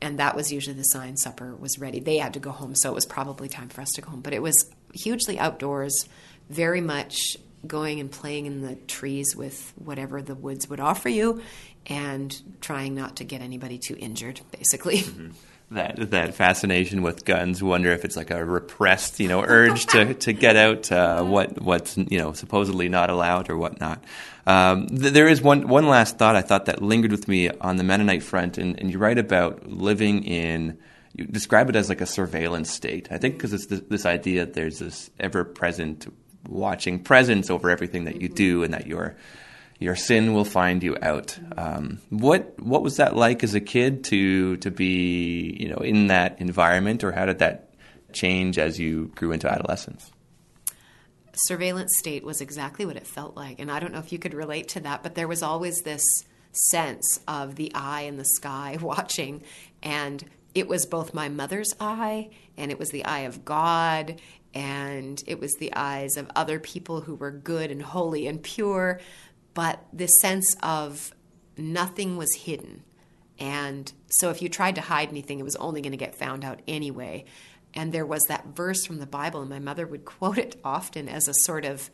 and 0.00 0.18
that 0.18 0.34
was 0.34 0.52
usually 0.52 0.76
the 0.76 0.82
sign 0.84 1.16
supper 1.16 1.54
was 1.54 1.78
ready. 1.78 2.00
They 2.00 2.18
had 2.18 2.34
to 2.34 2.40
go 2.40 2.50
home, 2.50 2.74
so 2.74 2.90
it 2.90 2.94
was 2.94 3.04
probably 3.06 3.48
time 3.48 3.68
for 3.68 3.80
us 3.80 3.90
to 3.92 4.00
go 4.00 4.10
home. 4.10 4.20
But 4.20 4.32
it 4.32 4.42
was 4.42 4.70
hugely 4.94 5.38
outdoors, 5.38 6.08
very 6.50 6.80
much 6.80 7.36
going 7.66 8.00
and 8.00 8.10
playing 8.10 8.46
in 8.46 8.62
the 8.62 8.74
trees 8.74 9.34
with 9.36 9.72
whatever 9.76 10.22
the 10.22 10.34
woods 10.34 10.68
would 10.68 10.80
offer 10.80 11.08
you, 11.08 11.40
and 11.86 12.40
trying 12.60 12.94
not 12.94 13.16
to 13.16 13.24
get 13.24 13.40
anybody 13.40 13.78
too 13.78 13.96
injured, 13.98 14.40
basically. 14.50 14.98
Mm-hmm 14.98 15.30
that 15.70 16.10
that 16.10 16.34
fascination 16.34 17.02
with 17.02 17.24
guns. 17.24 17.62
Wonder 17.62 17.92
if 17.92 18.04
it's 18.04 18.16
like 18.16 18.30
a 18.30 18.44
repressed, 18.44 19.20
you 19.20 19.28
know, 19.28 19.42
urge 19.42 19.86
to, 19.86 20.14
to 20.26 20.32
get 20.32 20.56
out 20.56 20.90
uh, 20.90 21.22
what 21.22 21.60
what's 21.60 21.96
you 21.96 22.18
know 22.18 22.32
supposedly 22.32 22.88
not 22.88 23.10
allowed 23.10 23.48
or 23.50 23.56
whatnot. 23.56 24.02
Um, 24.46 24.88
th- 24.88 25.12
there 25.12 25.28
is 25.28 25.40
one 25.40 25.68
one 25.68 25.86
last 25.86 26.18
thought 26.18 26.36
I 26.36 26.42
thought 26.42 26.66
that 26.66 26.82
lingered 26.82 27.12
with 27.12 27.28
me 27.28 27.50
on 27.50 27.76
the 27.76 27.84
Mennonite 27.84 28.22
front, 28.22 28.58
and, 28.58 28.78
and 28.80 28.90
you 28.90 28.98
write 28.98 29.18
about 29.18 29.68
living 29.68 30.24
in. 30.24 30.78
You 31.12 31.24
describe 31.24 31.68
it 31.68 31.74
as 31.74 31.88
like 31.88 32.00
a 32.00 32.06
surveillance 32.06 32.70
state. 32.70 33.08
I 33.10 33.18
think 33.18 33.34
because 33.34 33.52
it's 33.52 33.66
this, 33.66 33.80
this 33.88 34.06
idea 34.06 34.46
that 34.46 34.54
there's 34.54 34.78
this 34.78 35.10
ever 35.18 35.44
present 35.44 36.06
watching 36.48 37.02
presence 37.02 37.50
over 37.50 37.70
everything 37.70 38.04
that 38.04 38.20
you 38.20 38.28
do, 38.28 38.62
and 38.62 38.74
that 38.74 38.86
you're 38.86 39.16
your 39.80 39.96
sin 39.96 40.34
will 40.34 40.44
find 40.44 40.82
you 40.82 40.96
out. 41.02 41.38
Um, 41.56 42.00
what 42.10 42.60
what 42.60 42.82
was 42.82 42.98
that 42.98 43.16
like 43.16 43.42
as 43.42 43.54
a 43.54 43.60
kid 43.60 44.04
to 44.04 44.58
to 44.58 44.70
be 44.70 45.56
you 45.58 45.68
know 45.68 45.78
in 45.78 46.08
that 46.08 46.40
environment, 46.40 47.02
or 47.02 47.12
how 47.12 47.26
did 47.26 47.38
that 47.40 47.74
change 48.12 48.58
as 48.58 48.78
you 48.78 49.10
grew 49.14 49.32
into 49.32 49.50
adolescence? 49.50 50.10
Surveillance 51.32 51.96
state 51.96 52.24
was 52.24 52.40
exactly 52.40 52.84
what 52.84 52.96
it 52.96 53.06
felt 53.06 53.36
like, 53.36 53.58
and 53.58 53.70
I 53.70 53.80
don't 53.80 53.92
know 53.92 53.98
if 53.98 54.12
you 54.12 54.18
could 54.18 54.34
relate 54.34 54.68
to 54.68 54.80
that, 54.80 55.02
but 55.02 55.14
there 55.14 55.28
was 55.28 55.42
always 55.42 55.80
this 55.80 56.04
sense 56.52 57.20
of 57.28 57.54
the 57.54 57.72
eye 57.74 58.02
in 58.02 58.16
the 58.16 58.24
sky 58.24 58.76
watching, 58.82 59.42
and 59.82 60.22
it 60.54 60.68
was 60.68 60.84
both 60.86 61.14
my 61.14 61.28
mother's 61.28 61.74
eye 61.78 62.30
and 62.56 62.70
it 62.70 62.78
was 62.78 62.90
the 62.90 63.04
eye 63.04 63.20
of 63.20 63.44
God 63.44 64.20
and 64.54 65.22
it 65.26 65.38
was 65.38 65.54
the 65.54 65.72
eyes 65.74 66.16
of 66.16 66.30
other 66.34 66.58
people 66.58 67.02
who 67.02 67.14
were 67.14 67.30
good 67.30 67.70
and 67.70 67.82
holy 67.82 68.26
and 68.26 68.42
pure 68.42 69.00
but 69.54 69.84
this 69.92 70.20
sense 70.20 70.56
of 70.62 71.12
nothing 71.56 72.16
was 72.16 72.34
hidden. 72.34 72.82
And 73.38 73.92
so 74.08 74.30
if 74.30 74.42
you 74.42 74.48
tried 74.48 74.76
to 74.76 74.80
hide 74.80 75.08
anything, 75.08 75.38
it 75.38 75.44
was 75.44 75.56
only 75.56 75.80
going 75.80 75.92
to 75.92 75.98
get 75.98 76.14
found 76.14 76.44
out 76.44 76.60
anyway. 76.68 77.24
And 77.74 77.92
there 77.92 78.06
was 78.06 78.22
that 78.28 78.46
verse 78.48 78.84
from 78.84 78.98
the 78.98 79.06
Bible, 79.06 79.40
and 79.40 79.50
my 79.50 79.58
mother 79.58 79.86
would 79.86 80.04
quote 80.04 80.38
it 80.38 80.56
often 80.64 81.08
as 81.08 81.28
a 81.28 81.34
sort 81.34 81.64
of 81.64 81.90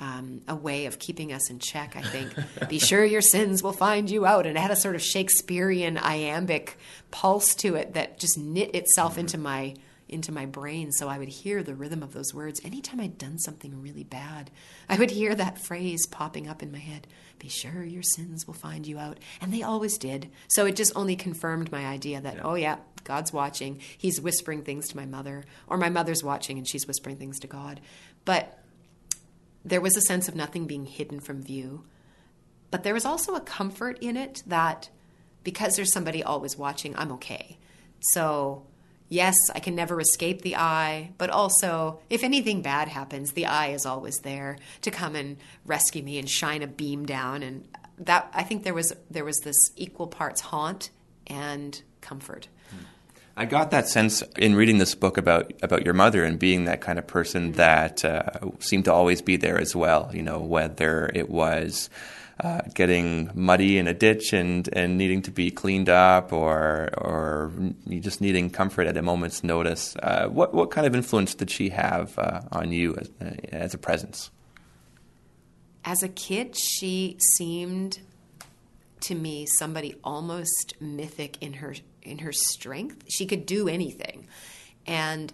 um, 0.00 0.42
a 0.46 0.54
way 0.54 0.86
of 0.86 1.00
keeping 1.00 1.32
us 1.32 1.50
in 1.50 1.58
check, 1.58 1.96
I 1.96 2.02
think. 2.02 2.32
Be 2.68 2.78
sure 2.78 3.04
your 3.04 3.20
sins 3.20 3.62
will 3.62 3.72
find 3.72 4.08
you 4.08 4.26
out. 4.26 4.46
And 4.46 4.56
it 4.56 4.60
had 4.60 4.70
a 4.70 4.76
sort 4.76 4.94
of 4.94 5.02
Shakespearean 5.02 5.98
iambic 5.98 6.78
pulse 7.10 7.54
to 7.56 7.74
it 7.74 7.94
that 7.94 8.18
just 8.18 8.38
knit 8.38 8.74
itself 8.76 9.18
into 9.18 9.38
my 9.38 9.74
into 10.08 10.32
my 10.32 10.46
brain 10.46 10.92
so 10.92 11.08
I 11.08 11.18
would 11.18 11.28
hear 11.28 11.62
the 11.62 11.74
rhythm 11.74 12.02
of 12.02 12.12
those 12.12 12.32
words. 12.34 12.60
Anytime 12.64 13.00
I'd 13.00 13.18
done 13.18 13.38
something 13.38 13.80
really 13.80 14.04
bad, 14.04 14.50
I 14.88 14.96
would 14.96 15.10
hear 15.10 15.34
that 15.34 15.58
phrase 15.58 16.06
popping 16.06 16.48
up 16.48 16.62
in 16.62 16.72
my 16.72 16.78
head 16.78 17.06
Be 17.38 17.48
sure 17.48 17.84
your 17.84 18.02
sins 18.02 18.46
will 18.46 18.54
find 18.54 18.86
you 18.86 18.98
out. 18.98 19.18
And 19.40 19.52
they 19.52 19.62
always 19.62 19.98
did. 19.98 20.30
So 20.48 20.66
it 20.66 20.76
just 20.76 20.92
only 20.96 21.16
confirmed 21.16 21.70
my 21.70 21.86
idea 21.86 22.20
that, 22.20 22.36
yeah. 22.36 22.42
oh, 22.42 22.54
yeah, 22.54 22.76
God's 23.04 23.32
watching. 23.32 23.80
He's 23.96 24.20
whispering 24.20 24.62
things 24.62 24.88
to 24.88 24.96
my 24.96 25.06
mother, 25.06 25.44
or 25.66 25.76
my 25.76 25.88
mother's 25.88 26.24
watching 26.24 26.58
and 26.58 26.68
she's 26.68 26.86
whispering 26.86 27.16
things 27.16 27.38
to 27.40 27.46
God. 27.46 27.80
But 28.24 28.58
there 29.64 29.80
was 29.80 29.96
a 29.96 30.02
sense 30.02 30.28
of 30.28 30.34
nothing 30.34 30.66
being 30.66 30.86
hidden 30.86 31.20
from 31.20 31.42
view. 31.42 31.84
But 32.70 32.82
there 32.82 32.94
was 32.94 33.04
also 33.04 33.34
a 33.34 33.40
comfort 33.40 33.98
in 34.00 34.16
it 34.16 34.42
that 34.46 34.90
because 35.44 35.76
there's 35.76 35.92
somebody 35.92 36.22
always 36.22 36.58
watching, 36.58 36.94
I'm 36.96 37.12
okay. 37.12 37.58
So 38.12 38.66
yes, 39.08 39.36
I 39.54 39.60
can 39.60 39.74
never 39.74 40.00
escape 40.00 40.42
the 40.42 40.56
eye, 40.56 41.10
but 41.18 41.30
also, 41.30 42.00
if 42.10 42.22
anything 42.22 42.62
bad 42.62 42.88
happens, 42.88 43.32
the 43.32 43.46
eye 43.46 43.68
is 43.68 43.86
always 43.86 44.18
there 44.18 44.58
to 44.82 44.90
come 44.90 45.16
and 45.16 45.36
rescue 45.64 46.02
me 46.02 46.18
and 46.18 46.28
shine 46.28 46.62
a 46.62 46.66
beam 46.66 47.06
down. 47.06 47.42
And 47.42 47.66
that 47.98 48.30
I 48.34 48.42
think 48.42 48.62
there 48.64 48.74
was 48.74 48.92
there 49.10 49.24
was 49.24 49.38
this 49.38 49.56
equal 49.76 50.06
parts 50.06 50.40
haunt 50.40 50.90
and 51.26 51.80
comfort. 52.00 52.48
I 53.36 53.44
got 53.44 53.70
that 53.70 53.88
sense 53.88 54.22
in 54.36 54.56
reading 54.56 54.78
this 54.78 54.96
book 54.96 55.16
about 55.16 55.52
about 55.62 55.84
your 55.84 55.94
mother 55.94 56.24
and 56.24 56.38
being 56.38 56.64
that 56.64 56.80
kind 56.80 56.98
of 56.98 57.06
person 57.06 57.52
that 57.52 58.04
uh, 58.04 58.30
seemed 58.58 58.86
to 58.86 58.92
always 58.92 59.22
be 59.22 59.36
there 59.36 59.58
as 59.58 59.76
well. 59.76 60.10
You 60.12 60.22
know, 60.22 60.40
whether 60.40 61.10
it 61.14 61.30
was 61.30 61.88
uh, 62.40 62.60
getting 62.74 63.30
muddy 63.34 63.78
in 63.78 63.88
a 63.88 63.94
ditch 63.94 64.32
and, 64.32 64.68
and 64.72 64.96
needing 64.96 65.22
to 65.22 65.30
be 65.30 65.50
cleaned 65.50 65.88
up 65.88 66.32
or 66.32 66.90
or 66.96 67.52
just 68.00 68.20
needing 68.20 68.48
comfort 68.50 68.86
at 68.86 68.96
a 68.96 69.02
moment's 69.02 69.42
notice. 69.42 69.96
Uh, 69.96 70.28
what 70.28 70.54
what 70.54 70.70
kind 70.70 70.86
of 70.86 70.94
influence 70.94 71.34
did 71.34 71.50
she 71.50 71.70
have 71.70 72.16
uh, 72.18 72.40
on 72.52 72.70
you 72.70 72.94
as, 72.96 73.10
uh, 73.20 73.34
as 73.50 73.74
a 73.74 73.78
presence? 73.78 74.30
As 75.84 76.02
a 76.02 76.08
kid, 76.08 76.56
she 76.56 77.16
seemed 77.36 77.98
to 79.00 79.14
me 79.14 79.46
somebody 79.46 79.94
almost 80.04 80.74
mythic 80.80 81.38
in 81.40 81.54
her 81.54 81.74
in 82.02 82.18
her 82.18 82.32
strength. 82.32 83.02
She 83.08 83.26
could 83.26 83.46
do 83.46 83.68
anything, 83.68 84.28
and 84.86 85.32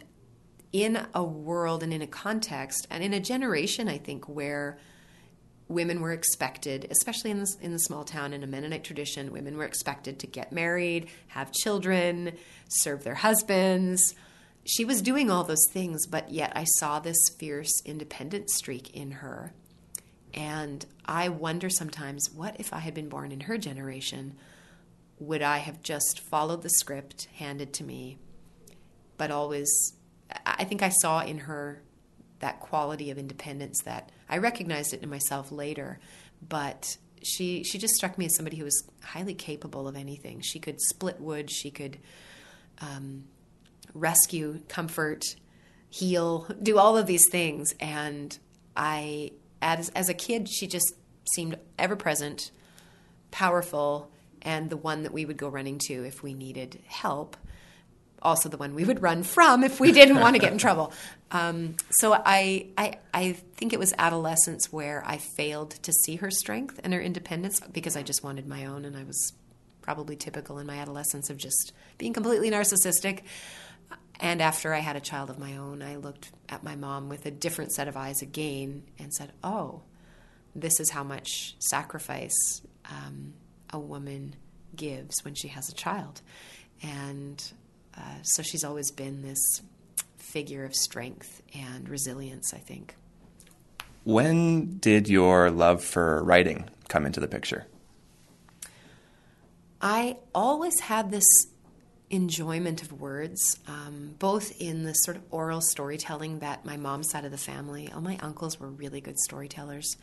in 0.72 1.06
a 1.14 1.22
world 1.22 1.82
and 1.82 1.92
in 1.92 2.02
a 2.02 2.06
context 2.06 2.86
and 2.90 3.04
in 3.04 3.12
a 3.12 3.20
generation, 3.20 3.88
I 3.88 3.98
think 3.98 4.28
where 4.28 4.78
women 5.68 6.00
were 6.00 6.12
expected, 6.12 6.86
especially 6.90 7.30
in 7.30 7.40
the, 7.40 7.56
in 7.60 7.72
the 7.72 7.78
small 7.78 8.04
town 8.04 8.32
in 8.32 8.42
a 8.42 8.46
Mennonite 8.46 8.84
tradition, 8.84 9.32
women 9.32 9.56
were 9.56 9.64
expected 9.64 10.18
to 10.18 10.26
get 10.26 10.52
married, 10.52 11.08
have 11.28 11.52
children, 11.52 12.32
serve 12.68 13.04
their 13.04 13.14
husbands. 13.14 14.14
She 14.64 14.84
was 14.84 15.02
doing 15.02 15.30
all 15.30 15.44
those 15.44 15.66
things, 15.72 16.06
but 16.06 16.30
yet 16.30 16.52
I 16.54 16.64
saw 16.64 16.98
this 16.98 17.18
fierce 17.38 17.72
independent 17.84 18.50
streak 18.50 18.94
in 18.94 19.12
her. 19.12 19.52
And 20.34 20.84
I 21.06 21.28
wonder 21.28 21.70
sometimes 21.70 22.28
what 22.34 22.58
if 22.58 22.72
I 22.72 22.78
had 22.78 22.94
been 22.94 23.08
born 23.08 23.32
in 23.32 23.40
her 23.40 23.56
generation? 23.56 24.36
Would 25.20 25.42
I 25.42 25.58
have 25.58 25.82
just 25.82 26.20
followed 26.20 26.62
the 26.62 26.70
script 26.70 27.28
handed 27.36 27.72
to 27.74 27.84
me, 27.84 28.18
but 29.16 29.30
always, 29.30 29.94
I 30.44 30.64
think 30.64 30.82
I 30.82 30.88
saw 30.88 31.20
in 31.20 31.38
her 31.38 31.82
that 32.44 32.60
quality 32.60 33.10
of 33.10 33.16
independence 33.16 33.80
that 33.86 34.12
I 34.28 34.36
recognized 34.36 34.92
it 34.92 35.02
in 35.02 35.08
myself 35.08 35.50
later, 35.50 35.98
but 36.46 36.98
she 37.22 37.64
she 37.64 37.78
just 37.78 37.94
struck 37.94 38.18
me 38.18 38.26
as 38.26 38.36
somebody 38.36 38.58
who 38.58 38.64
was 38.64 38.84
highly 39.02 39.32
capable 39.32 39.88
of 39.88 39.96
anything. 39.96 40.42
She 40.42 40.58
could 40.58 40.78
split 40.78 41.18
wood, 41.22 41.50
she 41.50 41.70
could 41.70 41.96
um, 42.82 43.24
rescue, 43.94 44.60
comfort, 44.68 45.24
heal, 45.88 46.46
do 46.62 46.76
all 46.76 46.98
of 46.98 47.06
these 47.06 47.26
things. 47.30 47.74
And 47.80 48.38
I, 48.76 49.30
as 49.62 49.88
as 49.90 50.10
a 50.10 50.14
kid, 50.14 50.46
she 50.46 50.66
just 50.66 50.92
seemed 51.34 51.56
ever 51.78 51.96
present, 51.96 52.50
powerful, 53.30 54.10
and 54.42 54.68
the 54.68 54.76
one 54.76 55.04
that 55.04 55.14
we 55.14 55.24
would 55.24 55.38
go 55.38 55.48
running 55.48 55.78
to 55.86 56.04
if 56.04 56.22
we 56.22 56.34
needed 56.34 56.78
help 56.84 57.38
also 58.24 58.48
the 58.48 58.56
one 58.56 58.74
we 58.74 58.84
would 58.84 59.02
run 59.02 59.22
from 59.22 59.62
if 59.62 59.78
we 59.78 59.92
didn't 59.92 60.18
want 60.18 60.34
to 60.34 60.40
get 60.40 60.52
in 60.52 60.58
trouble. 60.66 60.92
Um, 61.34 61.74
so 61.90 62.14
I, 62.14 62.68
I, 62.78 62.98
I 63.12 63.32
think 63.32 63.72
it 63.72 63.78
was 63.80 63.92
adolescence 63.98 64.72
where 64.72 65.02
I 65.04 65.16
failed 65.16 65.72
to 65.82 65.92
see 65.92 66.16
her 66.16 66.30
strength 66.30 66.78
and 66.84 66.94
her 66.94 67.00
independence 67.00 67.58
because 67.58 67.96
I 67.96 68.02
just 68.02 68.22
wanted 68.22 68.46
my 68.46 68.66
own, 68.66 68.84
and 68.84 68.96
I 68.96 69.02
was 69.02 69.32
probably 69.82 70.14
typical 70.14 70.60
in 70.60 70.66
my 70.66 70.76
adolescence 70.76 71.30
of 71.30 71.36
just 71.36 71.72
being 71.98 72.12
completely 72.12 72.52
narcissistic. 72.52 73.22
And 74.20 74.40
after 74.40 74.72
I 74.72 74.78
had 74.78 74.94
a 74.94 75.00
child 75.00 75.28
of 75.28 75.40
my 75.40 75.56
own, 75.56 75.82
I 75.82 75.96
looked 75.96 76.30
at 76.48 76.62
my 76.62 76.76
mom 76.76 77.08
with 77.08 77.26
a 77.26 77.32
different 77.32 77.72
set 77.72 77.88
of 77.88 77.96
eyes 77.96 78.22
again 78.22 78.84
and 79.00 79.12
said, 79.12 79.32
"Oh, 79.42 79.82
this 80.54 80.78
is 80.78 80.90
how 80.90 81.02
much 81.02 81.56
sacrifice 81.58 82.62
um, 82.88 83.34
a 83.70 83.78
woman 83.78 84.36
gives 84.76 85.24
when 85.24 85.34
she 85.34 85.48
has 85.48 85.68
a 85.68 85.74
child." 85.74 86.22
And 86.80 87.42
uh, 87.98 88.22
so 88.22 88.44
she's 88.44 88.62
always 88.62 88.92
been 88.92 89.22
this 89.22 89.62
figure 90.34 90.64
of 90.64 90.74
strength 90.74 91.42
and 91.54 91.88
resilience, 91.88 92.52
I 92.52 92.58
think. 92.58 92.96
When 94.02 94.78
did 94.78 95.08
your 95.08 95.48
love 95.48 95.82
for 95.82 96.24
writing 96.24 96.68
come 96.88 97.06
into 97.06 97.20
the 97.20 97.28
picture? 97.28 97.66
I 99.80 100.16
always 100.34 100.80
had 100.80 101.12
this 101.12 101.24
enjoyment 102.10 102.82
of 102.82 103.00
words, 103.00 103.60
um, 103.68 104.16
both 104.18 104.60
in 104.60 104.82
the 104.82 104.92
sort 104.92 105.16
of 105.16 105.22
oral 105.30 105.60
storytelling 105.60 106.40
that 106.40 106.64
my 106.64 106.76
mom's 106.76 107.10
side 107.10 107.24
of 107.24 107.30
the 107.30 107.38
family, 107.38 107.92
all 107.94 108.00
my 108.00 108.18
uncles 108.20 108.58
were 108.58 108.68
really 108.68 109.00
good 109.00 109.20
storytellers. 109.20 109.96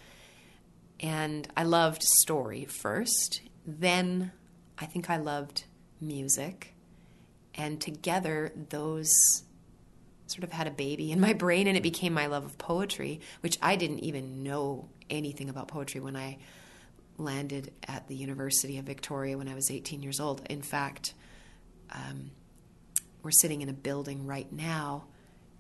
And 1.02 1.46
I 1.58 1.64
loved 1.64 2.04
story 2.04 2.64
first. 2.64 3.42
Then 3.68 4.32
I 4.80 4.86
think 4.86 5.10
I 5.10 5.18
loved 5.18 5.66
music. 6.00 6.74
And 7.54 7.82
together, 7.82 8.54
those 8.70 9.12
sort 10.32 10.44
of 10.44 10.52
had 10.52 10.68
a 10.68 10.72
baby 10.72 11.12
in 11.12 11.20
my 11.20 11.34
brain, 11.34 11.68
and 11.68 11.78
it 11.78 11.84
became 11.84 12.14
my 12.14 12.28
love 12.28 12.46
of 12.46 12.58
poetry, 12.58 13.22
which 13.42 13.58
I 13.62 13.76
didn't 13.76 14.00
even 14.00 14.44
know 14.44 14.90
anything 15.10 15.50
about 15.50 15.68
poetry 15.68 16.00
when 16.00 16.16
I 16.16 16.38
landed 17.18 17.72
at 17.88 18.08
the 18.08 18.16
University 18.16 18.78
of 18.78 18.86
Victoria 18.86 19.38
when 19.38 19.48
I 19.48 19.56
was 19.56 19.70
18 19.70 20.02
years 20.02 20.20
old. 20.20 20.42
In 20.50 20.62
fact, 20.62 21.14
um, 21.92 22.32
we're 23.22 23.32
sitting 23.32 23.62
in 23.62 23.70
a 23.70 23.74
building 23.74 24.26
right 24.26 24.52
now 24.52 25.06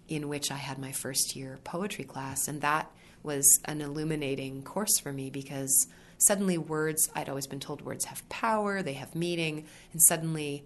in 0.07 0.28
which 0.28 0.51
I 0.51 0.55
had 0.55 0.78
my 0.78 0.91
first 0.91 1.36
year 1.36 1.59
poetry 1.63 2.05
class, 2.05 2.47
and 2.47 2.61
that 2.61 2.91
was 3.24 3.59
an 3.65 3.82
illuminating 3.82 4.63
course 4.63 4.99
for 4.99 5.13
me 5.13 5.30
because 5.30 5.88
suddenly 6.17 6.57
words, 6.57 7.09
I'd 7.15 7.30
always 7.30 7.47
been 7.47 7.59
told 7.59 7.82
words 7.82 8.05
have 8.05 8.28
power, 8.30 8.82
they 8.82 8.93
have 8.93 9.15
meaning, 9.15 9.65
and 9.91 10.01
suddenly 10.01 10.63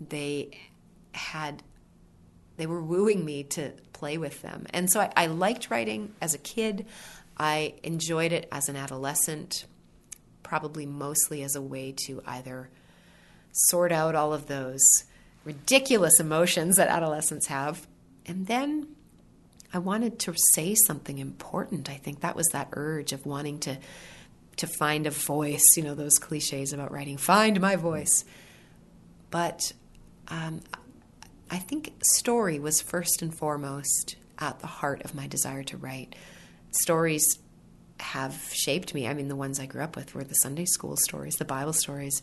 they 0.00 0.50
had 1.12 1.62
they 2.56 2.66
were 2.66 2.82
wooing 2.82 3.24
me 3.24 3.42
to 3.44 3.72
play 3.92 4.18
with 4.18 4.42
them. 4.42 4.66
And 4.70 4.90
so 4.90 5.00
I, 5.00 5.12
I, 5.16 5.26
liked 5.26 5.70
writing 5.70 6.14
as 6.20 6.34
a 6.34 6.38
kid. 6.38 6.86
I 7.36 7.74
enjoyed 7.82 8.32
it 8.32 8.48
as 8.52 8.68
an 8.68 8.76
adolescent, 8.76 9.66
probably 10.42 10.86
mostly 10.86 11.42
as 11.42 11.56
a 11.56 11.62
way 11.62 11.94
to 12.06 12.22
either 12.26 12.70
sort 13.52 13.92
out 13.92 14.14
all 14.14 14.32
of 14.32 14.46
those 14.46 14.84
ridiculous 15.44 16.18
emotions 16.20 16.76
that 16.76 16.88
adolescents 16.88 17.46
have. 17.48 17.86
And 18.26 18.46
then 18.46 18.88
I 19.72 19.78
wanted 19.78 20.18
to 20.20 20.34
say 20.52 20.74
something 20.86 21.18
important. 21.18 21.90
I 21.90 21.96
think 21.96 22.20
that 22.20 22.36
was 22.36 22.46
that 22.52 22.68
urge 22.72 23.12
of 23.12 23.26
wanting 23.26 23.58
to 23.60 23.78
to 24.56 24.68
find 24.68 25.04
a 25.08 25.10
voice, 25.10 25.64
you 25.76 25.82
know, 25.82 25.96
those 25.96 26.16
cliches 26.20 26.72
about 26.72 26.92
writing, 26.92 27.16
find 27.16 27.60
my 27.60 27.74
voice. 27.74 28.24
But 29.32 29.72
um, 30.28 30.60
I 31.54 31.58
think 31.58 31.94
story 32.02 32.58
was 32.58 32.82
first 32.82 33.22
and 33.22 33.32
foremost 33.32 34.16
at 34.40 34.58
the 34.58 34.66
heart 34.66 35.02
of 35.04 35.14
my 35.14 35.28
desire 35.28 35.62
to 35.62 35.76
write. 35.76 36.16
Stories 36.72 37.38
have 38.00 38.34
shaped 38.52 38.92
me. 38.92 39.06
I 39.06 39.14
mean, 39.14 39.28
the 39.28 39.36
ones 39.36 39.60
I 39.60 39.66
grew 39.66 39.82
up 39.82 39.94
with 39.94 40.16
were 40.16 40.24
the 40.24 40.34
Sunday 40.34 40.64
school 40.64 40.96
stories, 40.96 41.34
the 41.34 41.44
Bible 41.44 41.72
stories, 41.72 42.22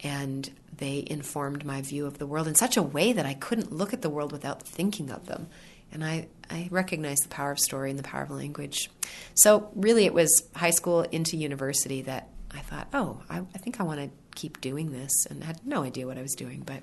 and 0.00 0.50
they 0.76 1.02
informed 1.06 1.64
my 1.64 1.80
view 1.80 2.04
of 2.04 2.18
the 2.18 2.26
world 2.26 2.46
in 2.46 2.54
such 2.54 2.76
a 2.76 2.82
way 2.82 3.14
that 3.14 3.24
I 3.24 3.32
couldn't 3.32 3.72
look 3.72 3.94
at 3.94 4.02
the 4.02 4.10
world 4.10 4.32
without 4.32 4.64
thinking 4.64 5.10
of 5.10 5.24
them. 5.24 5.46
And 5.90 6.04
I, 6.04 6.28
I 6.50 6.68
recognized 6.70 7.24
the 7.24 7.30
power 7.30 7.52
of 7.52 7.58
story 7.58 7.88
and 7.88 7.98
the 7.98 8.02
power 8.02 8.24
of 8.24 8.30
language. 8.30 8.90
So, 9.32 9.70
really, 9.76 10.04
it 10.04 10.12
was 10.12 10.46
high 10.54 10.72
school 10.72 11.04
into 11.04 11.38
university 11.38 12.02
that 12.02 12.28
I 12.50 12.58
thought, 12.58 12.88
oh, 12.92 13.22
I, 13.30 13.38
I 13.38 13.58
think 13.58 13.80
I 13.80 13.84
want 13.84 14.00
to 14.00 14.10
keep 14.34 14.60
doing 14.60 14.92
this, 14.92 15.24
and 15.30 15.42
I 15.42 15.46
had 15.46 15.66
no 15.66 15.84
idea 15.84 16.06
what 16.06 16.18
I 16.18 16.22
was 16.22 16.34
doing, 16.34 16.64
but 16.66 16.82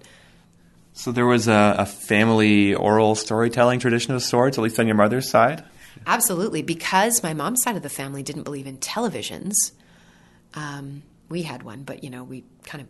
so 0.95 1.11
there 1.11 1.25
was 1.25 1.47
a, 1.47 1.75
a, 1.79 1.85
family 1.85 2.73
oral 2.73 3.15
storytelling 3.15 3.79
tradition 3.79 4.15
of 4.15 4.23
sorts, 4.23 4.57
at 4.57 4.63
least 4.63 4.79
on 4.79 4.87
your 4.87 4.95
mother's 4.95 5.29
side? 5.29 5.63
Absolutely. 6.07 6.61
Because 6.61 7.21
my 7.21 7.33
mom's 7.33 7.61
side 7.63 7.75
of 7.75 7.83
the 7.83 7.89
family 7.89 8.23
didn't 8.23 8.43
believe 8.43 8.65
in 8.65 8.77
televisions, 8.77 9.53
um, 10.53 11.03
we 11.27 11.41
had 11.41 11.63
one, 11.63 11.83
but, 11.83 12.03
you 12.05 12.09
know, 12.09 12.23
we 12.23 12.45
kind 12.63 12.81
of 12.81 12.87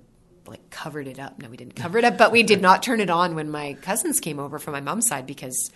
like 0.47 0.69
covered 0.69 1.07
it 1.07 1.17
up. 1.17 1.41
No, 1.41 1.49
we 1.49 1.57
didn't 1.57 1.75
cover 1.75 1.97
it 1.97 2.03
up, 2.03 2.15
but 2.15 2.31
we 2.31 2.43
did 2.43 2.61
not 2.61 2.83
turn 2.83 2.99
it 2.99 3.09
on 3.09 3.33
when 3.33 3.49
my 3.49 3.73
cousins 3.81 4.19
came 4.19 4.39
over 4.39 4.59
from 4.59 4.73
my 4.73 4.81
mom's 4.81 5.07
side 5.07 5.25
because 5.25 5.71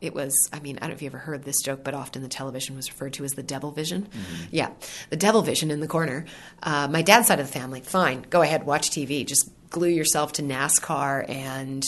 it 0.00 0.14
was 0.14 0.48
i 0.52 0.60
mean 0.60 0.78
i 0.78 0.80
don't 0.80 0.90
know 0.90 0.94
if 0.94 1.02
you 1.02 1.06
ever 1.08 1.18
heard 1.18 1.44
this 1.44 1.60
joke 1.60 1.84
but 1.84 1.92
often 1.92 2.22
the 2.22 2.28
television 2.28 2.74
was 2.74 2.90
referred 2.90 3.12
to 3.12 3.22
as 3.22 3.32
the 3.32 3.42
devil 3.42 3.70
vision 3.70 4.04
mm-hmm. 4.04 4.44
yeah 4.50 4.70
the 5.10 5.16
devil 5.16 5.42
vision 5.42 5.70
in 5.70 5.80
the 5.80 5.86
corner 5.86 6.24
uh, 6.62 6.88
my 6.88 7.02
dad's 7.02 7.28
side 7.28 7.38
of 7.38 7.46
the 7.46 7.52
family 7.52 7.82
fine 7.82 8.24
go 8.30 8.40
ahead 8.40 8.64
watch 8.64 8.90
tv 8.90 9.26
just 9.26 9.50
glue 9.70 9.88
yourself 9.88 10.32
to 10.34 10.42
NASCAR 10.42 11.28
and 11.28 11.84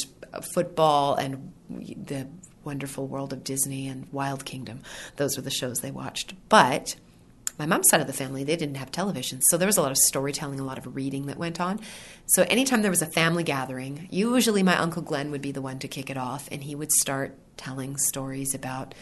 football 0.55 1.15
and 1.15 1.53
the 1.69 2.27
wonderful 2.65 3.07
world 3.07 3.33
of 3.33 3.45
Disney 3.45 3.89
and 3.89 4.07
Wild 4.13 4.45
Kingdom. 4.45 4.81
Those 5.17 5.37
were 5.37 5.43
the 5.43 5.51
shows 5.51 5.79
they 5.79 5.91
watched. 5.91 6.35
But 6.49 6.97
my 7.59 7.67
mom's 7.67 7.89
side 7.91 8.01
of 8.01 8.07
the 8.07 8.13
family, 8.13 8.45
they 8.45 8.57
didn't 8.57 8.77
have 8.77 8.91
television. 8.91 9.41
So 9.43 9.59
there 9.59 9.67
was 9.67 9.77
a 9.77 9.83
lot 9.83 9.91
of 9.91 9.99
storytelling, 9.99 10.59
a 10.59 10.65
lot 10.65 10.79
of 10.79 10.97
reading 10.97 11.27
that 11.27 11.37
went 11.37 11.61
on. 11.61 11.81
So 12.27 12.45
anytime 12.49 12.83
there 12.83 12.91
was 12.91 13.03
a 13.03 13.07
family 13.07 13.43
gathering, 13.43 14.09
usually 14.11 14.63
my 14.63 14.77
Uncle 14.79 15.03
Glenn 15.03 15.31
would 15.31 15.43
be 15.43 15.53
the 15.53 15.61
one 15.61 15.79
to 15.81 15.89
kick 15.89 16.09
it 16.09 16.17
off, 16.17 16.49
and 16.51 16.63
he 16.63 16.75
would 16.75 16.93
start 16.93 17.37
telling 17.57 17.97
stories 17.97 18.55
about 18.55 18.95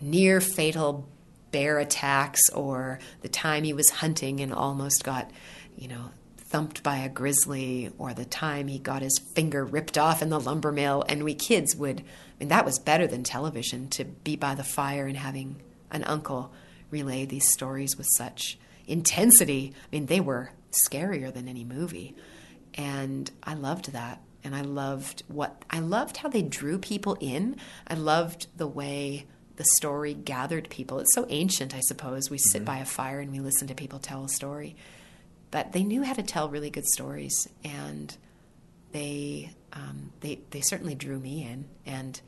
near 0.00 0.40
fatal 0.40 1.06
bear 1.52 1.78
attacks 1.78 2.40
or 2.50 2.98
the 3.20 3.28
time 3.28 3.62
he 3.62 3.72
was 3.72 3.88
hunting 3.90 4.40
and 4.40 4.52
almost 4.52 5.04
got, 5.04 5.30
you 5.76 5.86
know, 5.86 6.10
thumped 6.52 6.82
by 6.82 6.98
a 6.98 7.08
grizzly 7.08 7.90
or 7.96 8.12
the 8.12 8.26
time 8.26 8.68
he 8.68 8.78
got 8.78 9.00
his 9.00 9.18
finger 9.34 9.64
ripped 9.64 9.96
off 9.96 10.20
in 10.20 10.28
the 10.28 10.38
lumber 10.38 10.70
mill. 10.70 11.02
And 11.08 11.24
we 11.24 11.34
kids 11.34 11.74
would, 11.74 12.00
I 12.00 12.04
mean, 12.38 12.50
that 12.50 12.66
was 12.66 12.78
better 12.78 13.06
than 13.06 13.24
television 13.24 13.88
to 13.88 14.04
be 14.04 14.36
by 14.36 14.54
the 14.54 14.62
fire 14.62 15.06
and 15.06 15.16
having 15.16 15.62
an 15.90 16.04
uncle 16.04 16.52
relay 16.90 17.24
these 17.24 17.48
stories 17.48 17.96
with 17.96 18.06
such 18.18 18.58
intensity. 18.86 19.72
I 19.74 19.86
mean, 19.96 20.06
they 20.06 20.20
were 20.20 20.50
scarier 20.86 21.32
than 21.32 21.48
any 21.48 21.64
movie. 21.64 22.14
And 22.74 23.30
I 23.42 23.54
loved 23.54 23.92
that. 23.92 24.20
And 24.44 24.54
I 24.54 24.60
loved 24.60 25.22
what 25.28 25.64
I 25.70 25.78
loved 25.78 26.18
how 26.18 26.28
they 26.28 26.42
drew 26.42 26.78
people 26.78 27.16
in. 27.18 27.56
I 27.86 27.94
loved 27.94 28.48
the 28.58 28.66
way 28.66 29.26
the 29.56 29.64
story 29.76 30.12
gathered 30.12 30.68
people. 30.68 30.98
It's 30.98 31.14
so 31.14 31.24
ancient, 31.30 31.74
I 31.74 31.80
suppose. 31.80 32.28
We 32.28 32.36
sit 32.36 32.58
mm-hmm. 32.58 32.64
by 32.66 32.78
a 32.78 32.84
fire 32.84 33.20
and 33.20 33.32
we 33.32 33.40
listen 33.40 33.68
to 33.68 33.74
people 33.74 34.00
tell 34.00 34.24
a 34.24 34.28
story 34.28 34.76
but 35.52 35.70
they 35.70 35.84
knew 35.84 36.02
how 36.02 36.14
to 36.14 36.22
tell 36.24 36.48
really 36.48 36.70
good 36.70 36.86
stories, 36.86 37.48
and 37.62 38.16
they 38.90 39.52
um, 39.72 40.12
they 40.20 40.40
they 40.50 40.62
certainly 40.62 40.96
drew 40.96 41.20
me 41.20 41.44
in, 41.44 41.66
and 41.86 42.20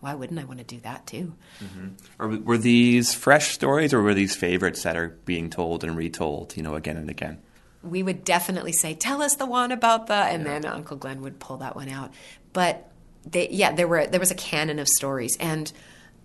why 0.00 0.14
wouldn't 0.14 0.40
I 0.40 0.44
want 0.44 0.58
to 0.58 0.64
do 0.64 0.80
that 0.80 1.06
too? 1.06 1.34
Mm-hmm. 1.62 1.88
Or 2.18 2.28
were 2.38 2.58
these 2.58 3.14
fresh 3.14 3.52
stories, 3.52 3.92
or 3.92 4.02
were 4.02 4.14
these 4.14 4.34
favorites 4.34 4.82
that 4.82 4.96
are 4.96 5.10
being 5.26 5.50
told 5.50 5.84
and 5.84 5.96
retold, 5.96 6.56
you 6.56 6.62
know, 6.62 6.74
again 6.74 6.96
and 6.96 7.10
again? 7.10 7.38
We 7.82 8.02
would 8.02 8.24
definitely 8.24 8.72
say, 8.72 8.94
"Tell 8.94 9.22
us 9.22 9.36
the 9.36 9.46
one 9.46 9.72
about 9.72 10.06
the," 10.06 10.14
and 10.14 10.42
yeah. 10.42 10.58
then 10.58 10.64
Uncle 10.64 10.96
Glenn 10.96 11.20
would 11.20 11.38
pull 11.38 11.58
that 11.58 11.76
one 11.76 11.88
out. 11.88 12.12
But 12.52 12.90
they, 13.30 13.48
yeah, 13.50 13.72
there 13.72 13.86
were 13.86 14.06
there 14.06 14.20
was 14.20 14.30
a 14.30 14.36
canon 14.36 14.78
of 14.78 14.88
stories, 14.88 15.36
and 15.38 15.70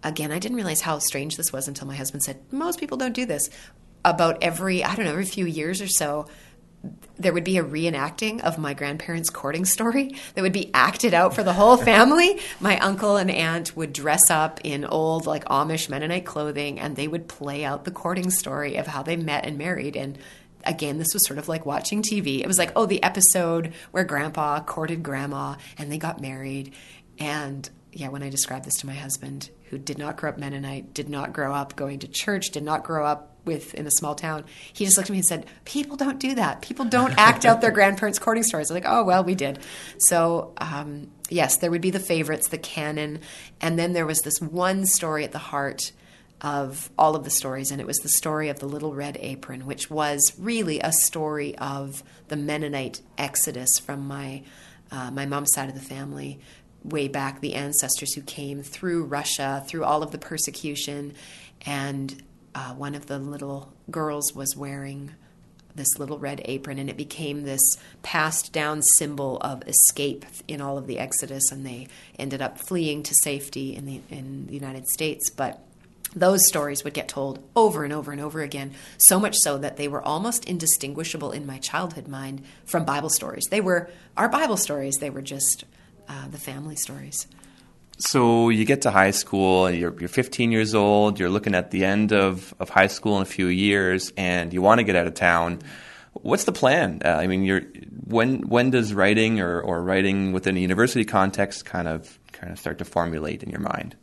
again, 0.04 0.32
I 0.32 0.40
didn't 0.40 0.56
realize 0.56 0.82
how 0.82 1.00
strange 1.00 1.36
this 1.36 1.52
was 1.52 1.68
until 1.68 1.88
my 1.88 1.96
husband 1.96 2.24
said, 2.24 2.40
"Most 2.52 2.80
people 2.80 2.98
don't 2.98 3.14
do 3.14 3.26
this." 3.26 3.50
About 4.06 4.44
every, 4.44 4.84
I 4.84 4.94
don't 4.94 5.06
know, 5.06 5.14
every 5.14 5.26
few 5.26 5.48
years 5.48 5.82
or 5.82 5.88
so, 5.88 6.28
there 7.18 7.34
would 7.34 7.44
be 7.44 7.58
a 7.58 7.64
reenacting 7.64 8.42
of 8.42 8.58
my 8.58 8.74
grandparents' 8.74 9.30
courting 9.30 9.66
story 9.66 10.16
that 10.34 10.42
would 10.42 10.54
be 10.54 10.72
acted 10.74 11.14
out 11.14 11.34
for 11.34 11.44
the 11.44 11.54
whole 11.54 11.78
family. 11.78 12.40
my 12.60 12.78
uncle 12.80 13.18
and 13.18 13.32
aunt 13.32 13.76
would 13.76 13.94
dress 13.94 14.30
up 14.30 14.60
in 14.64 14.86
old, 14.86 15.26
like 15.26 15.46
Amish 15.46 15.90
Mennonite 15.90 16.26
clothing, 16.26 16.80
and 16.80 16.96
they 16.96 17.08
would 17.08 17.28
play 17.28 17.64
out 17.64 17.86
the 17.86 17.92
courting 17.92 18.30
story 18.30 18.76
of 18.76 18.88
how 18.88 19.04
they 19.04 19.16
met 19.16 19.46
and 19.46 19.58
married. 19.58 19.96
And 19.96 20.18
again, 20.66 20.98
this 20.98 21.14
was 21.14 21.26
sort 21.26 21.40
of 21.40 21.48
like 21.48 21.66
watching 21.66 22.02
TV. 22.02 22.42
It 22.42 22.48
was 22.48 22.58
like, 22.58 22.72
oh, 22.76 22.86
the 22.86 23.04
episode 23.04 23.74
where 23.92 24.04
grandpa 24.04 24.62
courted 24.62 25.04
grandma 25.04 25.56
and 25.78 25.92
they 25.92 25.98
got 25.98 26.22
married. 26.22 26.74
And 27.20 27.70
yeah, 27.92 28.10
when 28.10 28.24
I 28.24 28.30
described 28.30 28.66
this 28.66 28.76
to 28.76 28.88
my 28.88 28.94
husband, 28.94 29.50
who 29.70 29.78
did 29.78 29.98
not 29.98 30.18
grow 30.18 30.30
up 30.30 30.38
Mennonite, 30.38 30.94
did 30.94 31.10
not 31.10 31.34
grow 31.34 31.54
up 31.54 31.76
going 31.76 32.00
to 32.00 32.08
church, 32.08 32.52
did 32.52 32.64
not 32.64 32.84
grow 32.84 33.06
up 33.06 33.35
with 33.46 33.74
in 33.74 33.88
a 33.88 33.92
small 33.92 34.16
town, 34.16 34.46
he 34.74 34.86
just 34.86 34.98
looked 34.98 35.10
at 35.10 35.14
me 35.14 35.20
and 35.20 35.26
said, 35.26 35.46
"People 35.66 35.96
don't 35.96 36.20
do 36.20 36.36
that. 36.36 36.62
People 36.62 36.86
don't 36.86 37.14
act 37.18 37.46
out 37.46 37.62
their 37.62 37.72
grandparents' 37.80 38.20
courting 38.20 38.44
stories." 38.44 38.70
I'm 38.70 38.76
like, 38.76 38.86
"Oh 38.88 39.04
well, 39.04 39.24
we 39.24 39.36
did." 39.36 39.60
So 40.00 40.54
um, 40.58 41.12
yes, 41.30 41.58
there 41.58 41.72
would 41.72 41.82
be 41.82 41.92
the 41.92 42.00
favorites, 42.00 42.50
the 42.50 42.58
canon, 42.58 43.20
and 43.62 43.78
then 43.78 43.94
there 43.94 44.06
was 44.06 44.20
this 44.22 44.42
one 44.42 44.86
story 44.86 45.24
at 45.24 45.32
the 45.32 45.38
heart 45.38 45.92
of 46.42 46.90
all 46.98 47.16
of 47.16 47.24
the 47.24 47.30
stories, 47.30 47.72
and 47.72 47.80
it 47.80 47.88
was 47.88 47.98
the 47.98 48.10
story 48.10 48.50
of 48.50 48.60
the 48.60 48.68
Little 48.68 48.94
Red 48.94 49.18
Apron, 49.20 49.66
which 49.66 49.90
was 49.90 50.34
really 50.38 50.80
a 50.80 50.92
story 50.92 51.58
of 51.58 52.04
the 52.28 52.36
Mennonite 52.36 53.02
exodus 53.18 53.80
from 53.80 54.08
my 54.08 54.44
uh, 54.92 55.12
my 55.12 55.26
mom's 55.26 55.52
side 55.54 55.70
of 55.70 55.76
the 55.76 55.82
family, 55.82 56.40
way 56.84 57.08
back, 57.08 57.42
the 57.42 57.56
ancestors 57.56 58.14
who 58.14 58.22
came 58.22 58.62
through 58.62 59.06
Russia, 59.06 59.64
through 59.68 59.84
all 59.84 60.04
of 60.04 60.12
the 60.12 60.18
persecution, 60.18 61.14
and 61.66 62.22
uh, 62.56 62.74
one 62.74 62.96
of 62.96 63.06
the 63.08 63.20
little 63.20 63.74
girls 63.92 64.34
was 64.34 64.56
wearing 64.56 65.12
this 65.76 66.00
little 66.00 66.18
red 66.18 66.42
apron, 66.46 66.80
and 66.80 66.90
it 66.90 66.96
became 66.96 67.44
this 67.44 67.78
passed 68.02 68.54
down 68.54 68.82
symbol 68.82 69.38
of 69.42 69.62
escape 69.68 70.26
in 70.48 70.62
all 70.62 70.78
of 70.78 70.88
the 70.88 70.98
Exodus, 70.98 71.52
and 71.52 71.66
they 71.66 71.88
ended 72.18 72.42
up 72.42 72.58
fleeing 72.58 73.04
to 73.04 73.14
safety 73.24 73.76
in 73.76 73.86
the 73.86 74.02
in 74.10 74.48
the 74.48 74.54
United 74.54 74.88
States, 74.88 75.30
but 75.30 75.62
those 76.16 76.48
stories 76.48 76.86
would 76.86 76.94
get 76.94 77.10
told 77.10 77.44
over 77.58 77.84
and 77.84 77.92
over 77.92 78.14
and 78.14 78.22
over 78.22 78.42
again, 78.42 78.74
so 78.98 79.20
much 79.20 79.36
so 79.36 79.58
that 79.58 79.76
they 79.76 79.90
were 79.90 80.02
almost 80.02 80.46
indistinguishable 80.46 81.32
in 81.32 81.46
my 81.46 81.58
childhood 81.58 82.08
mind 82.08 82.42
from 82.66 82.86
Bible 82.86 83.10
stories. 83.10 83.44
They 83.50 83.60
were 83.60 83.90
our 84.16 84.30
Bible 84.30 84.56
stories, 84.56 84.96
they 85.00 85.10
were 85.10 85.22
just 85.22 85.66
uh, 86.08 86.30
the 86.30 86.38
family 86.38 86.78
stories. 86.78 87.28
So 87.98 88.50
you 88.50 88.66
get 88.66 88.82
to 88.82 88.92
high 88.92 89.12
school, 89.12 89.68
and 89.68 89.78
you're, 89.78 89.98
you're 90.00 90.10
15 90.10 90.52
years 90.52 90.76
old, 90.76 91.20
you're 91.20 91.30
looking 91.30 91.56
at 91.56 91.72
the 91.72 91.86
end 91.86 92.12
of, 92.12 92.54
of 92.60 92.70
high 92.70 92.88
school 92.88 93.16
in 93.18 93.22
a 93.22 93.26
few 93.26 93.48
years, 93.48 94.12
and 94.18 94.54
you 94.54 94.62
want 94.62 94.80
to 94.80 94.84
get 94.84 94.96
out 94.96 95.08
of 95.08 95.14
town. 95.14 95.60
What's 96.14 96.44
the 96.44 96.52
plan? 96.52 97.02
Uh, 97.06 97.10
I 97.10 97.28
mean, 97.28 97.44
you're, 97.44 97.62
when 98.06 98.48
when 98.48 98.70
does 98.70 98.94
writing 98.94 99.40
or, 99.42 99.60
or 99.60 99.82
writing 99.82 100.32
within 100.32 100.56
a 100.56 100.60
university 100.60 101.04
context 101.04 101.66
kind 101.66 101.88
of 101.88 102.20
kind 102.32 102.54
of 102.54 102.60
start 102.60 102.78
to 102.78 102.86
formulate 102.86 103.44
in 103.44 103.50
your 103.50 103.60
mind? 103.60 103.96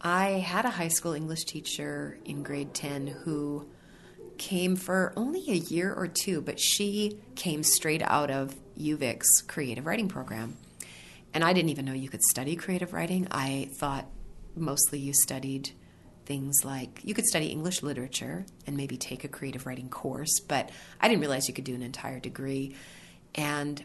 I 0.00 0.30
had 0.30 0.64
a 0.64 0.70
high 0.70 0.88
school 0.88 1.12
English 1.12 1.44
teacher 1.44 2.18
in 2.24 2.42
grade 2.42 2.74
10 2.74 3.06
who 3.06 3.66
came 4.36 4.74
for 4.74 5.12
only 5.16 5.48
a 5.48 5.54
year 5.54 5.92
or 5.92 6.08
two, 6.08 6.40
but 6.40 6.58
she 6.58 7.20
came 7.36 7.62
straight 7.62 8.02
out 8.02 8.30
of 8.30 8.56
UVic's 8.76 9.42
creative 9.42 9.86
writing 9.86 10.08
program. 10.08 10.56
And 11.34 11.42
I 11.42 11.52
didn't 11.52 11.70
even 11.70 11.84
know 11.84 11.92
you 11.92 12.08
could 12.08 12.22
study 12.22 12.56
creative 12.56 12.92
writing. 12.92 13.26
I 13.30 13.70
thought 13.78 14.06
mostly 14.54 14.98
you 14.98 15.12
studied 15.14 15.70
things 16.24 16.64
like 16.64 17.00
you 17.02 17.14
could 17.14 17.26
study 17.26 17.46
English 17.46 17.82
literature 17.82 18.44
and 18.66 18.76
maybe 18.76 18.96
take 18.96 19.24
a 19.24 19.28
creative 19.28 19.66
writing 19.66 19.88
course, 19.88 20.40
but 20.40 20.70
I 21.00 21.08
didn't 21.08 21.20
realize 21.20 21.48
you 21.48 21.54
could 21.54 21.64
do 21.64 21.74
an 21.74 21.82
entire 21.82 22.20
degree. 22.20 22.76
And 23.34 23.82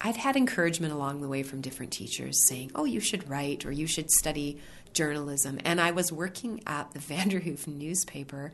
I'd 0.00 0.16
had 0.16 0.36
encouragement 0.36 0.92
along 0.92 1.20
the 1.20 1.28
way 1.28 1.42
from 1.42 1.60
different 1.60 1.92
teachers 1.92 2.46
saying, 2.48 2.72
oh, 2.74 2.84
you 2.84 3.00
should 3.00 3.28
write 3.28 3.66
or 3.66 3.72
you 3.72 3.86
should 3.86 4.10
study 4.10 4.58
journalism. 4.92 5.58
And 5.64 5.80
I 5.80 5.90
was 5.92 6.10
working 6.10 6.62
at 6.66 6.92
the 6.92 6.98
Vanderhoof 7.14 7.66
newspaper 7.66 8.52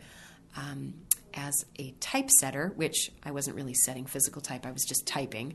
um, 0.57 0.95
as 1.35 1.55
a 1.79 1.93
typesetter, 2.01 2.73
which 2.77 3.13
I 3.25 3.31
wasn't 3.31 3.57
really 3.57 3.75
setting 3.75 4.07
physical 4.07 4.41
type, 4.41 4.67
I 4.67 4.73
was 4.73 4.85
just 4.85 5.07
typing. 5.07 5.55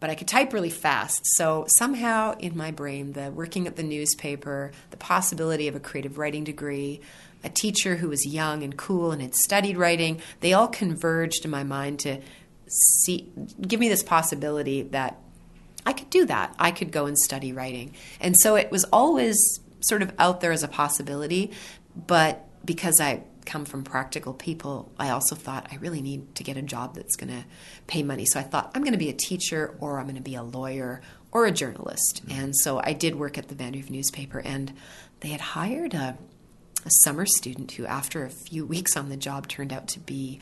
But 0.00 0.10
I 0.10 0.14
could 0.14 0.28
type 0.28 0.52
really 0.52 0.70
fast. 0.70 1.20
So 1.24 1.66
somehow 1.76 2.36
in 2.38 2.56
my 2.56 2.70
brain, 2.70 3.12
the 3.12 3.30
working 3.30 3.66
at 3.66 3.76
the 3.76 3.82
newspaper, 3.82 4.72
the 4.90 4.96
possibility 4.96 5.66
of 5.66 5.74
a 5.74 5.80
creative 5.80 6.18
writing 6.18 6.44
degree, 6.44 7.00
a 7.42 7.48
teacher 7.48 7.96
who 7.96 8.08
was 8.08 8.26
young 8.26 8.62
and 8.62 8.76
cool 8.76 9.12
and 9.12 9.20
had 9.20 9.34
studied 9.34 9.76
writing, 9.76 10.20
they 10.40 10.52
all 10.52 10.68
converged 10.68 11.44
in 11.44 11.50
my 11.50 11.64
mind 11.64 11.98
to 12.00 12.20
see 12.68 13.30
give 13.60 13.80
me 13.80 13.88
this 13.88 14.02
possibility 14.02 14.82
that 14.82 15.18
I 15.86 15.92
could 15.92 16.10
do 16.10 16.26
that. 16.26 16.54
I 16.58 16.70
could 16.70 16.92
go 16.92 17.06
and 17.06 17.18
study 17.18 17.52
writing. 17.52 17.94
And 18.20 18.36
so 18.36 18.56
it 18.56 18.70
was 18.70 18.84
always 18.92 19.60
sort 19.80 20.02
of 20.02 20.12
out 20.18 20.40
there 20.40 20.52
as 20.52 20.62
a 20.62 20.68
possibility, 20.68 21.52
but 21.96 22.46
because 22.64 23.00
I 23.00 23.22
come 23.48 23.64
from 23.64 23.82
practical 23.82 24.34
people, 24.34 24.92
I 24.98 25.10
also 25.10 25.34
thought 25.34 25.66
I 25.72 25.76
really 25.76 26.02
need 26.02 26.34
to 26.36 26.44
get 26.44 26.56
a 26.56 26.62
job 26.62 26.94
that's 26.94 27.16
going 27.16 27.30
to 27.30 27.44
pay 27.86 28.02
money. 28.02 28.26
So 28.26 28.38
I 28.38 28.42
thought 28.42 28.70
I'm 28.74 28.82
going 28.82 28.92
to 28.92 28.98
be 28.98 29.08
a 29.08 29.14
teacher 29.14 29.74
or 29.80 29.98
I'm 29.98 30.04
going 30.04 30.16
to 30.16 30.22
be 30.22 30.34
a 30.34 30.42
lawyer 30.42 31.00
or 31.32 31.46
a 31.46 31.50
journalist. 31.50 32.22
Mm-hmm. 32.26 32.40
And 32.40 32.56
so 32.56 32.80
I 32.82 32.92
did 32.92 33.16
work 33.16 33.38
at 33.38 33.48
the 33.48 33.54
Vanderhoof 33.54 33.90
newspaper, 33.90 34.40
and 34.40 34.72
they 35.20 35.28
had 35.28 35.40
hired 35.40 35.94
a, 35.94 36.16
a, 36.84 36.90
summer 37.02 37.26
student 37.26 37.72
who, 37.72 37.86
after 37.86 38.24
a 38.24 38.30
few 38.30 38.64
weeks 38.64 38.96
on 38.96 39.08
the 39.08 39.16
job, 39.16 39.48
turned 39.48 39.72
out 39.72 39.88
to 39.88 40.00
be 40.00 40.40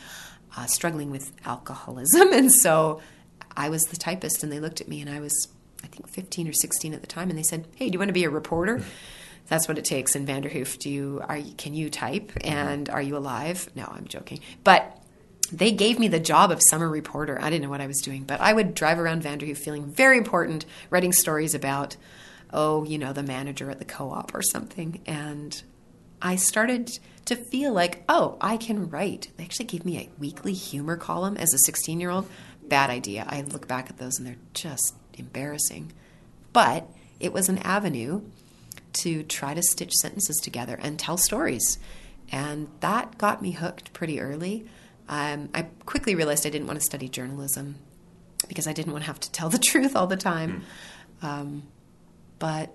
uh, 0.56 0.66
struggling 0.66 1.10
with 1.10 1.32
alcoholism. 1.44 2.28
And 2.32 2.52
so 2.52 3.00
I 3.56 3.68
was 3.68 3.82
the 3.84 3.96
typist, 3.96 4.42
and 4.42 4.52
they 4.52 4.60
looked 4.60 4.80
at 4.80 4.88
me, 4.88 5.00
and 5.00 5.08
I 5.08 5.20
was, 5.20 5.48
I 5.82 5.86
think, 5.86 6.08
15 6.08 6.48
or 6.48 6.52
16 6.52 6.92
at 6.92 7.00
the 7.00 7.06
time, 7.06 7.30
and 7.30 7.38
they 7.38 7.44
said, 7.44 7.66
Hey, 7.76 7.86
do 7.86 7.92
you 7.92 7.98
want 7.98 8.08
to 8.08 8.14
be 8.14 8.24
a 8.24 8.30
reporter? 8.30 8.82
That's 9.48 9.68
what 9.68 9.78
it 9.78 9.84
takes 9.84 10.16
in 10.16 10.26
Vanderhoof. 10.26 10.78
Do 10.78 10.90
you 10.90 11.22
are 11.28 11.38
you, 11.38 11.54
can 11.54 11.74
you 11.74 11.90
type 11.90 12.32
mm-hmm. 12.32 12.48
and 12.48 12.88
are 12.88 13.02
you 13.02 13.16
alive? 13.16 13.68
No, 13.74 13.84
I'm 13.84 14.06
joking. 14.06 14.40
But 14.64 15.02
they 15.52 15.72
gave 15.72 15.98
me 15.98 16.08
the 16.08 16.20
job 16.20 16.50
of 16.50 16.60
summer 16.70 16.88
reporter. 16.88 17.38
I 17.40 17.50
didn't 17.50 17.62
know 17.62 17.70
what 17.70 17.80
I 17.80 17.86
was 17.86 18.00
doing, 18.00 18.24
but 18.24 18.40
I 18.40 18.52
would 18.52 18.74
drive 18.74 18.98
around 18.98 19.22
Vanderhoof 19.22 19.58
feeling 19.58 19.86
very 19.86 20.18
important, 20.18 20.66
writing 20.90 21.12
stories 21.12 21.54
about, 21.54 21.96
oh, 22.52 22.84
you 22.84 22.98
know, 22.98 23.12
the 23.12 23.22
manager 23.22 23.70
at 23.70 23.78
the 23.78 23.84
co-op 23.84 24.34
or 24.34 24.42
something. 24.42 25.00
And 25.06 25.62
I 26.20 26.36
started 26.36 26.90
to 27.26 27.36
feel 27.36 27.72
like, 27.72 28.02
oh, 28.08 28.36
I 28.40 28.56
can 28.56 28.90
write. 28.90 29.30
They 29.36 29.44
actually 29.44 29.66
gave 29.66 29.84
me 29.84 29.98
a 29.98 30.10
weekly 30.18 30.52
humor 30.52 30.96
column 30.96 31.36
as 31.36 31.54
a 31.54 31.58
16 31.58 32.00
year 32.00 32.10
old. 32.10 32.28
Bad 32.64 32.90
idea. 32.90 33.24
I 33.28 33.42
look 33.42 33.68
back 33.68 33.88
at 33.88 33.98
those 33.98 34.18
and 34.18 34.26
they're 34.26 34.36
just 34.52 34.94
embarrassing. 35.14 35.92
But 36.52 36.88
it 37.20 37.32
was 37.32 37.48
an 37.48 37.58
avenue 37.58 38.22
to 38.96 39.22
try 39.22 39.54
to 39.54 39.62
stitch 39.62 39.92
sentences 39.92 40.36
together 40.36 40.78
and 40.80 40.98
tell 40.98 41.16
stories. 41.16 41.78
And 42.32 42.68
that 42.80 43.18
got 43.18 43.42
me 43.42 43.52
hooked 43.52 43.92
pretty 43.92 44.20
early. 44.20 44.66
Um, 45.08 45.48
I 45.54 45.68
quickly 45.84 46.14
realized 46.14 46.46
I 46.46 46.50
didn't 46.50 46.66
want 46.66 46.80
to 46.80 46.84
study 46.84 47.08
journalism 47.08 47.76
because 48.48 48.66
I 48.66 48.72
didn't 48.72 48.92
want 48.92 49.04
to 49.04 49.06
have 49.06 49.20
to 49.20 49.30
tell 49.30 49.48
the 49.48 49.58
truth 49.64 49.94
all 49.94 50.06
the 50.06 50.16
time. 50.16 50.64
Mm. 51.22 51.26
Um, 51.26 51.62
but 52.38 52.74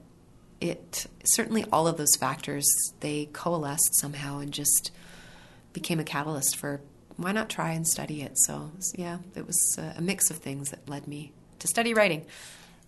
it 0.59 1.07
certainly 1.23 1.65
all 1.71 1.87
of 1.87 1.97
those 1.97 2.15
factors 2.19 2.65
they 2.99 3.27
coalesced 3.33 3.99
somehow 3.99 4.39
and 4.39 4.51
just 4.53 4.91
became 5.73 5.99
a 5.99 6.03
catalyst 6.03 6.55
for 6.55 6.81
why 7.17 7.31
not 7.31 7.49
try 7.49 7.71
and 7.71 7.87
study 7.87 8.21
it. 8.21 8.37
So 8.39 8.71
yeah, 8.95 9.19
it 9.35 9.45
was 9.45 9.77
a 9.77 10.01
mix 10.01 10.29
of 10.29 10.37
things 10.37 10.69
that 10.69 10.87
led 10.87 11.07
me 11.07 11.33
to 11.59 11.67
study 11.67 11.93
writing. 11.93 12.25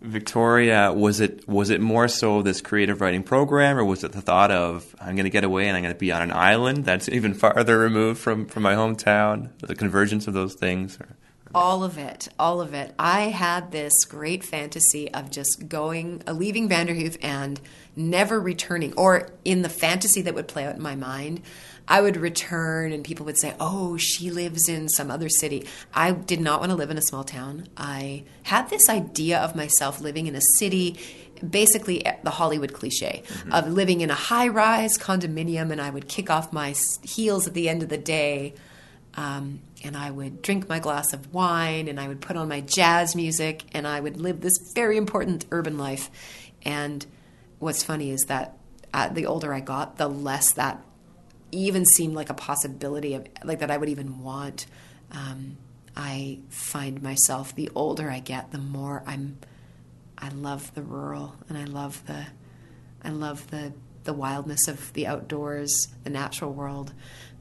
Victoria, 0.03 0.91
was 0.91 1.21
it 1.21 1.47
was 1.47 1.69
it 1.69 1.79
more 1.79 2.07
so 2.07 2.41
this 2.41 2.59
creative 2.59 2.99
writing 2.99 3.23
program, 3.23 3.77
or 3.77 3.85
was 3.85 4.03
it 4.03 4.11
the 4.11 4.21
thought 4.21 4.51
of 4.51 4.95
I'm 4.99 5.15
going 5.15 5.23
to 5.23 5.29
get 5.29 5.45
away 5.45 5.67
and 5.67 5.77
I'm 5.77 5.83
going 5.83 5.95
to 5.95 5.99
be 5.99 6.11
on 6.11 6.21
an 6.21 6.31
island 6.31 6.83
that's 6.83 7.07
even 7.07 7.33
farther 7.33 7.79
removed 7.79 8.19
from, 8.19 8.45
from 8.45 8.63
my 8.63 8.75
hometown? 8.75 9.49
The 9.59 9.75
convergence 9.75 10.27
of 10.27 10.33
those 10.33 10.55
things. 10.55 10.99
Or? 10.99 11.07
All 11.55 11.83
of 11.83 11.97
it, 11.97 12.29
all 12.37 12.61
of 12.61 12.73
it. 12.73 12.93
I 12.97 13.23
had 13.29 13.71
this 13.71 14.05
great 14.05 14.43
fantasy 14.43 15.13
of 15.13 15.29
just 15.29 15.69
going, 15.69 16.23
uh, 16.27 16.33
leaving 16.33 16.67
Vanderhoof 16.67 17.17
and 17.21 17.61
never 17.95 18.41
returning, 18.41 18.93
or 18.95 19.29
in 19.45 19.61
the 19.61 19.69
fantasy 19.69 20.21
that 20.23 20.33
would 20.33 20.47
play 20.47 20.65
out 20.65 20.75
in 20.75 20.81
my 20.81 20.95
mind, 20.95 21.41
I 21.87 22.01
would 22.01 22.17
return 22.17 22.91
and 22.93 23.03
people 23.03 23.25
would 23.25 23.37
say, 23.37 23.55
Oh, 23.59 23.97
she 23.97 24.31
lives 24.31 24.69
in 24.69 24.87
some 24.89 25.11
other 25.11 25.29
city. 25.29 25.67
I 25.93 26.11
did 26.11 26.39
not 26.39 26.59
want 26.59 26.71
to 26.71 26.75
live 26.75 26.89
in 26.89 26.97
a 26.97 27.01
small 27.01 27.23
town. 27.23 27.67
I 27.75 28.23
had 28.43 28.69
this 28.69 28.89
idea 28.89 29.39
of 29.39 29.55
myself 29.55 29.99
living 29.99 30.27
in 30.27 30.35
a 30.35 30.41
city, 30.57 30.97
basically 31.47 32.05
the 32.23 32.29
Hollywood 32.29 32.73
cliche 32.73 33.23
mm-hmm. 33.25 33.53
of 33.53 33.67
living 33.67 34.01
in 34.01 34.09
a 34.09 34.15
high 34.15 34.47
rise 34.47 34.97
condominium, 34.97 35.71
and 35.71 35.81
I 35.81 35.89
would 35.89 36.07
kick 36.07 36.29
off 36.29 36.53
my 36.53 36.73
heels 37.03 37.47
at 37.47 37.53
the 37.53 37.67
end 37.67 37.83
of 37.83 37.89
the 37.89 37.97
day. 37.97 38.53
Um, 39.15 39.61
and 39.83 39.97
I 39.97 40.09
would 40.09 40.41
drink 40.41 40.69
my 40.69 40.79
glass 40.79 41.13
of 41.13 41.33
wine 41.33 41.87
and 41.87 41.99
I 41.99 42.07
would 42.07 42.21
put 42.21 42.37
on 42.37 42.47
my 42.47 42.61
jazz 42.61 43.15
music 43.15 43.63
and 43.73 43.85
I 43.85 43.99
would 43.99 44.17
live 44.17 44.41
this 44.41 44.57
very 44.73 44.97
important 44.97 45.45
urban 45.51 45.77
life. 45.77 46.09
And 46.63 47.05
what's 47.59 47.83
funny 47.83 48.09
is 48.09 48.23
that 48.23 48.57
uh, 48.93 49.09
the 49.09 49.25
older 49.25 49.53
I 49.53 49.59
got, 49.59 49.97
the 49.97 50.07
less 50.07 50.53
that 50.53 50.83
even 51.53 51.85
seemed 51.85 52.15
like 52.15 52.29
a 52.29 52.33
possibility 52.33 53.13
of 53.13 53.27
like 53.43 53.59
that 53.59 53.71
I 53.71 53.77
would 53.77 53.89
even 53.89 54.21
want. 54.21 54.65
Um, 55.11 55.57
I 55.95 56.39
find 56.49 57.01
myself 57.01 57.53
the 57.55 57.69
older 57.75 58.09
I 58.09 58.19
get, 58.19 58.51
the 58.51 58.57
more 58.57 59.03
I'm. 59.05 59.37
I 60.17 60.29
love 60.29 60.73
the 60.73 60.81
rural, 60.81 61.35
and 61.49 61.57
I 61.57 61.65
love 61.65 62.01
the, 62.05 62.25
I 63.03 63.09
love 63.09 63.49
the 63.51 63.73
the 64.03 64.13
wildness 64.13 64.67
of 64.67 64.91
the 64.93 65.07
outdoors, 65.07 65.87
the 66.03 66.09
natural 66.09 66.51
world. 66.51 66.93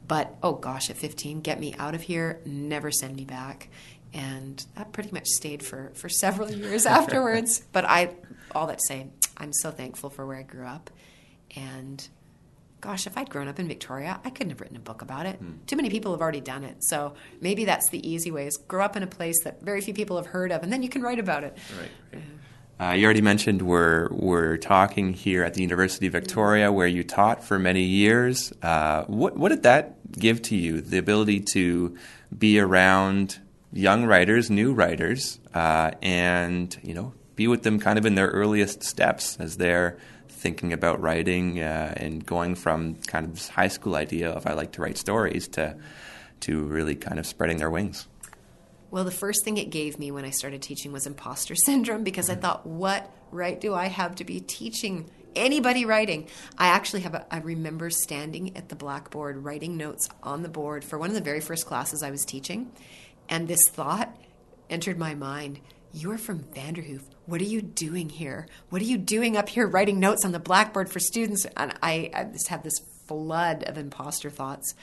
But 0.07 0.35
oh 0.43 0.55
gosh, 0.55 0.91
at 0.91 0.97
15, 0.97 1.41
get 1.41 1.61
me 1.61 1.75
out 1.79 1.95
of 1.95 2.03
here, 2.03 2.41
never 2.45 2.91
send 2.91 3.17
me 3.17 3.25
back. 3.25 3.69
And 4.13 4.65
that 4.77 4.93
pretty 4.93 5.11
much 5.11 5.27
stayed 5.27 5.63
for, 5.63 5.91
for 5.95 6.09
several 6.09 6.51
years 6.53 6.87
afterwards. 6.87 7.63
but 7.73 7.85
I, 7.85 8.15
all 8.55 8.67
that 8.67 8.79
to 8.79 8.85
say, 8.87 9.07
I'm 9.37 9.53
so 9.53 9.71
thankful 9.71 10.11
for 10.11 10.27
where 10.27 10.37
I 10.37 10.43
grew 10.43 10.67
up. 10.67 10.91
And 11.57 12.07
gosh, 12.83 13.07
if 13.07 13.17
I'd 13.17 13.31
grown 13.31 13.49
up 13.49 13.59
in 13.59 13.69
Victoria, 13.69 14.21
I 14.25 14.31
couldn't 14.31 14.51
have 14.51 14.61
written 14.61 14.77
a 14.77 14.81
book 14.81 15.03
about 15.03 15.25
it. 15.25 15.41
Too 15.69 15.77
many 15.77 15.89
people 15.89 16.11
have 16.11 16.21
already 16.21 16.41
done 16.41 16.65
it. 16.65 16.85
So 16.85 17.15
maybe 17.41 17.65
that's 17.65 17.89
the 17.91 18.07
easy 18.07 18.31
way 18.31 18.47
is 18.49 18.57
grow 18.57 18.85
up 18.85 18.97
in 18.97 19.05
a 19.05 19.07
place 19.07 19.43
that 19.45 19.63
very 19.63 19.81
few 19.81 19.95
people 19.95 20.17
have 20.17 20.27
heard 20.27 20.51
of, 20.53 20.63
and 20.63 20.73
then 20.73 20.83
you 20.83 20.89
can 20.89 21.01
write 21.01 21.21
about 21.21 21.45
it. 21.45 21.57
Right. 22.13 22.23
Uh, 22.81 22.93
you 22.95 23.05
already 23.05 23.23
mentioned 23.23 23.63
we're, 23.63 24.09
we're 24.11 24.57
talking 24.57 25.13
here 25.13 25.45
at 25.45 25.55
the 25.55 25.63
University 25.63 26.09
of 26.09 26.13
Victoria, 26.13 26.73
where 26.73 26.89
you 26.89 27.05
taught 27.05 27.45
for 27.45 27.57
many 27.57 27.85
years. 27.85 28.53
Uh, 28.61 29.05
what, 29.05 29.37
what 29.37 29.51
did 29.51 29.63
that 29.63 30.11
give 30.11 30.43
to 30.43 30.57
you? 30.57 30.81
The 30.81 30.99
ability 30.99 31.45
to 31.53 31.97
be 32.37 32.59
around 32.59 33.39
young 33.73 34.07
writers, 34.07 34.51
new 34.51 34.75
writers, 34.75 35.39
uh, 35.55 35.93
and 36.03 36.77
you 36.83 36.95
know, 36.95 37.15
be 37.37 37.47
with 37.47 37.63
them 37.63 37.79
kind 37.79 37.99
of 37.99 38.07
in 38.07 38.17
their 38.17 38.29
earliest 38.29 38.83
steps 38.83 39.37
as 39.39 39.59
they're 39.59 39.97
thinking 40.43 40.73
about 40.73 41.01
writing 41.01 41.61
uh, 41.61 41.95
and 41.97 42.27
going 42.27 42.55
from 42.55 42.97
kind 43.07 43.27
of 43.27 43.35
this 43.35 43.49
high 43.49 43.69
school 43.69 43.95
idea 43.95 44.31
of 44.31 44.47
I 44.47 44.53
like 44.53 44.73
to 44.73 44.83
write 44.83 44.99
stories 44.99 45.49
to 45.49 45.77
to 46.41 46.65
really 46.65 46.97
kind 46.97 47.19
of 47.19 47.27
spreading 47.27 47.59
their 47.59 47.71
wings. 47.71 48.09
Well, 48.91 49.05
the 49.05 49.11
first 49.11 49.43
thing 49.45 49.57
it 49.57 49.71
gave 49.71 49.99
me 49.99 50.11
when 50.11 50.27
I 50.27 50.31
started 50.31 50.61
teaching 50.61 50.93
was 50.93 51.07
imposter 51.07 51.55
syndrome 51.67 52.05
because 52.05 52.29
I 52.29 52.35
thought, 52.35 52.67
what 52.67 53.11
right 53.31 53.59
do 53.59 53.73
I 53.73 53.87
have 53.87 54.17
to 54.17 54.25
be 54.25 54.41
teaching 54.41 55.11
anybody 55.35 55.87
writing? 55.87 56.29
I 56.59 56.67
actually 56.67 57.01
have, 57.03 57.15
a, 57.15 57.27
I 57.33 57.39
remember 57.39 57.89
standing 57.89 58.55
at 58.55 58.69
the 58.69 58.77
blackboard 58.77 59.39
writing 59.39 59.79
notes 59.79 60.09
on 60.23 60.43
the 60.43 60.51
board 60.51 60.85
for 60.85 60.99
one 60.99 61.09
of 61.09 61.15
the 61.15 61.23
very 61.23 61.41
first 61.41 61.65
classes 61.65 62.03
I 62.03 62.11
was 62.11 62.27
teaching. 62.27 62.71
And 63.31 63.49
this 63.49 63.63
thought 63.71 64.15
entered 64.69 64.99
my 64.99 65.15
mind 65.15 65.61
You're 65.95 66.19
from 66.19 66.41
Vanderhoof. 66.41 67.03
What 67.27 67.41
are 67.41 67.45
you 67.45 67.63
doing 67.63 68.09
here? 68.09 68.47
What 68.71 68.83
are 68.83 68.87
you 68.87 68.99
doing 68.99 69.37
up 69.37 69.49
here 69.49 69.67
writing 69.67 70.01
notes 70.01 70.25
on 70.25 70.33
the 70.33 70.41
blackboard 70.41 70.91
for 70.91 70.99
students? 70.99 71.47
And 71.57 71.73
I, 71.83 72.11
I 72.15 72.25
just 72.25 72.49
had 72.49 72.65
this 72.65 72.79
flood 73.07 73.63
of 73.65 73.79
imposter 73.79 74.31
thoughts. 74.31 74.75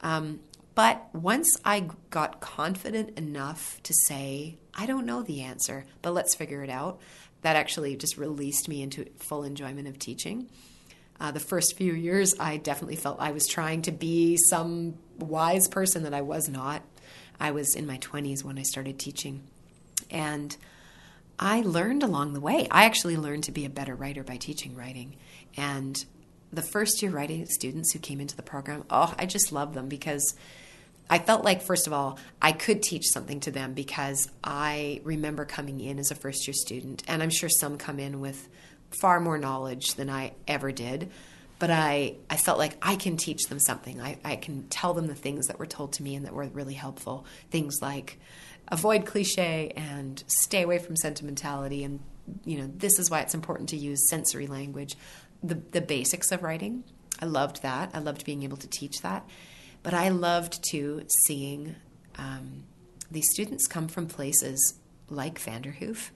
Um, 0.00 0.40
but 0.74 1.08
once 1.12 1.58
I 1.64 1.88
got 2.10 2.40
confident 2.40 3.18
enough 3.18 3.82
to 3.82 3.92
say, 4.06 4.58
I 4.74 4.86
don't 4.86 5.06
know 5.06 5.22
the 5.22 5.42
answer, 5.42 5.84
but 6.00 6.12
let's 6.12 6.34
figure 6.34 6.62
it 6.62 6.70
out, 6.70 7.00
that 7.42 7.56
actually 7.56 7.96
just 7.96 8.16
released 8.16 8.68
me 8.68 8.82
into 8.82 9.06
full 9.18 9.44
enjoyment 9.44 9.88
of 9.88 9.98
teaching. 9.98 10.48
Uh, 11.20 11.30
the 11.30 11.40
first 11.40 11.76
few 11.76 11.92
years, 11.92 12.34
I 12.40 12.56
definitely 12.56 12.96
felt 12.96 13.20
I 13.20 13.32
was 13.32 13.46
trying 13.46 13.82
to 13.82 13.92
be 13.92 14.36
some 14.48 14.94
wise 15.18 15.68
person 15.68 16.04
that 16.04 16.14
I 16.14 16.22
was 16.22 16.48
not. 16.48 16.82
I 17.38 17.50
was 17.50 17.74
in 17.74 17.86
my 17.86 17.98
20s 17.98 18.42
when 18.42 18.58
I 18.58 18.62
started 18.62 18.98
teaching. 18.98 19.42
And 20.10 20.56
I 21.44 21.62
learned 21.62 22.04
along 22.04 22.34
the 22.34 22.40
way. 22.40 22.68
I 22.70 22.84
actually 22.84 23.16
learned 23.16 23.42
to 23.44 23.52
be 23.52 23.64
a 23.64 23.68
better 23.68 23.96
writer 23.96 24.22
by 24.22 24.36
teaching 24.36 24.76
writing. 24.76 25.16
And 25.56 26.02
the 26.52 26.62
first 26.62 27.02
year 27.02 27.10
writing 27.10 27.44
students 27.46 27.92
who 27.92 27.98
came 27.98 28.20
into 28.20 28.36
the 28.36 28.44
program, 28.44 28.84
oh, 28.90 29.12
I 29.18 29.26
just 29.26 29.50
love 29.50 29.74
them 29.74 29.88
because 29.88 30.36
I 31.10 31.18
felt 31.18 31.42
like, 31.42 31.60
first 31.60 31.88
of 31.88 31.92
all, 31.92 32.16
I 32.40 32.52
could 32.52 32.80
teach 32.80 33.08
something 33.08 33.40
to 33.40 33.50
them 33.50 33.74
because 33.74 34.30
I 34.44 35.00
remember 35.02 35.44
coming 35.44 35.80
in 35.80 35.98
as 35.98 36.12
a 36.12 36.14
first 36.14 36.46
year 36.46 36.54
student, 36.54 37.02
and 37.08 37.20
I'm 37.24 37.30
sure 37.30 37.48
some 37.48 37.76
come 37.76 37.98
in 37.98 38.20
with 38.20 38.48
far 39.00 39.18
more 39.18 39.36
knowledge 39.36 39.94
than 39.94 40.08
I 40.08 40.34
ever 40.46 40.70
did. 40.70 41.10
But 41.58 41.70
I, 41.70 42.14
I 42.30 42.36
felt 42.36 42.58
like 42.58 42.76
I 42.82 42.94
can 42.94 43.16
teach 43.16 43.48
them 43.48 43.58
something. 43.58 44.00
I, 44.00 44.18
I 44.24 44.36
can 44.36 44.68
tell 44.68 44.94
them 44.94 45.08
the 45.08 45.14
things 45.16 45.48
that 45.48 45.58
were 45.58 45.66
told 45.66 45.94
to 45.94 46.04
me 46.04 46.14
and 46.14 46.24
that 46.24 46.34
were 46.34 46.46
really 46.46 46.74
helpful. 46.74 47.26
Things 47.50 47.78
like 47.82 48.20
avoid 48.72 49.04
cliche 49.06 49.72
and 49.76 50.24
stay 50.26 50.62
away 50.62 50.78
from 50.78 50.96
sentimentality. 50.96 51.84
And, 51.84 52.00
you 52.44 52.58
know, 52.58 52.70
this 52.74 52.98
is 52.98 53.10
why 53.10 53.20
it's 53.20 53.34
important 53.34 53.68
to 53.68 53.76
use 53.76 54.08
sensory 54.08 54.48
language. 54.48 54.96
The, 55.44 55.54
the 55.54 55.82
basics 55.82 56.32
of 56.32 56.42
writing. 56.42 56.82
I 57.20 57.26
loved 57.26 57.62
that. 57.62 57.90
I 57.94 57.98
loved 57.98 58.24
being 58.24 58.42
able 58.42 58.56
to 58.56 58.66
teach 58.68 59.02
that. 59.02 59.28
But 59.82 59.94
I 59.94 60.08
loved 60.08 60.64
too 60.68 61.04
seeing 61.26 61.76
um, 62.16 62.64
these 63.10 63.28
students 63.32 63.66
come 63.66 63.88
from 63.88 64.06
places 64.06 64.78
like 65.10 65.38
Vanderhoof, 65.38 66.10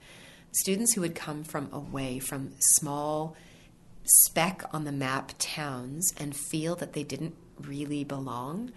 students 0.53 0.95
who 0.95 1.03
would 1.03 1.15
come 1.15 1.45
from 1.45 1.69
away 1.73 2.19
from 2.19 2.53
small 2.79 3.37
speck 4.05 4.63
on 4.73 4.85
the 4.85 4.93
map 4.93 5.33
towns 5.39 6.11
and 6.19 6.35
feel 6.35 6.75
that 6.77 6.95
they 6.95 7.03
didn't 7.03 7.35
really 7.61 8.05
belong. 8.05 8.73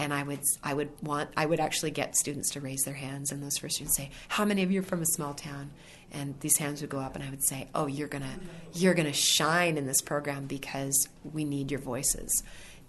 And 0.00 0.14
I 0.14 0.22
would, 0.22 0.40
I 0.64 0.72
would 0.72 0.88
want, 1.02 1.28
I 1.36 1.44
would 1.44 1.60
actually 1.60 1.90
get 1.90 2.16
students 2.16 2.48
to 2.52 2.60
raise 2.60 2.80
their 2.84 2.94
hands, 2.94 3.30
and 3.30 3.42
those 3.42 3.58
first 3.58 3.74
students 3.74 3.98
say, 3.98 4.08
"How 4.28 4.46
many 4.46 4.62
of 4.62 4.70
you 4.70 4.80
are 4.80 4.82
from 4.82 5.02
a 5.02 5.06
small 5.06 5.34
town?" 5.34 5.72
And 6.10 6.40
these 6.40 6.56
hands 6.56 6.80
would 6.80 6.88
go 6.88 7.00
up, 7.00 7.14
and 7.16 7.22
I 7.22 7.28
would 7.28 7.44
say, 7.44 7.68
"Oh, 7.74 7.86
you're 7.86 8.08
gonna, 8.08 8.40
you're 8.72 8.94
gonna 8.94 9.12
shine 9.12 9.76
in 9.76 9.86
this 9.86 10.00
program 10.00 10.46
because 10.46 11.06
we 11.22 11.44
need 11.44 11.70
your 11.70 11.80
voices." 11.80 12.42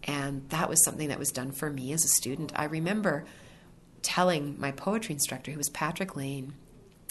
And 0.05 0.49
that 0.51 0.70
was 0.70 0.82
something 0.86 1.09
that 1.09 1.20
was 1.20 1.32
done 1.32 1.51
for 1.51 1.70
me 1.70 1.91
as 1.91 2.05
a 2.05 2.07
student. 2.07 2.53
I 2.55 2.64
remember 2.64 3.26
telling 4.03 4.55
my 4.57 4.72
poetry 4.72 5.14
instructor, 5.14 5.51
who 5.51 5.57
was 5.57 5.70
Patrick 5.70 6.16
Lane, 6.16 6.53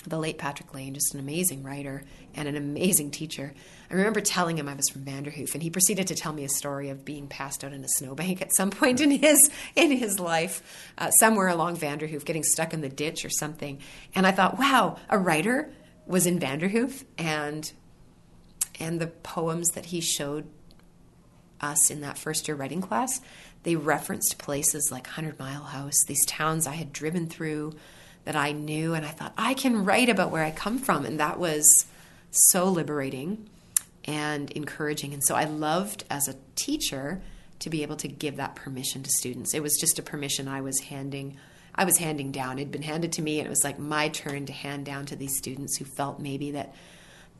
the 0.07 0.19
late 0.19 0.39
Patrick 0.39 0.73
Lane, 0.73 0.95
just 0.95 1.13
an 1.13 1.21
amazing 1.21 1.63
writer 1.63 2.05
and 2.35 2.49
an 2.49 2.57
amazing 2.57 3.11
teacher. 3.11 3.53
I 3.91 3.95
remember 3.95 4.21
telling 4.21 4.57
him 4.57 4.69
I 4.69 4.75
was 4.75 4.89
from 4.89 5.05
Vanderhoof, 5.05 5.53
and 5.53 5.63
he 5.63 5.69
proceeded 5.69 6.07
to 6.07 6.15
tell 6.15 6.33
me 6.33 6.45
a 6.45 6.49
story 6.49 6.91
of 6.91 7.05
being 7.05 7.27
passed 7.27 7.65
out 7.65 7.73
in 7.73 7.83
a 7.83 7.89
snowbank 7.89 8.41
at 8.41 8.55
some 8.55 8.71
point 8.71 9.01
in 9.01 9.11
his 9.11 9.51
in 9.75 9.91
his 9.91 10.21
life, 10.21 10.63
uh, 10.97 11.11
somewhere 11.11 11.49
along 11.49 11.77
Vanderhoof, 11.77 12.25
getting 12.25 12.45
stuck 12.45 12.73
in 12.73 12.83
the 12.83 12.89
ditch 12.89 13.25
or 13.25 13.31
something. 13.31 13.81
And 14.15 14.27
I 14.27 14.31
thought, 14.31 14.59
wow, 14.59 14.97
a 15.09 15.19
writer 15.19 15.73
was 16.07 16.25
in 16.25 16.39
Vanderhoof, 16.39 17.05
and 17.19 17.71
and 18.79 19.01
the 19.01 19.09
poems 19.09 19.71
that 19.71 19.87
he 19.87 20.01
showed 20.01 20.47
us 21.61 21.91
in 21.91 22.01
that 22.01 22.17
first 22.17 22.47
year 22.47 22.57
writing 22.57 22.81
class, 22.81 23.21
they 23.65 23.77
referenced 23.77 24.39
places 24.39 24.91
like 24.93 25.09
Hundred 25.09 25.39
Mile 25.39 25.65
House, 25.65 26.05
these 26.07 26.25
towns 26.27 26.67
I 26.67 26.75
had 26.75 26.93
driven 26.93 27.27
through 27.27 27.75
that 28.25 28.37
I 28.37 28.53
knew, 28.53 28.95
and 28.95 29.05
I 29.05 29.09
thought, 29.09 29.35
I 29.37 29.55
can 29.55 29.85
write 29.85 30.09
about 30.09 30.31
where 30.31 30.45
I 30.45 30.53
come 30.53 30.79
from. 30.79 31.05
And 31.05 31.19
that 31.19 31.41
was 31.41 31.87
so 32.31 32.69
liberating 32.69 33.49
and 34.05 34.51
encouraging. 34.53 35.13
And 35.13 35.23
so 35.25 35.35
I 35.35 35.45
loved 35.45 36.05
as 36.11 36.29
a 36.29 36.37
teacher 36.55 37.21
to 37.61 37.71
be 37.71 37.83
able 37.83 37.97
to 37.97 38.09
give 38.09 38.37
that 38.37 38.57
permission 38.57 39.03
to 39.03 39.11
students. 39.11 39.55
It 39.55 39.63
was 39.63 39.77
just 39.79 39.99
a 39.99 40.03
permission 40.03 40.49
I 40.49 40.63
was 40.63 40.81
handing. 40.81 41.37
I 41.75 41.85
was 41.85 41.99
handing 41.99 42.33
down. 42.33 42.59
It 42.59 42.63
had 42.63 42.73
been 42.73 42.83
handed 42.83 43.13
to 43.13 43.23
me, 43.23 43.39
and 43.39 43.47
it 43.47 43.51
was 43.51 43.65
like 43.65 43.79
my 43.79 44.09
turn 44.09 44.47
to 44.47 44.53
hand 44.53 44.87
down 44.87 45.07
to 45.07 45.17
these 45.17 45.37
students 45.37 45.77
who 45.77 45.85
felt 45.85 46.19
maybe 46.19 46.53
that 46.53 46.75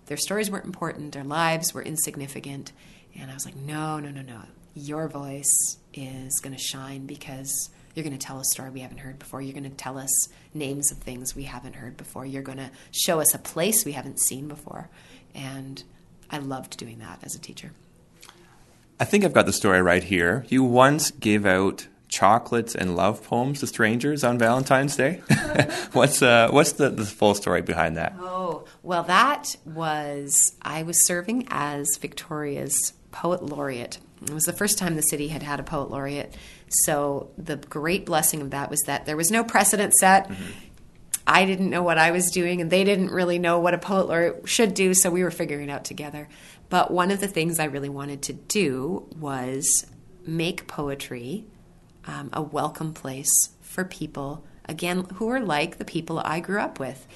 their 0.07 0.17
stories 0.17 0.51
weren't 0.51 0.67
important, 0.67 1.13
their 1.13 1.25
lives 1.25 1.73
were 1.73 1.83
insignificant, 1.83 2.73
and 3.19 3.31
I 3.31 3.35
was 3.35 3.45
like, 3.45 3.57
no, 3.57 3.99
no, 3.99 4.11
no, 4.11 4.23
no. 4.23 4.43
Your 4.75 5.09
voice 5.09 5.79
is 5.95 6.39
going 6.41 6.55
to 6.55 6.63
shine 6.63 7.07
because 7.07 7.71
you're 7.95 8.05
going 8.05 8.17
to 8.17 8.25
tell 8.25 8.39
a 8.39 8.45
story 8.45 8.71
we 8.71 8.81
haven't 8.81 8.99
heard 8.99 9.19
before. 9.19 9.43
You're 9.43 9.53
going 9.53 9.65
to 9.65 9.71
tell 9.71 9.99
us 9.99 10.29
names 10.55 10.93
of 10.93 10.99
things 10.99 11.35
we 11.35 11.45
haven't 11.45 11.75
heard 11.75 11.97
before. 11.97 12.25
You're 12.25 12.43
going 12.43 12.59
to 12.59 12.71
show 12.93 13.21
us 13.21 13.35
a 13.35 13.39
place 13.39 13.85
we 13.85 13.93
haven't 13.93 14.21
seen 14.21 14.47
before. 14.47 14.89
And 15.35 15.83
I 16.31 16.39
loved 16.39 16.77
doing 16.77 16.99
that 16.99 17.19
as 17.23 17.35
a 17.35 17.39
teacher. 17.39 17.73
I 18.99 19.05
think 19.05 19.25
I've 19.25 19.33
got 19.33 19.47
the 19.47 19.53
story 19.53 19.81
right 19.81 20.03
here. 20.03 20.45
You 20.49 20.63
once 20.63 21.11
gave 21.11 21.47
out 21.47 21.87
chocolates 22.09 22.75
and 22.75 22.97
love 22.97 23.25
poems 23.25 23.61
to 23.61 23.67
strangers 23.67 24.23
on 24.25 24.37
Valentine's 24.37 24.97
Day. 24.97 25.23
what's 25.93 26.21
uh, 26.21 26.49
what's 26.51 26.73
the, 26.73 26.91
the 26.91 27.05
full 27.05 27.35
story 27.35 27.63
behind 27.63 27.97
that? 27.97 28.15
Oh, 28.19 28.65
well, 28.83 29.03
that 29.05 29.57
was 29.65 30.55
I 30.61 30.83
was 30.83 31.07
serving 31.07 31.47
as 31.51 31.87
Victoria's 32.01 32.93
poet 33.11 33.43
laureate. 33.43 33.99
It 34.23 34.31
was 34.31 34.45
the 34.45 34.53
first 34.53 34.77
time 34.77 34.97
the 34.97 35.03
city 35.03 35.29
had 35.29 35.43
had 35.43 35.61
a 35.61 35.63
poet 35.63 35.91
laureate. 35.91 36.37
So 36.69 37.31
the 37.39 37.57
great 37.57 38.05
blessing 38.05 38.43
of 38.43 38.51
that 38.51 38.69
was 38.71 38.81
that 38.83 39.07
there 39.07 39.17
was 39.17 39.31
no 39.31 39.43
precedent 39.43 39.95
set. 39.95 40.29
Mm-hmm. 40.29 40.51
I 41.33 41.45
didn't 41.45 41.71
know 41.71 41.85
what 41.85 41.97
I 41.97 42.11
was 42.11 42.33
doing, 42.33 42.61
and 42.61 42.73
they 42.73 42.83
didn't 42.83 43.13
really 43.13 43.39
know 43.39 43.61
what 43.61 43.73
a 43.73 43.79
poet 43.79 44.09
laureate 44.09 44.49
should 44.49 44.75
do, 44.75 44.95
so 44.95 45.11
we 45.11 45.23
were 45.23 45.31
figuring 45.31 45.69
it 45.69 45.73
out 45.73 45.85
together. 45.85 46.29
But 46.69 46.91
one 46.91 47.13
of 47.13 47.21
the 47.21 47.29
things 47.29 47.61
I 47.61 47.67
really 47.67 47.89
wanted 47.89 48.23
to 48.23 48.33
do 48.33 49.07
was 49.17 49.87
make 50.27 50.67
poetry 50.67 51.47
um, 52.05 52.31
a 52.33 52.43
welcome 52.43 52.93
place 52.93 53.31
for 53.61 53.85
people, 53.85 54.45
again, 54.65 55.05
who 55.15 55.29
are 55.29 55.39
like 55.39 55.79
the 55.79 55.85
people 55.85 56.19
I 56.19 56.41
grew 56.41 56.61
up 56.61 56.81
with. 56.81 57.07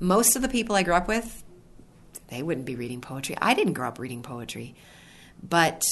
Most 0.00 0.34
of 0.34 0.40
the 0.40 0.48
people 0.48 0.74
I 0.74 0.82
grew 0.82 0.94
up 0.94 1.06
with, 1.06 1.44
they 2.28 2.42
wouldn't 2.42 2.64
be 2.64 2.76
reading 2.76 3.02
poetry. 3.02 3.36
I 3.38 3.52
didn't 3.52 3.74
grow 3.74 3.88
up 3.88 3.98
reading 3.98 4.22
poetry. 4.22 4.76
But 5.46 5.84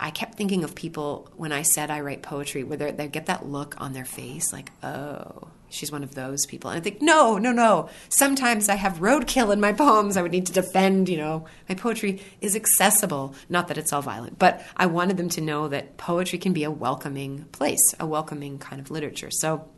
I 0.00 0.12
kept 0.12 0.36
thinking 0.36 0.64
of 0.64 0.74
people 0.74 1.30
when 1.36 1.52
I 1.52 1.60
said 1.60 1.90
I 1.90 2.00
write 2.00 2.22
poetry, 2.22 2.64
where 2.64 2.90
they 2.90 3.08
get 3.08 3.26
that 3.26 3.46
look 3.46 3.78
on 3.78 3.92
their 3.92 4.06
face, 4.06 4.50
like, 4.50 4.72
oh, 4.82 5.48
she's 5.72 5.90
one 5.90 6.02
of 6.02 6.14
those 6.14 6.46
people. 6.46 6.70
And 6.70 6.78
I 6.78 6.82
think, 6.82 7.02
no, 7.02 7.38
no, 7.38 7.52
no. 7.52 7.88
Sometimes 8.08 8.68
I 8.68 8.74
have 8.74 8.98
roadkill 8.98 9.52
in 9.52 9.60
my 9.60 9.72
poems. 9.72 10.16
I 10.16 10.22
would 10.22 10.32
need 10.32 10.46
to 10.46 10.52
defend, 10.52 11.08
you 11.08 11.16
know, 11.16 11.46
my 11.68 11.74
poetry 11.74 12.22
is 12.40 12.54
accessible. 12.54 13.34
Not 13.48 13.68
that 13.68 13.78
it's 13.78 13.92
all 13.92 14.02
violent, 14.02 14.38
but 14.38 14.64
I 14.76 14.86
wanted 14.86 15.16
them 15.16 15.28
to 15.30 15.40
know 15.40 15.68
that 15.68 15.96
poetry 15.96 16.38
can 16.38 16.52
be 16.52 16.64
a 16.64 16.70
welcoming 16.70 17.46
place, 17.52 17.94
a 17.98 18.06
welcoming 18.06 18.58
kind 18.58 18.80
of 18.80 18.90
literature. 18.90 19.30
So 19.30 19.68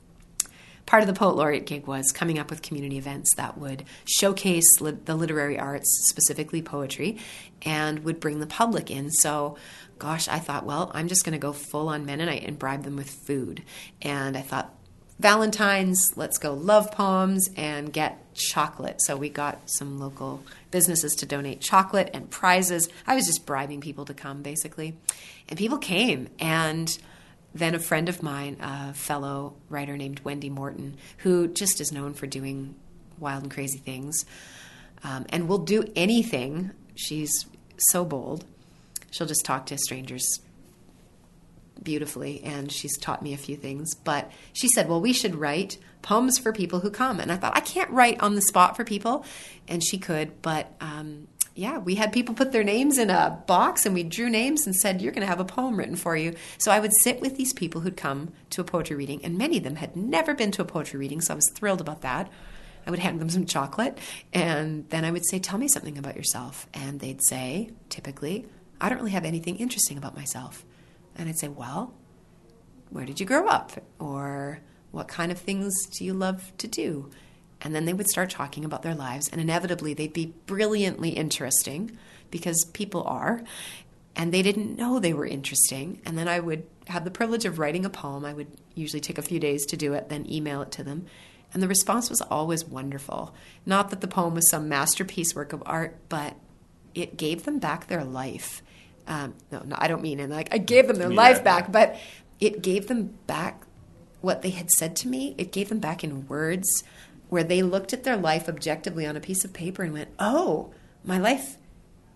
part 0.87 1.03
of 1.03 1.07
the 1.07 1.15
poet 1.15 1.37
laureate 1.37 1.67
gig 1.67 1.87
was 1.87 2.13
coming 2.13 2.39
up 2.39 2.51
with 2.51 2.63
community 2.63 2.99
events 2.99 3.35
that 3.37 3.59
would 3.59 3.85
showcase 4.05 4.81
li- 4.81 4.99
the 5.05 5.15
literary 5.15 5.59
arts, 5.59 5.89
specifically 6.09 6.63
poetry, 6.63 7.19
and 7.63 8.01
would 8.01 8.21
bring 8.21 8.41
the 8.41 8.47
public 8.47 8.91
in. 8.91 9.11
So, 9.11 9.57
gosh, 9.99 10.29
I 10.29 10.39
thought, 10.39 10.67
well, 10.67 10.91
I'm 10.95 11.09
just 11.09 11.25
going 11.25 11.33
to 11.33 11.39
go 11.39 11.53
full 11.53 11.89
on 11.89 12.05
Mennonite 12.05 12.45
and 12.45 12.59
bribe 12.59 12.83
them 12.83 12.97
with 12.97 13.11
food. 13.27 13.63
And 14.03 14.37
I 14.37 14.43
thought, 14.43 14.75
Valentine's, 15.19 16.13
let's 16.17 16.39
go 16.39 16.55
love 16.55 16.91
poems 16.91 17.49
and 17.57 17.93
get 17.93 18.35
chocolate. 18.35 19.01
So 19.03 19.17
we 19.17 19.29
got 19.29 19.71
some 19.71 19.99
local 19.99 20.43
businesses 20.71 21.15
to 21.17 21.27
donate 21.27 21.61
chocolate 21.61 22.11
and 22.13 22.29
prizes. 22.31 22.89
I 23.07 23.15
was 23.15 23.27
just 23.27 23.47
bribing 23.47 23.81
people 23.81 24.05
to 24.07 24.15
come, 24.15 24.43
basically. 24.43 24.97
And 25.49 25.59
people 25.59 25.79
came. 25.79 26.29
And 26.41 26.97
then 27.55 27.75
a 27.77 27.79
friend 27.79 28.09
of 28.09 28.23
mine, 28.23 28.57
a 28.61 28.93
fellow 28.93 29.55
writer 29.69 29.97
named 29.97 30.21
Wendy 30.25 30.51
Morton, 30.51 30.97
who 31.19 31.47
just 31.47 31.81
is 31.81 31.93
known 31.93 32.15
for 32.15 32.27
doing 32.27 32.75
wild 33.19 33.45
and 33.45 33.53
crazy 33.53 33.79
things 33.79 34.25
um, 35.05 35.27
and 35.29 35.49
will 35.49 35.59
do 35.59 35.85
anything. 35.95 36.73
She's 36.97 37.47
so 37.79 38.05
bold. 38.05 38.45
She'll 39.13 39.29
just 39.29 39.45
talk 39.45 39.67
to 39.67 39.79
strangers 39.79 40.41
beautifully, 41.83 42.43
and 42.43 42.71
she's 42.71 42.97
taught 42.99 43.23
me 43.23 43.35
a 43.35 43.39
few 43.39 43.57
things. 43.57 43.95
But 43.95 44.31
she 44.53 44.69
said, 44.69 44.89
Well, 44.89 45.01
we 45.01 45.13
should 45.13 45.35
write 45.35 45.79
poems 46.03 46.39
for 46.39 46.53
people 46.53 46.81
who 46.81 46.91
come. 46.91 47.19
And 47.19 47.33
I 47.33 47.37
thought, 47.37 47.57
I 47.57 47.61
can't 47.61 47.91
write 47.91 48.21
on 48.21 48.35
the 48.35 48.43
spot 48.43 48.77
for 48.77 48.85
people. 48.85 49.25
And 49.67 49.83
she 49.83 49.99
could, 49.99 50.43
but 50.43 50.71
um, 50.81 51.29
yeah, 51.55 51.79
we 51.79 51.95
had 51.95 52.13
people 52.13 52.35
put 52.35 52.53
their 52.53 52.65
names 52.65 52.99
in 52.99 53.11
a 53.11 53.43
box 53.47 53.87
and 53.87 53.95
we 53.95 54.03
drew 54.03 54.29
names 54.29 54.67
and 54.67 54.75
said, 54.75 55.01
You're 55.01 55.13
going 55.13 55.23
to 55.23 55.29
have 55.29 55.41
a 55.41 55.45
poem 55.45 55.77
written 55.77 55.97
for 55.97 56.17
you. 56.17 56.35
So 56.59 56.73
I 56.73 56.81
would 56.81 56.93
sit 57.01 57.21
with 57.21 57.37
these 57.37 57.53
people 57.53 57.81
who'd 57.81 57.97
come 57.97 58.33
to 58.51 58.61
a 58.61 58.65
poetry 58.65 58.97
reading, 58.97 59.25
and 59.25 59.39
many 59.39 59.59
of 59.59 59.65
them 59.65 59.77
had 59.77 59.97
never 59.97 60.35
been 60.35 60.51
to 60.53 60.63
a 60.63 60.67
poetry 60.67 60.99
reading, 60.99 61.21
so 61.21 61.35
I 61.35 61.37
was 61.37 61.51
thrilled 61.55 61.81
about 61.81 62.03
that. 62.03 62.31
I 62.87 62.91
would 62.91 62.99
hand 62.99 63.21
them 63.21 63.31
some 63.31 63.47
chocolate, 63.47 63.99
and 64.33 64.89
then 64.91 65.05
I 65.05 65.11
would 65.11 65.27
say, 65.27 65.39
Tell 65.39 65.59
me 65.59 65.69
something 65.69 65.97
about 65.97 66.17
yourself. 66.17 66.67
And 66.75 67.01
they'd 67.01 67.25
say, 67.25 67.71
typically, 67.89 68.47
I 68.81 68.89
don't 68.89 68.99
really 68.99 69.13
have 69.13 69.25
anything 69.25 69.57
interesting 69.57 69.97
about 69.97 70.17
myself. 70.17 70.65
And 71.17 71.29
I'd 71.29 71.39
say, 71.39 71.49
Well, 71.49 71.95
where 72.91 73.05
did 73.05 73.21
you 73.21 73.27
grow 73.27 73.47
up? 73.47 73.73
Or 73.99 74.61
what 74.91 75.09
kind 75.09 75.33
of 75.33 75.39
things 75.39 75.75
do 75.87 76.05
you 76.05 76.15
love 76.15 76.53
to 76.59 76.69
do? 76.69 77.11
And 77.61 77.75
then 77.75 77.87
they 77.87 77.93
would 77.93 78.09
start 78.09 78.31
talking 78.31 78.65
about 78.65 78.83
their 78.83 78.95
lives, 78.95 79.29
and 79.29 79.41
inevitably 79.41 79.95
they'd 79.95 80.13
be 80.13 80.35
brilliantly 80.47 81.11
interesting 81.11 81.97
because 82.31 82.65
people 82.73 83.03
are. 83.05 83.43
And 84.17 84.33
they 84.33 84.43
didn't 84.43 84.77
know 84.77 84.99
they 84.99 85.13
were 85.13 85.27
interesting. 85.27 86.01
And 86.05 86.17
then 86.17 86.29
I 86.29 86.39
would 86.39 86.65
have 86.89 87.05
the 87.05 87.11
privilege 87.11 87.45
of 87.45 87.59
writing 87.59 87.85
a 87.85 87.91
poem. 87.91 88.25
I 88.25 88.33
would 88.33 88.49
usually 88.75 89.01
take 89.01 89.19
a 89.19 89.23
few 89.23 89.41
days 89.41 89.65
to 89.67 89.77
do 89.77 89.95
it, 89.95 90.09
then 90.09 90.31
email 90.31 90.63
it 90.63 90.71
to 90.73 90.85
them. 90.85 91.07
And 91.53 91.63
the 91.63 91.69
response 91.69 92.11
was 92.11 92.21
always 92.21 92.65
wonderful. 92.65 93.35
Not 93.65 93.91
that 93.91 94.01
the 94.01 94.09
poem 94.09 94.35
was 94.35 94.51
some 94.51 94.69
masterpiece 94.69 95.35
work 95.35 95.53
of 95.53 95.63
art, 95.65 95.97
but 96.09 96.35
it 96.95 97.17
gave 97.17 97.45
them 97.45 97.59
back 97.59 97.87
their 97.87 98.05
life. 98.05 98.63
Um, 99.07 99.35
no, 99.53 99.63
no, 99.65 99.77
I 99.79 99.89
don't 99.89 100.03
mean 100.03 100.21
it 100.21 100.31
like 100.31 100.49
I 100.53 100.59
gave 100.59 100.89
them 100.89 100.97
their 100.97 101.11
yeah. 101.11 101.17
life 101.17 101.45
back, 101.45 101.71
but 101.71 101.97
it 102.41 102.63
gave 102.63 102.89
them 102.89 103.19
back 103.27 103.65
what 104.21 104.43
they 104.43 104.51
had 104.51 104.71
said 104.71 104.97
to 104.97 105.09
me. 105.09 105.35
It 105.37 105.53
gave 105.53 105.69
them 105.69 105.79
back 105.79 106.03
in 106.03 106.27
words 106.27 106.83
where 107.29 107.45
they 107.45 107.63
looked 107.63 107.93
at 107.93 108.05
their 108.05 108.17
life 108.17 108.49
objectively 108.49 109.07
on 109.07 109.17
a 109.17 109.21
piece 109.21 109.45
of 109.45 109.53
paper 109.53 109.83
and 109.83 109.93
went, 109.93 110.09
oh, 110.19 110.73
my 111.05 111.19
life 111.19 111.59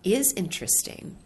is 0.03 0.33
interesting. 0.33 1.17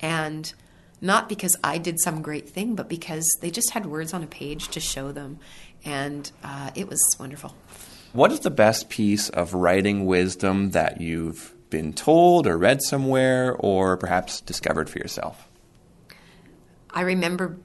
And 0.00 0.52
not 1.00 1.28
because 1.28 1.56
I 1.62 1.78
did 1.78 2.00
some 2.00 2.22
great 2.22 2.48
thing, 2.48 2.74
but 2.74 2.88
because 2.88 3.28
they 3.40 3.50
just 3.50 3.70
had 3.70 3.86
words 3.86 4.12
on 4.12 4.22
a 4.22 4.26
page 4.26 4.68
to 4.68 4.80
show 4.80 5.12
them. 5.12 5.38
And 5.84 6.30
uh, 6.42 6.70
it 6.74 6.88
was 6.88 7.00
wonderful. 7.18 7.54
What 8.12 8.32
is 8.32 8.40
the 8.40 8.50
best 8.50 8.88
piece 8.88 9.28
of 9.28 9.54
writing 9.54 10.06
wisdom 10.06 10.70
that 10.70 11.00
you've 11.00 11.54
been 11.70 11.92
told 11.92 12.46
or 12.46 12.56
read 12.56 12.82
somewhere 12.82 13.54
or 13.58 13.96
perhaps 13.96 14.40
discovered 14.40 14.88
for 14.88 14.98
yourself? 14.98 15.48
I 16.90 17.02
remember 17.02 17.58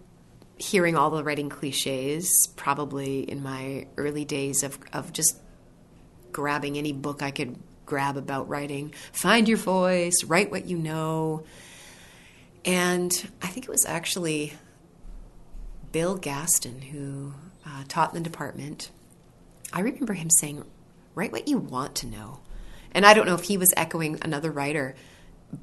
hearing 0.58 0.95
all 0.95 1.10
the 1.10 1.24
writing 1.24 1.49
cliches 1.49 2.49
probably 2.56 3.20
in 3.22 3.41
my 3.41 3.88
early 3.97 4.26
days 4.26 4.64
of, 4.64 4.78
of 4.93 5.14
just 5.14 5.38
grabbing 6.32 6.78
any 6.78 6.93
book 6.93 7.22
I 7.22 7.32
could 7.32 7.58
grab 7.86 8.18
about 8.18 8.49
writing. 8.49 8.93
Find 9.12 9.47
your 9.47 9.58
voice, 9.58 10.24
write 10.24 10.51
what 10.51 10.66
you 10.66 10.78
know. 10.78 11.43
And 12.66 13.12
I 13.41 13.47
think 13.47 13.66
it 13.66 13.72
was 13.72 13.86
actually 13.86 14.54
Bill 15.91 16.16
Gaston 16.16 16.82
who 16.82 17.34
uh, 17.66 17.84
taught 17.88 18.14
in 18.14 18.24
the 18.24 18.30
department. 18.30 18.89
I 19.72 19.82
remember 19.82 20.14
him 20.14 20.30
saying, 20.30 20.64
Write 21.16 21.32
what 21.32 21.47
you 21.47 21.60
want 21.60 21.93
to 21.95 22.08
know. 22.08 22.39
And 22.94 23.06
I 23.06 23.14
don't 23.14 23.26
know 23.26 23.36
if 23.36 23.44
he 23.44 23.58
was 23.58 23.74
echoing 23.76 24.20
another 24.22 24.52
writer, 24.52 24.96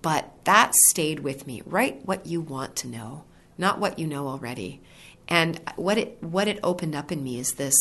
but 0.03 0.33
that 0.45 0.75
stayed 0.75 1.21
with 1.21 1.47
me. 1.47 1.63
Write 1.65 2.07
what 2.07 2.27
you 2.27 2.41
want 2.41 2.77
to 2.77 2.89
know, 2.89 3.25
not 3.59 3.79
what 3.79 3.99
you 3.99 4.07
know 4.07 4.29
already. 4.29 4.81
And 5.29 5.61
what 5.77 5.99
it 5.99 6.19
what 6.23 6.49
it 6.49 6.59
opened 6.63 6.95
up 6.95 7.13
in 7.13 7.23
me 7.23 7.39
is 7.39 7.55
this 7.55 7.77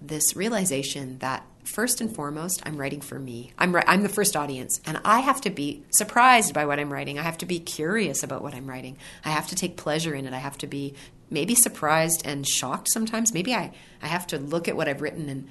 this 0.00 0.36
realization 0.36 1.18
that 1.18 1.46
first 1.64 2.00
and 2.00 2.14
foremost, 2.14 2.62
I'm 2.64 2.76
writing 2.76 3.00
for 3.00 3.18
me. 3.18 3.52
I'm 3.58 3.74
I'm 3.86 4.02
the 4.02 4.08
first 4.08 4.36
audience, 4.36 4.80
and 4.86 5.00
I 5.04 5.20
have 5.20 5.40
to 5.42 5.50
be 5.50 5.84
surprised 5.90 6.54
by 6.54 6.66
what 6.66 6.78
I'm 6.78 6.92
writing. 6.92 7.18
I 7.18 7.22
have 7.22 7.38
to 7.38 7.46
be 7.46 7.58
curious 7.58 8.22
about 8.22 8.42
what 8.42 8.54
I'm 8.54 8.68
writing. 8.68 8.98
I 9.24 9.30
have 9.30 9.48
to 9.48 9.54
take 9.54 9.76
pleasure 9.76 10.14
in 10.14 10.26
it. 10.26 10.32
I 10.32 10.38
have 10.38 10.58
to 10.58 10.66
be 10.66 10.94
maybe 11.30 11.54
surprised 11.54 12.22
and 12.24 12.46
shocked 12.46 12.88
sometimes. 12.92 13.34
Maybe 13.34 13.54
I 13.54 13.72
I 14.02 14.06
have 14.06 14.26
to 14.28 14.38
look 14.38 14.68
at 14.68 14.76
what 14.76 14.88
I've 14.88 15.02
written 15.02 15.28
and 15.28 15.48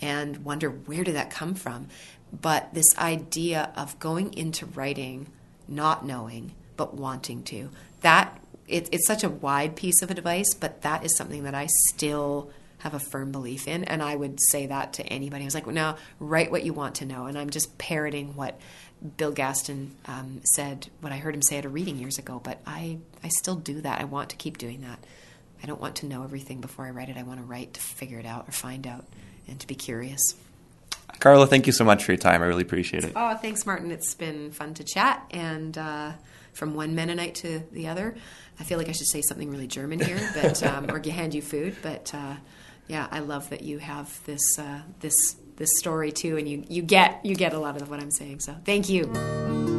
and 0.00 0.44
wonder 0.44 0.70
where 0.70 1.04
did 1.04 1.14
that 1.14 1.30
come 1.30 1.54
from. 1.54 1.88
But 2.32 2.74
this 2.74 2.96
idea 2.98 3.72
of 3.76 3.98
going 3.98 4.34
into 4.34 4.66
writing 4.66 5.28
not 5.68 6.04
knowing 6.04 6.52
but 6.76 6.94
wanting 6.94 7.42
to 7.44 7.70
that 8.00 8.38
it, 8.66 8.88
it's 8.92 9.06
such 9.06 9.24
a 9.24 9.28
wide 9.28 9.76
piece 9.76 10.02
of 10.02 10.10
advice, 10.10 10.54
but 10.54 10.82
that 10.82 11.04
is 11.04 11.16
something 11.16 11.44
that 11.44 11.54
I 11.54 11.68
still 11.88 12.50
have 12.78 12.94
a 12.94 12.98
firm 12.98 13.32
belief 13.32 13.66
in. 13.66 13.84
And 13.84 14.02
I 14.02 14.14
would 14.14 14.38
say 14.50 14.66
that 14.66 14.94
to 14.94 15.02
anybody. 15.04 15.44
I 15.44 15.46
was 15.46 15.54
like, 15.54 15.66
well, 15.66 15.74
now 15.74 15.96
write 16.18 16.50
what 16.50 16.64
you 16.64 16.72
want 16.72 16.96
to 16.96 17.06
know. 17.06 17.26
And 17.26 17.38
I'm 17.38 17.50
just 17.50 17.78
parroting 17.78 18.36
what 18.36 18.58
Bill 19.16 19.32
Gaston 19.32 19.96
um, 20.06 20.40
said, 20.54 20.88
what 21.00 21.12
I 21.12 21.16
heard 21.16 21.34
him 21.34 21.42
say 21.42 21.58
at 21.58 21.64
a 21.64 21.68
reading 21.68 21.98
years 21.98 22.18
ago. 22.18 22.40
But 22.42 22.60
I, 22.66 22.98
I 23.22 23.28
still 23.28 23.56
do 23.56 23.80
that. 23.80 24.00
I 24.00 24.04
want 24.04 24.30
to 24.30 24.36
keep 24.36 24.58
doing 24.58 24.82
that. 24.82 24.98
I 25.62 25.66
don't 25.66 25.80
want 25.80 25.96
to 25.96 26.06
know 26.06 26.24
everything 26.24 26.60
before 26.60 26.86
I 26.86 26.90
write 26.90 27.08
it. 27.08 27.16
I 27.16 27.22
want 27.22 27.40
to 27.40 27.44
write 27.44 27.74
to 27.74 27.80
figure 27.80 28.18
it 28.18 28.26
out 28.26 28.48
or 28.48 28.52
find 28.52 28.86
out 28.86 29.04
and 29.48 29.58
to 29.60 29.66
be 29.66 29.74
curious. 29.74 30.34
Carla, 31.24 31.46
thank 31.46 31.66
you 31.66 31.72
so 31.72 31.86
much 31.86 32.04
for 32.04 32.12
your 32.12 32.18
time. 32.18 32.42
I 32.42 32.44
really 32.44 32.64
appreciate 32.64 33.02
it. 33.02 33.14
Oh, 33.16 33.34
thanks, 33.34 33.64
Martin. 33.64 33.90
It's 33.90 34.14
been 34.14 34.50
fun 34.50 34.74
to 34.74 34.84
chat. 34.84 35.24
And 35.30 35.78
uh, 35.78 36.12
from 36.52 36.74
one 36.74 36.94
Mennonite 36.94 37.34
to 37.36 37.60
the 37.72 37.88
other, 37.88 38.14
I 38.60 38.64
feel 38.64 38.76
like 38.76 38.90
I 38.90 38.92
should 38.92 39.06
say 39.06 39.22
something 39.22 39.50
really 39.50 39.66
German 39.66 40.00
here, 40.00 40.20
but 40.42 40.62
um, 40.62 40.90
or 40.90 41.00
hand 41.02 41.32
you 41.32 41.40
food. 41.40 41.78
But 41.80 42.14
uh, 42.14 42.34
yeah, 42.88 43.08
I 43.10 43.20
love 43.20 43.48
that 43.48 43.62
you 43.62 43.78
have 43.78 44.22
this 44.26 44.58
uh, 44.58 44.82
this 45.00 45.36
this 45.56 45.70
story 45.78 46.12
too, 46.12 46.36
and 46.36 46.46
you 46.46 46.62
you 46.68 46.82
get 46.82 47.24
you 47.24 47.34
get 47.34 47.54
a 47.54 47.58
lot 47.58 47.80
of 47.80 47.88
what 47.88 48.00
I'm 48.00 48.10
saying. 48.10 48.40
So 48.40 48.54
thank 48.62 48.90
you. 48.90 49.73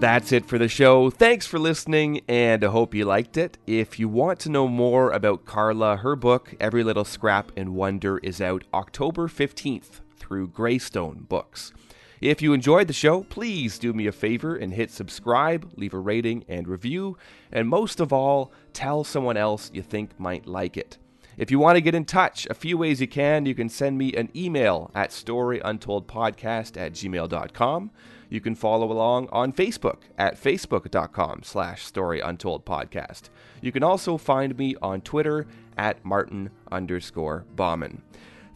That's 0.00 0.32
it 0.32 0.46
for 0.46 0.56
the 0.56 0.66
show. 0.66 1.10
Thanks 1.10 1.44
for 1.46 1.58
listening, 1.58 2.22
and 2.26 2.64
I 2.64 2.68
hope 2.68 2.94
you 2.94 3.04
liked 3.04 3.36
it. 3.36 3.58
If 3.66 3.98
you 3.98 4.08
want 4.08 4.40
to 4.40 4.48
know 4.48 4.66
more 4.66 5.10
about 5.10 5.44
Carla, 5.44 5.96
her 5.96 6.16
book, 6.16 6.54
Every 6.58 6.82
Little 6.82 7.04
Scrap 7.04 7.52
and 7.54 7.74
Wonder, 7.74 8.16
is 8.16 8.40
out 8.40 8.64
October 8.72 9.28
15th 9.28 10.00
through 10.16 10.48
Greystone 10.48 11.26
Books. 11.28 11.74
If 12.18 12.40
you 12.40 12.54
enjoyed 12.54 12.86
the 12.86 12.94
show, 12.94 13.24
please 13.24 13.78
do 13.78 13.92
me 13.92 14.06
a 14.06 14.12
favor 14.12 14.56
and 14.56 14.72
hit 14.72 14.90
subscribe, 14.90 15.70
leave 15.76 15.92
a 15.92 15.98
rating 15.98 16.46
and 16.48 16.66
review, 16.66 17.18
and 17.52 17.68
most 17.68 18.00
of 18.00 18.10
all, 18.10 18.54
tell 18.72 19.04
someone 19.04 19.36
else 19.36 19.70
you 19.74 19.82
think 19.82 20.18
might 20.18 20.46
like 20.46 20.78
it. 20.78 20.96
If 21.36 21.50
you 21.50 21.58
want 21.58 21.76
to 21.76 21.82
get 21.82 21.94
in 21.94 22.06
touch, 22.06 22.46
a 22.48 22.54
few 22.54 22.78
ways 22.78 23.02
you 23.02 23.06
can. 23.06 23.44
You 23.44 23.54
can 23.54 23.68
send 23.68 23.98
me 23.98 24.14
an 24.14 24.30
email 24.34 24.90
at 24.94 25.10
storyuntoldpodcast 25.10 26.78
at 26.78 26.92
gmail.com. 26.94 27.90
You 28.30 28.40
can 28.40 28.54
follow 28.54 28.90
along 28.90 29.28
on 29.32 29.52
Facebook 29.52 30.02
at 30.16 30.40
facebook.com 30.40 31.42
slash 31.42 31.84
story 31.84 32.20
untold 32.20 32.64
podcast. 32.64 33.28
You 33.60 33.72
can 33.72 33.82
also 33.82 34.16
find 34.16 34.56
me 34.56 34.76
on 34.80 35.00
Twitter 35.02 35.46
at 35.76 36.04
martin 36.04 36.50
underscore 36.70 37.44
Bauman. 37.56 38.02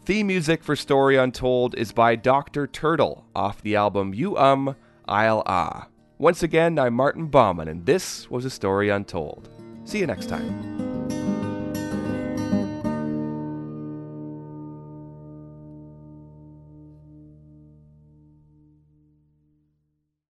Theme 0.05 0.27
music 0.27 0.63
for 0.63 0.75
Story 0.75 1.17
Untold 1.17 1.75
is 1.75 1.91
by 1.91 2.15
Dr. 2.15 2.67
Turtle 2.67 3.25
off 3.35 3.61
the 3.61 3.75
album 3.75 4.13
You 4.13 4.37
Um, 4.37 4.75
I'll 5.07 5.43
Ah. 5.45 5.87
Once 6.17 6.43
again, 6.43 6.79
I'm 6.79 6.93
Martin 6.93 7.25
Bauman, 7.25 7.67
and 7.67 7.85
this 7.85 8.29
was 8.29 8.45
A 8.45 8.49
Story 8.49 8.89
Untold. 8.89 9.49
See 9.83 9.99
you 9.99 10.07
next 10.07 10.29
time. 10.29 10.94